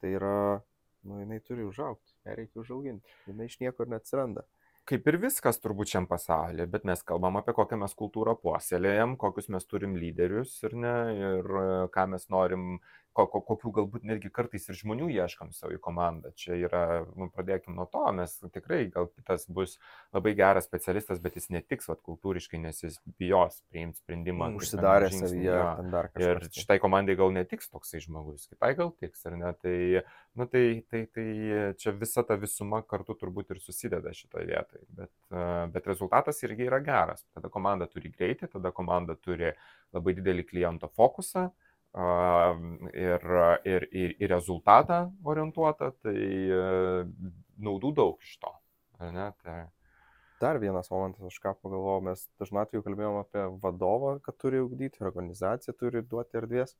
tai 0.00 0.12
yra, 0.18 0.62
nu, 1.06 1.18
jinai 1.22 1.40
turi 1.46 1.66
užaukti, 1.66 2.14
ją 2.26 2.36
reikia 2.38 2.62
užauginti, 2.62 3.16
jinai 3.26 3.48
iš 3.50 3.58
niekur 3.62 3.90
neatsiranda 3.90 4.46
kaip 4.86 5.08
ir 5.10 5.18
viskas 5.22 5.58
turbūt 5.62 5.90
šiam 5.94 6.06
pasaulyje, 6.10 6.68
bet 6.70 6.84
mes 6.88 7.02
kalbam 7.06 7.40
apie 7.40 7.54
kokią 7.56 7.78
mes 7.80 7.94
kultūrą 7.98 8.36
puoselėjam, 8.42 9.16
kokius 9.20 9.50
mes 9.54 9.66
turim 9.66 9.96
lyderius 9.98 10.54
ir, 10.66 10.76
ne, 10.78 10.94
ir 11.16 11.50
ką 11.94 12.06
mes 12.12 12.28
norim 12.32 12.76
ko, 13.16 13.24
ko, 13.30 13.40
kokių 13.50 13.72
galbūt 13.80 14.04
netgi 14.06 14.30
kartais 14.34 14.66
ir 14.68 14.76
žmonių 14.78 15.08
ieškam 15.14 15.52
savo 15.56 15.74
į 15.76 15.80
komandą. 15.82 16.32
Čia 16.38 16.58
yra, 16.58 16.82
nu, 17.16 17.30
pradėkim 17.32 17.76
nuo 17.78 17.86
to, 17.90 18.02
mes 18.16 18.36
tikrai 18.54 18.84
gal 18.92 19.08
kitas 19.10 19.46
bus 19.48 19.76
labai 20.14 20.34
geras 20.38 20.68
specialistas, 20.68 21.22
bet 21.24 21.38
jis 21.40 21.48
netiks 21.54 21.88
vat, 21.90 22.02
kultūriškai, 22.06 22.60
nes 22.62 22.82
jis 22.84 23.00
bijos 23.18 23.62
priimti 23.70 24.02
sprendimą. 24.02 24.50
Mm, 24.52 24.60
užsidarė 24.60 25.10
savyje, 25.14 25.58
dar 25.94 26.10
kažkas. 26.12 26.52
Ir 26.52 26.60
šitai 26.60 26.78
komandai 26.82 27.16
gal 27.18 27.32
netiks 27.34 27.72
toksai 27.72 28.02
žmogus, 28.04 28.48
kitai 28.52 28.74
gal 28.78 28.92
tiks, 29.00 29.24
ar 29.28 29.38
ne? 29.40 29.54
Tai, 29.62 29.76
nu, 30.36 30.46
tai, 30.52 30.84
tai, 30.90 31.02
tai 31.12 31.26
čia 31.80 31.92
visa 31.96 32.24
ta 32.26 32.36
visuma 32.40 32.82
kartu 32.84 33.16
turbūt 33.18 33.54
ir 33.54 33.60
susideda 33.64 34.12
šitoje 34.14 34.48
vietoje. 34.50 34.84
Bet, 34.98 35.12
bet 35.72 35.88
rezultatas 35.88 36.42
irgi 36.44 36.68
yra 36.68 36.80
geras. 36.84 37.24
Tada 37.36 37.50
komanda 37.52 37.88
turi 37.90 38.12
greitį, 38.12 38.50
tada 38.56 38.72
komanda 38.76 39.16
turi 39.16 39.54
labai 39.96 40.16
didelį 40.18 40.44
kliento 40.48 40.90
fokusą 40.96 41.46
ir, 41.96 43.22
ir, 43.64 43.86
ir 43.88 44.12
į 44.20 44.28
rezultatą 44.28 45.06
orientuota, 45.24 45.92
tai 46.04 46.16
e, 46.16 46.60
naudų 47.56 47.94
daug 47.96 48.20
iš 48.20 48.36
to. 48.42 48.52
Tai... 48.98 49.56
Dar 50.36 50.58
vienas 50.60 50.90
momentas, 50.92 51.24
aš 51.24 51.38
ką 51.40 51.54
pagalvojau, 51.64 52.02
mes 52.10 52.26
dažnai 52.36 52.66
atveju 52.66 52.84
kalbėjome 52.84 53.22
apie 53.22 53.46
vadovą, 53.62 54.18
kad 54.24 54.36
turi 54.36 54.60
ugdyti, 54.60 55.00
organizacija 55.00 55.72
turi 55.80 56.04
duoti 56.04 56.36
erdvės. 56.36 56.76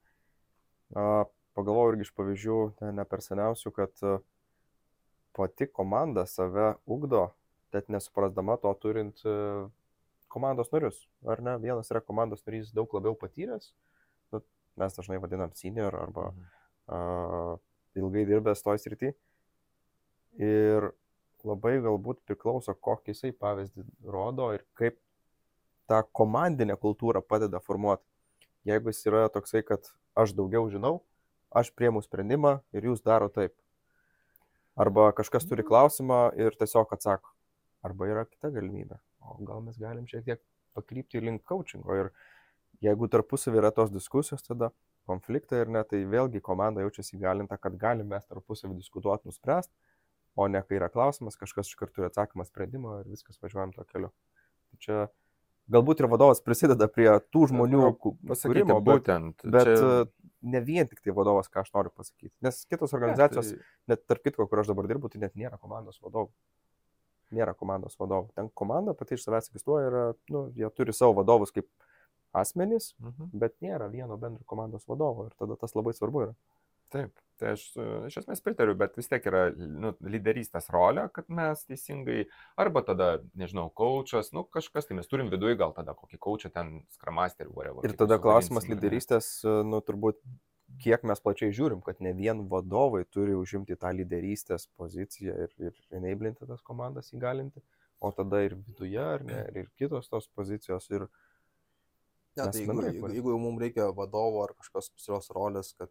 Pagalvojau 1.57 1.95
irgi 1.95 2.07
iš 2.07 2.13
pavyzdžių, 2.17 2.59
ne 2.97 3.05
per 3.09 3.23
seniausių, 3.25 3.73
kad 3.77 4.05
e, 4.05 4.19
pati 5.37 5.69
komanda 5.73 6.27
save 6.29 6.75
ugdo, 6.85 7.31
net 7.73 7.89
nesuprasdama 7.93 8.59
to 8.61 8.73
turint 8.83 9.23
e, 9.25 9.37
komandos 10.33 10.69
narius. 10.75 11.01
Ar 11.25 11.41
ne? 11.45 11.57
Vienas 11.63 11.89
yra 11.93 12.05
komandos 12.05 12.45
narys 12.45 12.75
daug 12.77 12.93
labiau 12.97 13.17
patyręs, 13.19 13.73
mes 14.77 14.99
dažnai 14.99 15.17
vadinam 15.23 15.55
senior 15.57 15.97
arba 15.97 16.29
mhm. 16.29 16.45
uh, 16.93 17.57
ilgai 17.97 18.27
dirbęs 18.29 18.63
toj 18.65 18.81
srity. 18.83 19.15
Ir 20.37 20.91
labai 21.47 21.79
galbūt 21.81 22.21
priklauso, 22.29 22.75
kokį 22.75 23.15
jisai 23.15 23.33
pavyzdį 23.33 23.87
rodo 24.13 24.51
ir 24.53 24.67
kaip 24.77 24.99
tą 25.89 26.03
komandinę 26.19 26.77
kultūrą 26.83 27.23
padeda 27.25 27.63
formuoti. 27.63 28.05
Jeigu 28.67 28.91
jis 28.91 29.05
yra 29.09 29.29
toksai, 29.33 29.63
kad 29.65 29.87
aš 30.19 30.35
daugiau 30.37 30.67
žinau, 30.73 30.99
aš 31.57 31.73
priemu 31.77 32.03
sprendimą 32.05 32.59
ir 32.77 32.91
jūs 32.91 33.03
daro 33.07 33.31
taip. 33.33 33.55
Arba 34.77 35.09
kažkas 35.17 35.49
turi 35.49 35.65
mhm. 35.65 35.71
klausimą 35.73 36.21
ir 36.37 36.57
tiesiog 36.61 36.93
atsako. 36.93 37.33
Arba 37.87 38.09
yra 38.11 38.25
kita 38.29 38.53
galimybė. 38.53 38.99
O 39.27 39.39
gal 39.47 39.63
mes 39.65 39.79
galim 39.81 40.07
šiek 40.11 40.25
tiek 40.27 40.43
pakrypti 40.77 41.23
link 41.23 41.47
coachingo 41.49 41.95
ir 41.97 42.11
Jeigu 42.85 43.09
tarpusavį 43.09 43.61
yra 43.63 43.73
tos 43.73 43.91
diskusijos, 43.93 44.45
tada 44.45 44.71
konfliktai 45.09 45.63
ir 45.63 45.71
ne, 45.73 45.83
tai 45.89 46.03
vėlgi 46.11 46.43
komanda 46.45 46.83
jaučiasi 46.85 47.17
įgalinta, 47.17 47.57
kad 47.61 47.77
galim 47.81 48.11
mes 48.13 48.27
tarpusavį 48.29 48.77
diskutuoti, 48.77 49.31
nuspręsti, 49.31 49.73
o 50.37 50.49
ne 50.51 50.61
kai 50.67 50.77
yra 50.81 50.91
klausimas, 50.93 51.39
kažkas 51.41 51.71
iš 51.71 51.79
karto 51.81 51.97
turi 51.97 52.11
atsakymą 52.11 52.45
sprendimą 52.45 52.99
ir 53.01 53.13
viskas 53.15 53.41
važiuojam 53.41 53.73
to 53.77 53.87
keliu. 53.93 54.11
Tai 54.69 54.81
čia 54.85 54.99
galbūt 55.73 56.03
ir 56.03 56.09
vadovas 56.11 56.43
prisideda 56.45 56.89
prie 56.93 57.09
tų 57.33 57.49
žmonių 57.53 57.83
bet, 58.85 58.85
būtent, 58.91 59.47
bet 59.57 59.71
čia... 59.71 60.05
ne 60.47 60.63
vien 60.67 60.91
tik 60.91 61.03
tai 61.05 61.15
vadovas, 61.17 61.51
ką 61.53 61.65
aš 61.65 61.73
noriu 61.75 61.93
pasakyti. 61.95 62.35
Nes 62.47 62.63
kitos 62.71 62.95
organizacijos, 62.97 63.53
ne, 63.53 63.59
tai... 63.59 63.95
net 63.95 64.05
tarp 64.11 64.27
kitko, 64.27 64.47
kur 64.51 64.63
aš 64.63 64.71
dabar 64.73 64.89
dirbu, 64.91 65.11
tai 65.13 65.23
net 65.25 65.35
nėra 65.39 65.59
komandos 65.59 65.99
vadovų. 66.05 66.31
Nėra 67.35 67.57
komandos 67.59 67.99
vadovų. 67.99 68.31
Ten 68.39 68.51
komanda 68.55 68.95
pati 68.95 69.17
iš 69.17 69.27
savęs 69.27 69.51
egzistuoja 69.51 69.89
ir 69.91 69.99
nu, 70.31 70.47
jie 70.55 70.71
turi 70.77 70.95
savo 70.95 71.17
vadovus 71.19 71.51
kaip 71.55 71.67
asmenys, 72.37 72.93
mhm. 73.01 73.33
bet 73.35 73.57
nėra 73.65 73.89
vieno 73.91 74.19
bendro 74.21 74.45
komandos 74.47 74.87
vadovo 74.87 75.27
ir 75.27 75.35
tada 75.41 75.59
tas 75.59 75.75
labai 75.79 75.95
svarbu 75.97 76.29
yra. 76.29 76.37
Taip, 76.95 77.13
tai 77.41 77.53
aš 77.57 77.63
iš 78.07 78.19
esmės 78.23 78.43
pritariu, 78.45 78.77
bet 78.79 78.95
vis 78.99 79.11
tiek 79.11 79.25
yra 79.27 79.49
nu, 79.57 79.93
lyderystės 80.07 80.69
rolė, 80.73 81.09
kad 81.15 81.29
mes 81.33 81.65
teisingai, 81.67 82.27
arba 82.63 82.83
tada, 82.87 83.09
nežinau, 83.39 83.67
kočias, 83.75 84.31
nu 84.37 84.45
kažkas, 84.47 84.89
tai 84.89 84.99
mes 84.99 85.11
turim 85.11 85.31
viduje 85.33 85.59
gal 85.59 85.75
tada 85.77 85.97
kokį 85.99 86.21
kočią 86.23 86.53
ten, 86.55 86.77
skramasterį, 86.95 87.51
whatever. 87.53 87.87
Ir 87.89 87.97
tada 87.99 88.21
klausimas 88.23 88.69
lyderystės, 88.71 89.31
nu 89.67 89.83
turbūt, 89.85 90.23
kiek 90.83 91.05
mes 91.09 91.23
plačiai 91.23 91.55
žiūrim, 91.55 91.83
kad 91.85 92.01
ne 92.05 92.15
vien 92.17 92.47
vadovai 92.51 93.05
turi 93.11 93.37
užimti 93.39 93.79
tą 93.81 93.93
lyderystės 93.97 94.69
poziciją 94.79 95.37
ir, 95.47 95.55
ir 95.69 95.99
enablinti 95.99 96.47
tas 96.47 96.63
komandas 96.67 97.13
įgalinti, 97.17 97.63
o 97.99 98.13
tada 98.15 98.45
ir 98.47 98.59
viduje, 98.61 99.03
ar 99.03 99.27
ne, 99.27 99.43
ir 99.59 99.71
kitos 99.79 100.11
tos 100.13 100.31
pozicijos. 100.35 100.91
Ir, 100.95 101.11
Ne, 102.37 102.51
tai 102.53 102.61
jeigu, 102.61 102.83
jeigu, 102.85 103.09
jeigu 103.15 103.31
jau 103.33 103.37
mums 103.41 103.63
reikia 103.63 103.87
vadovo 103.97 104.43
ar 104.45 104.51
kažkokios 104.59 104.91
specialios 104.91 105.31
rolės, 105.33 105.71
kad 105.73 105.89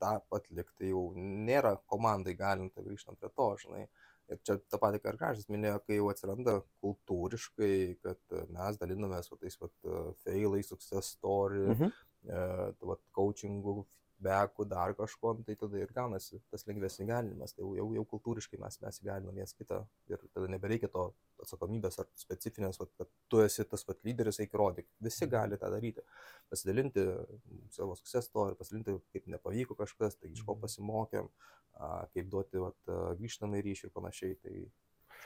tą 0.00 0.14
atlikti, 0.34 0.74
tai 0.78 0.92
jau 0.92 1.02
nėra 1.16 1.76
komandai 1.90 2.34
galinta 2.38 2.84
grįžtant 2.84 3.18
prie 3.20 3.30
to, 3.34 3.48
žinai. 3.64 3.86
Ir 4.28 4.40
čia 4.44 4.58
tą 4.68 4.76
patį 4.80 5.00
Karkažas 5.00 5.48
minėjo, 5.48 5.78
kai 5.86 5.96
jau 5.96 6.10
atsiranda 6.12 6.58
kultūriškai, 6.84 7.76
kad 8.04 8.34
mes 8.52 8.80
dalinamės 8.80 9.30
va, 9.32 9.38
tais 9.40 9.56
vat, 9.60 9.72
failai, 10.24 10.60
success 10.66 11.14
story, 11.16 11.62
mhm. 11.72 11.94
e, 12.28 12.42
vat, 12.90 13.00
coachingų, 14.18 14.24
bekų, 14.24 14.66
dar 14.68 14.94
kažko, 14.94 15.34
tai 15.46 15.54
tada 15.56 15.78
ir 15.78 15.92
gaunasi 15.94 16.40
tas 16.50 16.66
lengvesnis 16.66 17.06
įgalinimas, 17.06 17.54
tai 17.54 17.62
jau, 17.62 17.92
jau, 17.94 18.04
kultūriškai 18.04 18.58
mes, 18.58 18.78
mes 18.80 19.00
įgalinam 19.00 19.34
viens 19.34 19.54
kitą 19.54 19.86
ir 20.08 20.18
tada 20.34 20.48
nebereikia 20.48 20.88
to 20.88 21.12
atsakomybės 21.42 21.98
ar 22.00 22.08
specifinės, 22.16 22.78
vat, 22.80 22.90
kad 22.98 23.08
tu 23.28 23.40
esi 23.40 23.64
tas 23.64 23.84
vat, 23.86 23.98
lyderis, 24.04 24.40
eik 24.40 24.54
rodyk. 24.54 24.88
Visi 25.00 25.24
mhm. 25.24 25.30
gali 25.30 25.58
tą 25.58 25.70
daryti. 25.70 26.02
Pasidalinti 26.50 27.04
savo 27.70 27.94
success 27.94 28.28
story, 28.28 28.56
pasidalinti, 28.58 28.98
kaip 29.12 29.26
nepavyko 29.26 29.78
kažkas, 29.78 30.18
tai 30.18 30.32
iš 30.32 30.42
ko 30.42 30.56
mhm. 30.56 30.64
pasimokėm, 30.64 31.30
kaip 32.14 32.30
duoti 32.32 32.62
vat, 32.62 32.78
grįžtamą 33.20 33.62
ryšį 33.62 33.88
ir 33.88 33.94
panašiai. 33.94 34.38
Tai 34.42 34.54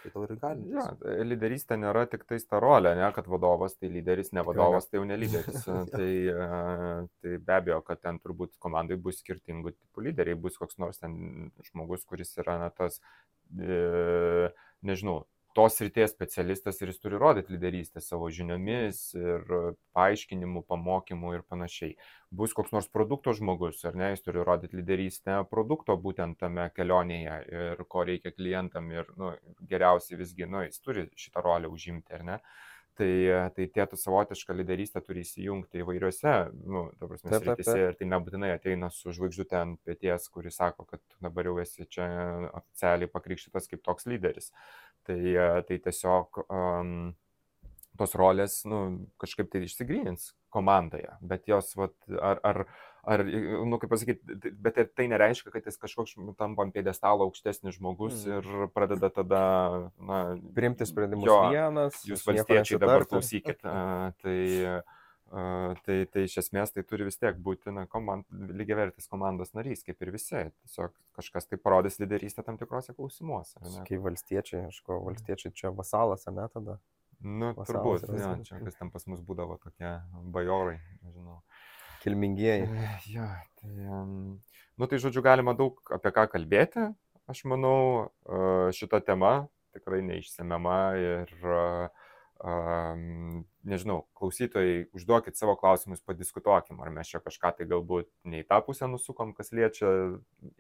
tai 0.03 0.13
tau 0.15 0.25
ir 0.27 0.35
gali. 0.43 0.67
Ja, 0.75 0.85
lyderystė 1.25 1.79
nėra 1.81 2.05
tik 2.11 2.25
tais 2.29 2.45
ta 2.49 2.61
rolė, 2.63 2.95
ne, 2.99 3.09
kad 3.17 3.29
vadovas 3.31 3.77
tai 3.79 3.91
lyderis, 3.93 4.33
ne 4.37 4.45
vadovas 4.47 4.89
tai 4.91 5.01
jau 5.01 5.07
ne 5.09 5.19
lyderis. 5.21 5.65
tai, 5.95 6.09
tai 7.23 7.37
be 7.39 7.57
abejo, 7.57 7.81
kad 7.87 8.03
ten 8.03 8.21
turbūt 8.23 8.57
komandai 8.63 8.99
bus 9.01 9.23
skirtingų 9.23 9.75
tipų 9.77 10.07
lyderiai, 10.09 10.39
bus 10.39 10.59
koks 10.61 10.81
nors 10.83 11.03
ten 11.03 11.51
žmogus, 11.71 12.07
kuris 12.09 12.35
yra 12.43 12.59
na, 12.65 12.71
tas, 12.75 13.01
e, 13.59 14.51
nežinau, 14.87 15.23
tos 15.57 15.79
ryties 15.85 16.13
specialistas 16.15 16.81
ir 16.81 16.91
jis 16.93 17.01
turi 17.03 17.19
rodyti 17.21 17.55
lyderystę 17.55 18.01
savo 18.05 18.31
žiniomis 18.33 19.01
ir 19.19 19.55
paaiškinimų, 19.97 20.65
pamokymų 20.69 21.35
ir 21.37 21.45
panašiai. 21.49 21.95
Bus 22.33 22.55
koks 22.57 22.73
nors 22.73 22.89
produkto 22.93 23.35
žmogus, 23.37 23.83
ar 23.89 23.99
ne, 23.99 24.13
jis 24.15 24.25
turi 24.25 24.45
rodyti 24.49 24.81
lyderystę 24.81 25.43
produkto 25.51 25.97
būtent 26.01 26.41
tame 26.41 26.69
kelionėje 26.77 27.39
ir 27.53 27.87
ko 27.89 28.07
reikia 28.09 28.33
klientam 28.35 28.91
ir 28.95 29.09
nu, 29.21 29.35
geriausiai 29.69 30.21
visgi, 30.21 30.49
nu, 30.49 30.65
jis 30.67 30.81
turi 30.85 31.09
šitą 31.17 31.45
rolę 31.45 31.73
užimti, 31.73 32.17
ar 32.19 32.29
ne. 32.33 32.39
Tai, 32.93 33.09
tai 33.57 33.65
tėtų 33.73 33.97
savotišką 33.97 34.53
lyderystę 34.53 35.01
turi 35.01 35.23
įsijungti 35.25 35.81
įvairiose, 35.81 36.33
nu, 36.69 36.83
taip, 37.01 37.15
taip, 37.31 37.47
taip. 37.65 37.71
ir 37.73 37.95
tai 37.97 38.09
nebūtinai 38.11 38.51
ateina 38.53 38.91
su 38.93 39.15
žvaigždute 39.17 39.57
ant 39.57 39.79
pėties, 39.89 40.27
kuris 40.35 40.59
sako, 40.61 40.85
kad 40.91 41.01
dabar 41.25 41.49
jau 41.49 41.55
esi 41.63 41.87
čia 41.89 42.05
oficialiai 42.51 43.09
pakrikštytas 43.15 43.71
kaip 43.71 43.81
toks 43.89 44.05
lyderis. 44.13 44.53
Tai, 45.09 45.19
tai 45.67 45.81
tiesiog 45.83 46.45
um, 46.47 47.11
tos 47.99 48.15
rolės, 48.19 48.63
nu, 48.69 48.79
kažkaip 49.21 49.51
tai 49.53 49.65
išsigrynins 49.67 50.31
komandoje, 50.53 51.11
bet 51.25 51.49
jos, 51.49 51.73
vat, 51.79 51.95
ar, 52.21 52.41
ar, 52.45 52.61
ar, 53.09 53.25
nu, 53.25 53.79
kaip 53.81 53.93
pasakyti, 53.93 54.53
bet 54.63 54.81
tai 54.97 55.07
nereiškia, 55.13 55.53
kad 55.55 55.69
jis 55.69 55.81
kažkoks 55.81 56.17
tampa 56.41 56.67
ant 56.67 56.75
pėdestalo 56.77 57.27
aukštesnis 57.29 57.79
žmogus 57.79 58.25
mm. 58.25 58.39
ir 58.39 58.73
pradeda 58.77 59.13
tada, 59.13 59.45
na, 60.01 60.23
priimti 60.57 60.89
sprendimus 60.89 61.29
jo, 61.29 61.39
vienas. 61.53 62.03
Jūs 62.09 62.25
valstiečiai 62.29 62.81
dabar 62.83 63.07
klausykit. 63.09 63.65
A, 63.65 64.13
tai, 64.23 64.39
tai, 65.87 65.97
tai 66.13 66.25
iš 66.27 66.37
esmės 66.43 66.75
tai 66.75 66.85
turi 66.85 67.07
vis 67.09 67.17
tiek 67.17 67.39
būti, 67.41 67.73
na, 67.73 67.87
komand, 67.91 68.27
lygiai 68.31 68.83
vertis 68.83 69.09
komandos 69.09 69.55
narys, 69.57 69.85
kaip 69.87 70.03
ir 70.05 70.13
visi. 70.13 70.43
Tiesiog 70.65 70.93
kažkas 71.17 71.49
tai 71.49 71.59
parodys 71.61 71.97
lyderystę 72.03 72.45
tam 72.45 72.59
tikrose 72.61 72.93
klausimuose. 72.97 73.63
Kai 73.89 74.01
valstiečiai, 74.03 74.67
aš 74.69 74.83
ko, 74.85 75.01
valstiečiai 75.07 75.55
čia 75.57 75.73
vasalas, 75.77 76.27
ar 76.29 76.37
ne 76.37 76.49
tada? 76.53 76.77
Nu, 77.23 77.53
Vasalas, 77.55 78.03
turbūt, 78.03 78.19
ne, 78.19 78.45
čia 78.45 78.59
kas 78.65 78.77
ten 78.77 78.91
pas 78.91 79.05
mus 79.07 79.23
būdavo 79.23 79.57
tokie 79.63 79.93
bajorai, 80.35 80.81
nežinau. 81.07 81.39
Kilmingieji. 82.03 82.67
Ja, 83.15 83.29
tai, 83.61 83.73
um, 83.87 84.41
nu 84.77 84.89
tai 84.91 84.99
žodžiu, 84.99 85.23
galima 85.23 85.55
daug 85.55 85.79
apie 85.95 86.11
ką 86.13 86.27
kalbėti. 86.35 86.89
Aš 87.31 87.45
manau, 87.47 88.11
šita 88.75 88.99
tema 89.07 89.47
tikrai 89.73 90.03
neišsemiama 90.05 90.81
ir 90.99 91.31
uh, 91.47 92.02
um, 92.43 93.45
nežinau, 93.65 94.03
klausytojai, 94.19 94.89
užduokit 94.97 95.39
savo 95.39 95.55
klausimus, 95.59 96.03
padiskutuokim, 96.07 96.81
ar 96.83 96.91
mes 96.95 97.11
čia 97.11 97.23
kažką 97.23 97.55
tai 97.59 97.69
galbūt 97.71 98.11
ne 98.29 98.43
į 98.43 98.49
tą 98.51 98.59
pusę 98.67 98.89
nusukom, 98.91 99.33
kas 99.37 99.53
liečia 99.55 99.89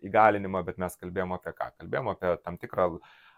įgalinimą, 0.06 0.62
bet 0.66 0.78
mes 0.82 0.96
kalbėjom 1.00 1.34
apie 1.36 1.54
ką? 1.58 1.72
Kalbėjom 1.82 2.12
apie 2.14 2.32
tam 2.44 2.58
tikrą 2.62 2.88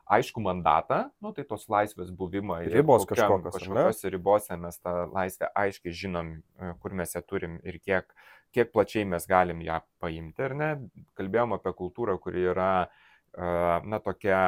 aišku 0.04 0.42
mandatą, 0.44 1.06
nu, 1.24 1.32
tai 1.32 1.46
tos 1.48 1.64
laisvės 1.72 2.12
buvimą. 2.12 2.60
Ribos 2.68 3.06
kokiam, 3.08 3.40
kažkokios. 3.40 3.56
Kažkokiose 3.56 4.12
ribose 4.12 4.58
mes 4.60 4.76
tą 4.82 4.94
laisvę 5.14 5.48
aiškiai 5.56 5.96
žinom, 6.04 6.34
e, 6.60 6.74
kur 6.82 6.96
mes 6.96 7.16
ją 7.16 7.24
turim 7.24 7.56
ir 7.64 7.80
kiek, 7.80 8.12
kiek 8.52 8.68
plačiai 8.74 9.08
mes 9.08 9.24
galim 9.26 9.64
ją 9.64 9.80
paimti, 10.04 10.44
ar 10.44 10.56
ne. 10.60 10.70
Kalbėjom 11.16 11.56
apie 11.56 11.72
kultūrą, 11.80 12.18
kuri 12.20 12.44
yra, 12.52 12.74
e, 12.84 13.03
na, 13.36 13.98
tokia 14.02 14.40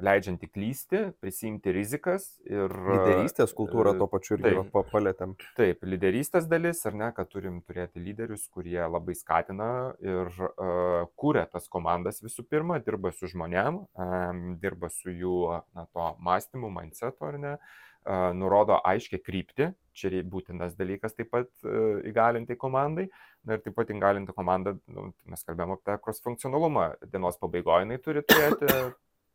leidžianti 0.00 0.48
klysti, 0.48 1.00
prisimti 1.20 1.72
rizikas 1.74 2.26
ir... 2.48 2.70
Lyderystės 2.70 3.52
kultūra 3.56 3.92
tuo 3.98 4.06
pačiu 4.10 4.36
irgi 4.36 4.54
taip, 4.54 4.78
palėtėm. 4.92 5.34
Taip, 5.58 5.84
lyderystės 5.84 6.46
dalis, 6.50 6.80
ar 6.88 6.96
ne, 6.96 7.10
kad 7.16 7.28
turim 7.32 7.60
turėti 7.66 8.02
lyderius, 8.02 8.46
kurie 8.54 8.78
labai 8.80 9.16
skatina 9.18 9.68
ir 10.04 10.30
uh, 10.30 11.10
kūrė 11.20 11.44
tas 11.52 11.68
komandas 11.72 12.22
visų 12.24 12.46
pirma, 12.48 12.80
dirba 12.84 13.12
su 13.16 13.28
žmonėm, 13.30 13.82
um, 13.92 14.42
dirba 14.62 14.92
su 14.94 15.12
jų, 15.12 15.36
na, 15.76 15.86
to 15.92 16.10
mąstymu, 16.24 16.72
mindsetu, 16.80 17.28
ar 17.28 17.40
ne, 17.42 17.54
uh, 17.58 17.89
nurodo 18.34 18.78
aiškiai 18.86 19.20
krypti, 19.22 19.70
čia 19.96 20.22
būtinas 20.24 20.76
dalykas 20.78 21.16
taip 21.16 21.30
pat 21.34 21.50
uh, 21.66 22.00
įgalinti 22.08 22.56
komandai. 22.56 23.08
Na 23.44 23.56
ir 23.56 23.62
taip 23.64 23.76
pat 23.76 23.90
įgalinti 23.92 24.34
komandą, 24.36 24.74
nu, 24.92 25.10
mes 25.32 25.44
kalbėjome 25.46 25.78
apie 25.78 25.96
cross 26.04 26.20
funkcionalumą, 26.24 26.90
dienos 27.12 27.38
pabaigoje 27.40 27.86
jinai 27.86 27.96
turi 28.04 28.22
turėti 28.28 28.68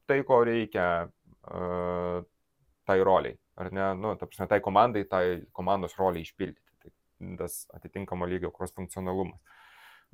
tai, 0.05 0.20
ko 0.28 0.43
reikia 0.45 0.88
uh, 1.07 2.20
tai 2.86 2.99
roliai, 3.01 3.38
ar 3.57 3.72
ne, 3.74 3.88
nu, 3.97 4.13
ta 4.20 4.30
prasme, 4.30 4.45
tai 4.51 4.61
komandai, 4.61 5.05
tai 5.09 5.24
komandos 5.57 5.97
roliai 5.97 6.26
išpildyti. 6.26 6.61
Tai 6.84 6.93
tas 7.41 7.63
atitinkamo 7.74 8.30
lygio 8.30 8.53
cross 8.53 8.76
funkcionalumas. 8.78 9.41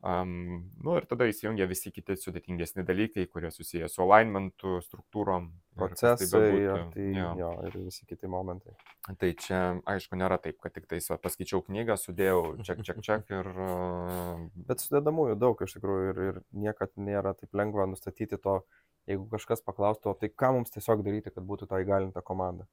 Um, 0.01 0.71
nu, 0.81 0.95
ir 0.97 1.05
tada 1.05 1.27
įsijungia 1.29 1.67
visi 1.69 1.91
kiti 1.93 2.15
sudėtingesni 2.17 2.81
dalykai, 2.87 3.27
kurie 3.29 3.51
susiję 3.53 3.85
su 3.91 4.01
alignmentu, 4.01 4.79
struktūrom, 4.81 5.51
procesai, 5.77 6.25
tai, 6.31 6.47
jo, 6.63 6.77
tai, 6.95 7.05
jo. 7.19 7.27
Jo, 7.37 7.51
ir 7.67 7.77
visi 7.83 8.07
kiti 8.09 8.29
momentai. 8.31 8.73
Tai 9.21 9.29
čia, 9.37 9.59
aišku, 9.93 10.17
nėra 10.17 10.39
taip, 10.41 10.57
kad 10.63 10.73
tik 10.73 10.89
tais 10.89 11.05
paskaičiau 11.21 11.61
knygą, 11.67 11.99
sudėjau 12.01 12.41
ček, 12.65 12.81
ček, 12.87 13.03
ček 13.05 13.29
ir... 13.37 13.51
Uh... 13.53 14.47
Bet 14.71 14.81
sudėdamųjų 14.81 15.37
daug 15.43 15.61
iš 15.61 15.77
tikrųjų 15.77 16.09
ir, 16.15 16.23
ir 16.31 16.41
niekad 16.65 16.97
nėra 16.97 17.35
taip 17.37 17.53
lengva 17.61 17.85
nustatyti 17.93 18.41
to 18.41 18.63
jeigu 19.09 19.27
kažkas 19.31 19.63
paklaustų, 19.65 20.13
tai 20.19 20.29
ką 20.29 20.51
mums 20.57 20.73
tiesiog 20.73 21.03
daryti, 21.05 21.33
kad 21.33 21.45
būtų 21.47 21.67
ta 21.69 21.81
įgalinta 21.81 22.23
komanda. 22.25 22.67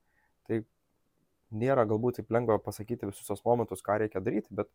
Tai 0.48 0.62
nėra 1.50 1.86
galbūt 1.88 2.20
taip 2.20 2.32
lengva 2.34 2.58
pasakyti 2.62 3.08
visus 3.08 3.28
tos 3.28 3.44
momentus, 3.46 3.84
ką 3.84 4.00
reikia 4.02 4.22
daryti, 4.24 4.52
bet 4.54 4.70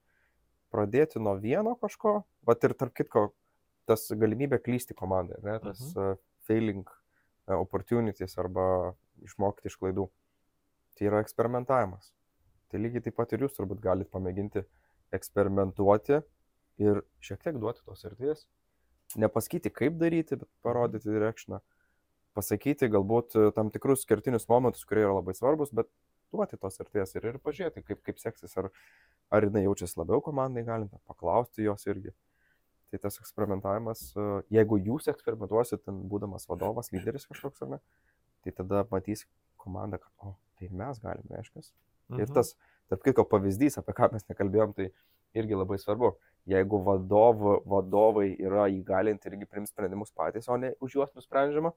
pradėti 0.74 1.22
nuo 1.22 1.36
vieno 1.42 1.76
kažko, 1.82 2.16
va 2.48 2.58
ir 2.58 2.76
tarp 2.80 2.96
kitko, 2.98 3.28
tas 3.90 4.08
galimybė 4.10 4.60
klysti 4.64 4.98
komandai, 4.98 5.40
ne, 5.46 5.60
tas 5.64 5.80
uh 5.80 5.94
-huh. 5.94 6.18
uh, 6.18 6.22
failing 6.48 6.84
uh, 6.88 7.60
opportunities 7.60 8.38
arba 8.38 8.96
išmokti 9.24 9.70
iš 9.70 9.78
klaidų. 9.78 10.10
Tai 10.98 11.08
yra 11.10 11.22
eksperimentavimas. 11.24 12.14
Tai 12.70 12.80
lygiai 12.80 13.04
taip 13.06 13.16
pat 13.16 13.34
ir 13.34 13.46
jūs 13.46 13.56
turbūt 13.58 13.82
galite 13.82 14.10
pamėginti 14.10 14.66
eksperimentuoti 15.14 16.22
ir 16.82 17.02
šiek 17.22 17.42
tiek 17.44 17.58
duoti 17.62 17.86
tos 17.86 18.06
erdvės 18.06 18.48
nepasakyti, 19.16 19.72
kaip 19.74 19.98
daryti, 20.02 20.38
bet 20.40 20.50
parodyti 20.66 21.12
direkšną, 21.12 21.60
pasakyti 22.38 22.90
galbūt 22.92 23.38
e, 23.38 23.50
tam 23.56 23.70
tikrus 23.74 24.08
kertinius 24.10 24.48
momentus, 24.50 24.86
kurie 24.90 25.04
yra 25.06 25.18
labai 25.20 25.36
svarbus, 25.38 25.74
bet 25.76 25.90
duoti 26.34 26.60
tos 26.60 26.82
arties 26.84 27.16
ir, 27.16 27.30
ir 27.32 27.40
pažiūrėti, 27.44 27.84
kaip, 27.88 28.02
kaip 28.08 28.20
seksis, 28.22 28.56
ar, 28.60 28.70
ar 29.34 29.48
jinai 29.48 29.66
jaučiasi 29.68 30.00
labiau 30.02 30.22
komandai 30.26 30.66
galinti, 30.68 31.00
paklausti 31.10 31.68
jos 31.68 31.88
irgi. 31.90 32.14
Tai 32.94 33.00
tas 33.06 33.18
eksperimentavimas, 33.22 34.04
e, 34.14 34.28
jeigu 34.54 34.78
jūs 34.90 35.10
eksperimentuosit, 35.14 35.88
būdamas 36.12 36.46
vadovas, 36.50 36.92
lyderis 36.94 37.26
kažkoks 37.30 37.66
ar 37.66 37.72
ne, 37.76 37.82
tai 38.46 38.54
tada 38.60 38.84
matys 38.92 39.26
komanda, 39.62 40.02
kad, 40.02 40.12
o, 40.22 40.36
tai 40.60 40.70
mes 40.70 41.02
galim, 41.02 41.26
reiškia. 41.32 41.64
Mhm. 42.12 42.22
Ir 42.22 42.36
tas, 42.36 42.54
tarp 42.92 43.06
kitko, 43.06 43.26
pavyzdys, 43.32 43.80
apie 43.82 43.96
ką 43.98 44.12
mes 44.14 44.28
nekalbėjom, 44.30 44.78
tai 44.78 44.92
irgi 45.34 45.58
labai 45.58 45.80
svarbu 45.82 46.14
jeigu 46.50 46.80
vadovų, 46.84 47.56
vadovai 47.70 48.28
yra 48.42 48.68
įgalinti 48.72 49.30
irgi 49.32 49.48
prims 49.48 49.72
sprendimus 49.72 50.12
patys, 50.16 50.50
o 50.52 50.58
ne 50.60 50.74
už 50.84 50.98
juos 50.98 51.14
nusprendžiama. 51.16 51.72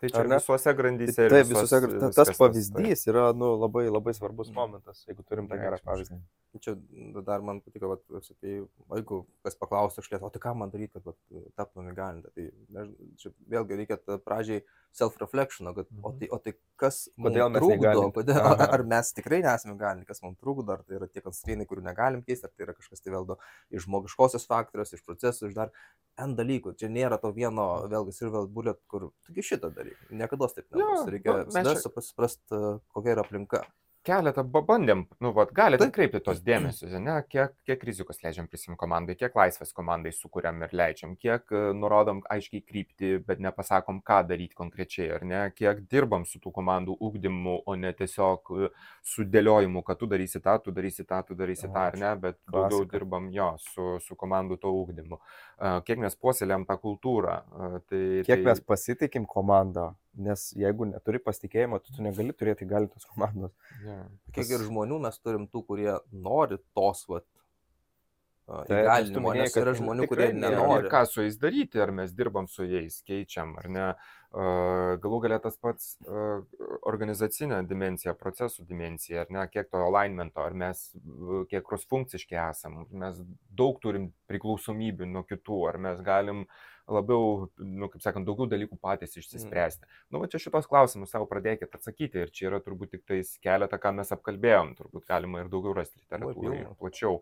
Tai 0.00 0.08
čia 0.08 0.22
visuose 0.24 0.72
grandyse. 0.72 1.28
Taip, 1.28 1.48
visuose 1.50 1.80
grandyse. 1.84 2.16
Tas 2.16 2.30
pavyzdys 2.38 3.02
tai. 3.04 3.12
yra 3.12 3.24
nu, 3.36 3.52
labai, 3.60 3.84
labai 3.92 4.14
svarbus 4.16 4.48
mhm. 4.48 4.56
momentas, 4.56 5.02
jeigu 5.08 5.24
turim 5.28 5.48
tą 5.50 5.60
gerą 5.60 5.80
pavyzdį. 5.84 6.20
Čia 6.64 6.74
dar 7.22 7.44
man 7.46 7.60
patiko, 7.62 7.92
kad, 7.92 8.24
sakai, 8.26 8.56
jeigu 8.96 9.20
kas 9.46 9.58
paklaustų, 9.60 10.02
aš 10.02 10.08
lietau, 10.10 10.30
o 10.30 10.32
tai 10.34 10.40
ką 10.42 10.54
man 10.58 10.72
daryti, 10.72 10.98
kad 10.98 11.44
taptum 11.60 11.92
įgalinti. 11.92 12.32
Tai 12.34 12.46
nežinau, 12.78 13.10
čia 13.20 13.34
vėlgi 13.52 13.78
reikia 13.82 14.00
pradžiai 14.24 14.64
self-reflection, 14.96 15.68
kad 15.76 15.86
mhm. 15.92 16.02
o, 16.02 16.14
tai, 16.16 16.30
o 16.32 16.40
tai 16.42 16.56
kas 16.80 17.04
kodėl 17.20 17.52
mes 17.52 17.62
trukdo, 17.62 18.08
kodėl, 18.16 18.40
ar, 18.40 18.64
ar 18.80 18.86
mes 18.96 19.12
tikrai 19.14 19.42
nesame 19.44 19.76
galinti, 19.78 20.08
kas 20.08 20.24
mums 20.24 20.40
trukdo, 20.40 20.74
ar 20.74 20.82
tai 20.82 20.96
yra 20.98 21.06
tie 21.12 21.22
konstrainai, 21.22 21.68
kurių 21.70 21.84
negalim 21.86 22.24
keisti, 22.26 22.48
ar 22.48 22.56
tai 22.56 22.66
yra 22.66 22.74
kažkas 22.74 23.04
tai 23.04 23.14
vėlgi 23.14 23.36
iš 23.76 23.86
žmogiškosios 23.86 24.48
faktorius, 24.50 24.96
iš 24.96 25.04
procesų, 25.06 25.52
iš 25.52 25.58
dar 25.60 25.74
N 26.20 26.34
dalykų. 26.36 26.74
Čia 26.80 26.90
nėra 26.92 27.16
to 27.20 27.30
vieno, 27.36 27.66
vėlgi, 27.90 28.12
silver 28.16 28.48
bullet, 28.50 28.80
kur, 28.90 29.10
taigi 29.26 29.46
šitą 29.52 29.70
dalyką. 29.76 29.89
Niekada 30.10 30.48
taip 30.54 30.66
nebus. 30.74 31.06
Reikia 31.10 31.36
nu, 31.36 31.44
visada 31.48 32.02
suprasti, 32.04 32.62
kokia 32.94 33.16
yra 33.16 33.24
aplinka. 33.26 33.64
Keletą 34.06 34.44
bandėm, 34.44 35.04
nu, 35.20 35.32
vat, 35.36 35.52
galite 35.56 35.86
atkreipti 35.86 36.20
tos 36.24 36.40
dėmesius, 36.44 36.94
ne, 37.02 37.16
kiek, 37.28 37.52
kiek 37.68 37.82
rizikos 37.84 38.22
leidžiam 38.24 38.48
prisim 38.48 38.76
komandai, 38.80 39.16
kiek 39.18 39.34
laisvės 39.36 39.74
komandai 39.76 40.12
sukūriam 40.16 40.62
ir 40.64 40.74
leidžiam, 40.76 41.14
kiek 41.20 41.52
e, 41.52 41.62
nurodom 41.76 42.22
aiškiai 42.32 42.64
krypti, 42.64 43.12
bet 43.26 43.42
nepasakom, 43.44 44.00
ką 44.06 44.22
daryti 44.30 44.56
konkrečiai, 44.58 45.10
ar 45.18 45.26
ne, 45.28 45.42
kiek 45.56 45.82
dirbam 45.92 46.24
su 46.28 46.40
tų 46.40 46.52
komandų 46.56 46.96
ūkdymu, 47.08 47.58
o 47.68 47.76
ne 47.80 47.92
tiesiog 47.96 48.54
e, 48.56 48.72
sudėliojimu, 49.12 49.84
kad 49.86 50.00
tu 50.00 50.08
darysi 50.10 50.40
tą, 50.44 50.56
tu 50.64 50.74
darysi 50.76 51.04
tą, 51.04 51.22
tu 51.28 51.36
darysi 51.38 51.68
tą, 51.68 51.86
ar 51.90 52.00
ne, 52.00 52.14
bet 52.24 52.40
daugiau 52.48 52.80
Klasika. 52.80 52.96
dirbam 52.96 53.30
jo 53.34 53.52
su, 53.66 53.90
su 54.06 54.16
komandų 54.16 54.60
to 54.64 54.72
ūkdymu. 54.80 55.20
Kiek 55.84 56.00
mes 56.00 56.14
puoselėm 56.16 56.64
tą 56.68 56.78
kultūrą. 56.80 57.34
Tai, 57.84 58.04
kiek 58.24 58.38
tai... 58.38 58.44
mes 58.46 58.62
pasitikim 58.64 59.26
komandą, 59.28 59.90
Nes 60.18 60.48
jeigu 60.58 60.88
neturi 60.90 61.20
pasitikėjimo, 61.22 61.78
tu, 61.84 61.94
tu 61.94 62.02
negali 62.02 62.34
turėti 62.34 62.66
galintos 62.68 63.06
komandos. 63.06 63.52
Yeah. 63.84 64.08
Kiek 64.32 64.42
Tas... 64.42 64.54
ir 64.56 64.64
žmonių 64.66 64.98
mes 65.06 65.20
turim 65.22 65.46
tų, 65.46 65.62
kurie 65.68 65.92
nori 66.10 66.58
tos, 66.74 67.04
vat, 67.10 67.26
Tai 68.50 68.80
įgalinimo, 68.82 69.32
nes 69.38 69.54
yra 69.58 69.72
žmonių, 69.78 70.06
kurie 70.10 70.30
nenori. 70.34 70.88
Ką 70.90 71.04
su 71.06 71.22
jais 71.22 71.36
daryti, 71.38 71.78
ar 71.82 71.92
mes 71.94 72.14
dirbam 72.16 72.48
su 72.50 72.66
jais, 72.66 72.96
keičiam, 73.06 73.52
ar 73.60 73.68
ne. 73.70 73.84
Galų 75.04 75.20
galia 75.24 75.38
tas 75.42 75.56
pats 75.58 75.92
organizacinė 76.86 77.60
dimencija, 77.70 78.14
procesų 78.18 78.66
dimencija, 78.66 79.24
ar 79.24 79.30
ne, 79.34 79.44
kiek 79.50 79.70
to 79.70 79.84
alignmento, 79.86 80.42
ar 80.42 80.56
mes 80.64 80.82
kiek 81.50 81.66
cross-funkciški 81.66 82.38
esam, 82.48 82.82
mes 82.90 83.22
daug 83.54 83.78
turim 83.82 84.10
priklausomybių 84.30 85.10
nuo 85.10 85.24
kitų, 85.30 85.62
ar 85.70 85.78
mes 85.86 86.02
galim 86.06 86.44
uh, 86.44 86.58
labiau, 86.90 87.48
nu, 87.58 87.88
kaip 87.92 88.02
sakant, 88.04 88.26
daugiau 88.26 88.48
dalykų 88.50 88.76
patys 88.82 89.16
išsispręsti. 89.20 89.86
Mm. 89.86 90.08
Nu, 90.12 90.22
va 90.22 90.28
čia 90.30 90.40
šitos 90.42 90.68
klausimus 90.70 91.12
savo 91.14 91.28
pradėkit 91.30 91.74
atsakyti 91.76 92.24
ir 92.24 92.32
čia 92.34 92.48
yra 92.50 92.60
turbūt 92.64 92.94
tik 92.96 93.04
tais 93.08 93.32
keletą, 93.42 93.78
ką 93.80 93.92
mes 94.00 94.10
apkalbėjom, 94.16 94.74
turbūt 94.78 95.06
galima 95.10 95.44
ir 95.44 95.50
daugiau 95.52 95.76
rasti 95.76 96.02
literatūroje, 96.02 96.66
plačiau. 96.80 97.20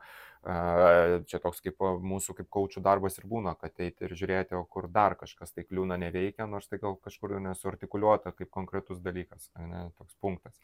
Čia 1.29 1.41
toks 1.43 1.61
kaip 1.65 1.83
mūsų 1.83 2.37
kaip 2.41 2.51
kaučių 2.55 2.83
darbas 2.85 3.19
ir 3.21 3.27
būna, 3.29 3.57
kad 3.61 3.77
eiti 3.83 4.07
ir 4.07 4.15
žiūrėti, 4.17 4.57
o 4.59 4.65
kur 4.71 4.89
dar 4.93 5.19
kažkas 5.19 5.53
tai 5.53 5.67
kliūna 5.67 5.99
neveikia, 6.01 6.47
nors 6.49 6.71
tai 6.71 6.81
gal 6.83 6.97
kažkur 7.03 7.37
nesuartikuliuota 7.43 8.33
kaip 8.39 8.53
konkretus 8.55 9.03
dalykas, 9.05 9.51
ne, 9.59 9.89
toks 9.99 10.17
punktas. 10.23 10.57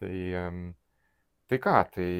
Tai, 0.00 0.14
tai 1.50 1.58
ką, 1.60 1.78
tai 1.92 2.10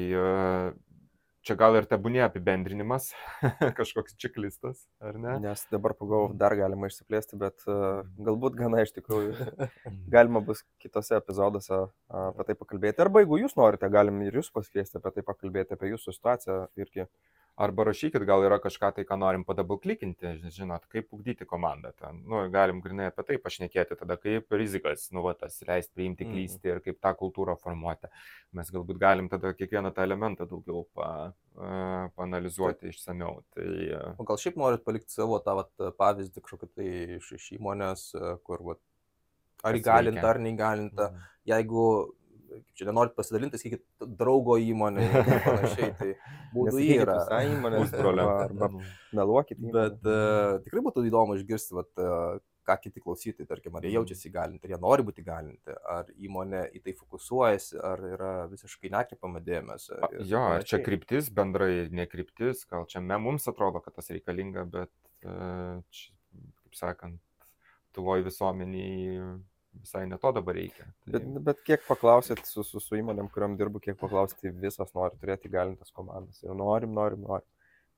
čia 1.45 1.55
gal 1.59 1.75
ir 1.77 1.87
tebūnė 1.89 2.21
apibendrinimas, 2.25 3.09
kažkoks 3.79 4.15
čeklistas, 4.21 4.85
ar 5.03 5.17
ne? 5.21 5.37
Nes 5.43 5.63
dabar 5.73 5.95
pagalvoju, 5.97 6.37
dar 6.39 6.55
galima 6.59 6.89
išsiplėsti, 6.91 7.39
bet 7.41 7.65
uh, 7.67 8.03
galbūt 8.21 8.57
gana 8.59 8.83
iš 8.85 8.93
tikrųjų 8.97 9.49
galima 10.15 10.43
bus 10.45 10.63
kitose 10.81 11.17
epizoduose 11.17 11.75
uh, 11.81 11.91
apie 12.31 12.51
tai 12.51 12.57
pakalbėti. 12.59 13.01
Arba 13.03 13.23
jeigu 13.23 13.41
jūs 13.41 13.57
norite, 13.59 13.89
galim 13.93 14.21
ir 14.25 14.41
jūs 14.41 14.51
pasikviesti 14.53 15.01
apie 15.01 15.15
tai 15.17 15.25
pakalbėti, 15.27 15.77
apie 15.77 15.93
jūsų 15.95 16.17
situaciją 16.17 16.59
irgi. 16.81 17.07
Arba 17.59 17.83
rašykit, 17.83 18.23
gal 18.25 18.45
yra 18.47 18.57
kažką 18.63 18.93
tai, 18.95 19.03
ką 19.05 19.17
norim 19.19 19.41
padabulklikinti, 19.45 20.29
žinot, 20.55 20.85
kaip 20.91 21.09
ugdyti 21.11 21.45
komandą. 21.45 21.91
Ten, 21.99 22.21
nu, 22.23 22.39
galim 22.53 22.79
grinai 22.81 23.09
apie 23.09 23.25
tai 23.27 23.37
pašnekėti, 23.43 23.97
tada 23.99 24.15
kaip 24.17 24.55
rizikas, 24.55 25.09
nu, 25.11 25.21
va, 25.25 25.33
tas 25.37 25.59
leisti 25.67 25.91
priimti, 25.97 26.23
mhm. 26.25 26.31
klysti 26.31 26.63
mm. 26.63 26.71
ir 26.71 26.79
kaip 26.85 27.01
tą 27.03 27.11
kultūrą 27.19 27.57
formuoti. 27.59 28.07
Mes 28.57 28.71
galbūt 28.71 29.01
galim 29.01 29.27
tada 29.31 29.51
kiekvieną 29.57 29.91
tą 29.95 30.07
elementą 30.07 30.47
daugiau 30.47 30.85
pa, 30.95 31.09
panalizuoti 32.15 32.87
tai. 32.87 32.93
išsameu. 32.95 33.41
Tai. 33.53 33.67
O 34.15 34.27
gal 34.31 34.39
šiaip 34.39 34.57
norit 34.61 34.87
palikti 34.87 35.11
savo 35.13 35.41
tą 35.43 35.59
vat, 35.59 35.73
pavyzdį 35.99 36.45
kažkokį 36.47 36.71
tai 36.71 36.89
iš, 37.19 37.33
iš 37.35 37.51
įmonės, 37.59 38.07
kur 38.47 38.63
vat, 38.71 38.81
ar 39.67 39.77
įgalinta, 39.77 40.25
ar 40.31 40.39
neįgalinta. 40.39 41.11
Mm. 41.11 41.29
Jeigu 41.51 41.85
kaip 42.51 42.77
čia 42.77 42.87
nenorit 42.89 43.15
pasidalinti, 43.17 43.59
sakykit, 43.61 43.83
draugo 44.19 44.57
įmonė 44.61 45.07
ir 45.07 45.27
panašiai, 45.45 45.89
tai 45.99 46.13
būdų 46.55 46.83
yra. 46.85 47.17
Visai 47.23 47.41
įmonės 47.55 47.93
problema 48.01 48.37
arba 48.45 48.71
meluokit. 49.17 49.59
Bet 49.73 49.99
uh, 50.05 50.61
tikrai 50.65 50.85
būtų 50.87 51.05
įdomu 51.09 51.37
išgirsti, 51.39 51.77
vat, 51.77 51.91
uh, 52.01 52.39
ką 52.67 52.77
kiti 52.83 53.01
klausytojai, 53.01 53.49
tarkim, 53.49 53.75
ar 53.77 53.87
jie 53.87 53.95
jaučiasi 53.95 54.29
įgalinti, 54.29 54.67
ar 54.67 54.75
jie 54.75 54.79
nori 54.83 55.05
būti 55.07 55.23
įgalinti, 55.23 55.75
ar 55.95 56.11
įmonė 56.13 56.67
į 56.77 56.83
tai 56.85 56.93
fokusuojasi, 56.99 57.79
ar 57.89 58.05
yra 58.11 58.31
visiškai 58.51 58.91
nekreipama 58.93 59.41
dėmesio. 59.43 59.97
Jo, 60.29 60.43
ar 60.57 60.67
čia 60.67 60.81
kryptis 60.85 61.31
bendrai, 61.33 61.87
nekryptis, 61.89 62.67
gal 62.69 62.85
čia 62.91 63.01
me, 63.01 63.17
mums 63.21 63.49
atrodo, 63.49 63.81
kad 63.81 63.97
tas 63.97 64.11
reikalinga, 64.13 64.67
bet, 64.77 64.93
uh, 65.25 65.81
čia, 65.89 66.13
kaip 66.61 66.77
sakant, 66.77 67.21
tuvoj 67.97 68.23
visuomeniai 68.29 69.39
visai 69.79 70.03
ne 70.09 70.17
to 70.21 70.31
dabar 70.35 70.57
reikia. 70.57 70.85
Tai... 71.05 71.13
Bet, 71.15 71.27
bet 71.47 71.63
kiek 71.67 71.85
paklausėt 71.87 72.43
su, 72.49 72.65
su, 72.67 72.81
su 72.83 72.97
įmonėm, 72.99 73.29
kuriam 73.33 73.55
dirbu, 73.59 73.81
kiek 73.83 73.97
paklausėt, 73.99 74.43
visos 74.61 74.93
nori 74.97 75.17
turėti 75.21 75.51
galintas 75.51 75.93
komandas. 75.95 76.41
Jau 76.43 76.55
norim, 76.57 76.93
norim, 76.97 77.23
norim. 77.27 77.47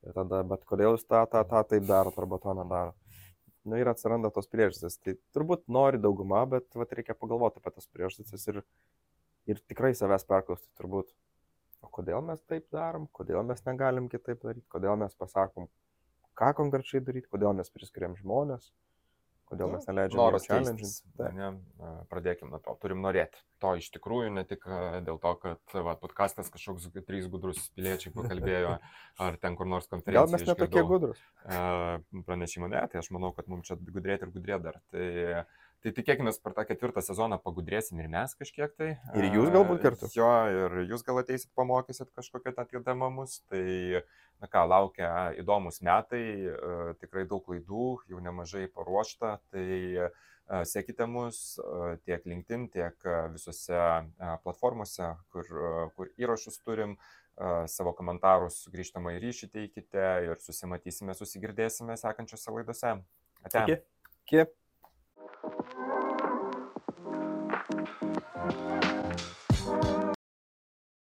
Ir 0.04 0.16
tada, 0.18 0.42
bet 0.48 0.66
kodėl 0.68 0.98
jūs 0.98 1.06
tą, 1.08 1.24
tą, 1.32 1.42
tą 1.48 1.62
taip 1.70 1.86
darot 1.88 2.18
arba 2.20 2.40
to 2.44 2.54
nedarot? 2.60 3.20
Nu 3.64 3.78
ir 3.80 3.88
atsiranda 3.88 4.28
tos 4.36 4.50
priežastys. 4.52 4.98
Tai 5.00 5.16
turbūt 5.36 5.64
nori 5.72 6.02
dauguma, 6.04 6.44
bet 6.52 6.68
vat, 6.76 6.92
reikia 6.98 7.16
pagalvoti 7.16 7.62
apie 7.62 7.72
tas 7.72 7.88
priežastis 7.88 8.50
ir, 8.52 8.60
ir 9.48 9.62
tikrai 9.72 9.94
savęs 9.96 10.28
perklausti 10.28 10.68
turbūt. 10.80 11.14
O 11.84 11.92
kodėl 11.92 12.20
mes 12.24 12.44
taip 12.48 12.68
darom, 12.76 13.08
kodėl 13.16 13.44
mes 13.48 13.64
negalim 13.68 14.10
kitaip 14.12 14.44
daryti, 14.44 14.68
kodėl 14.72 15.00
mes 15.00 15.16
pasakom, 15.20 15.70
ką 16.40 16.52
konkrečiai 16.60 17.04
daryti, 17.04 17.32
kodėl 17.32 17.56
mes 17.56 17.72
priskiriam 17.72 18.16
žmonės. 18.20 18.70
Kodėl 19.54 19.70
nu, 19.70 19.78
mes 19.78 19.88
neleidžiame 19.90 20.20
noras 20.20 20.48
challenge'inti? 20.50 21.28
Ne, 21.38 21.50
pradėkime 22.10 22.50
nuo 22.50 22.60
to. 22.64 22.74
Turim 22.82 23.04
norėti. 23.06 23.42
To 23.62 23.76
iš 23.80 23.90
tikrųjų 23.94 24.32
ne 24.34 24.44
tik 24.50 24.66
dėl 25.06 25.20
to, 25.22 25.34
kad 25.44 25.76
va, 25.86 25.94
podcastas 26.02 26.50
kažkoks 26.54 26.90
trys 27.06 27.30
gudrus 27.32 27.62
piliečiai 27.78 28.14
pakalbėjo, 28.18 28.78
ar 29.24 29.38
ten 29.44 29.58
kur 29.60 29.70
nors 29.70 29.90
konferencijoje. 29.92 30.18
Gal 30.20 30.34
mes 30.34 30.48
netokie 30.50 30.86
gudrus? 30.90 31.22
Pranešimo 32.30 32.72
ne, 32.74 32.82
tai 32.90 33.04
aš 33.04 33.12
manau, 33.14 33.34
kad 33.38 33.52
mums 33.52 33.70
čia 33.70 33.78
gudrėti 33.78 34.26
ir 34.26 34.34
gudrėti 34.34 34.68
dar. 34.72 34.82
Tai, 34.90 35.06
Tai 35.84 35.92
tikėkime, 35.92 36.32
per 36.40 36.54
tą 36.56 36.64
ketvirtą 36.64 37.02
sezoną 37.04 37.36
pagudrėsim 37.44 38.00
ir 38.00 38.08
mes 38.12 38.32
kažkiek 38.40 38.72
tai. 38.80 38.94
Ir 39.20 39.26
jūs 39.34 39.50
galbūt 39.52 39.82
kartu. 39.84 40.08
Jo, 40.16 40.30
ir 40.48 40.78
jūs 40.88 41.04
gal 41.04 41.20
ateisit, 41.20 41.50
pamokysit 41.60 42.08
kažkokią 42.16 42.54
tą 42.56 42.64
atėdamą 42.64 43.10
mus. 43.12 43.42
Tai, 43.52 43.64
na 44.40 44.48
ką, 44.48 44.64
laukia 44.72 45.10
įdomus 45.42 45.82
metai, 45.84 46.24
tikrai 47.04 47.26
daug 47.28 47.44
klaidų, 47.44 47.90
jau 48.08 48.24
nemažai 48.24 48.70
paruošta. 48.72 49.34
Tai 49.52 50.08
sekite 50.72 51.10
mus 51.12 51.58
tiek 52.08 52.24
LinkedIn, 52.32 52.70
tiek 52.72 53.12
visose 53.36 53.84
platformose, 54.48 55.12
kur, 55.36 55.52
kur 56.00 56.16
įrašus 56.16 56.64
turim 56.64 56.96
savo 57.68 57.92
komentarus 57.98 58.70
grįžtamą 58.72 59.18
į 59.18 59.24
ryšį 59.28 59.52
teikite 59.52 60.10
ir 60.30 60.40
susimatysime, 60.40 61.16
susigirdėsime 61.18 62.00
sekančiose 62.00 62.56
laidose. 62.56 63.00
Ate. 63.44 63.64
Iki. 63.68 63.82
Iki. 64.24 64.52
Thank 65.42 65.56
you. 65.78 65.93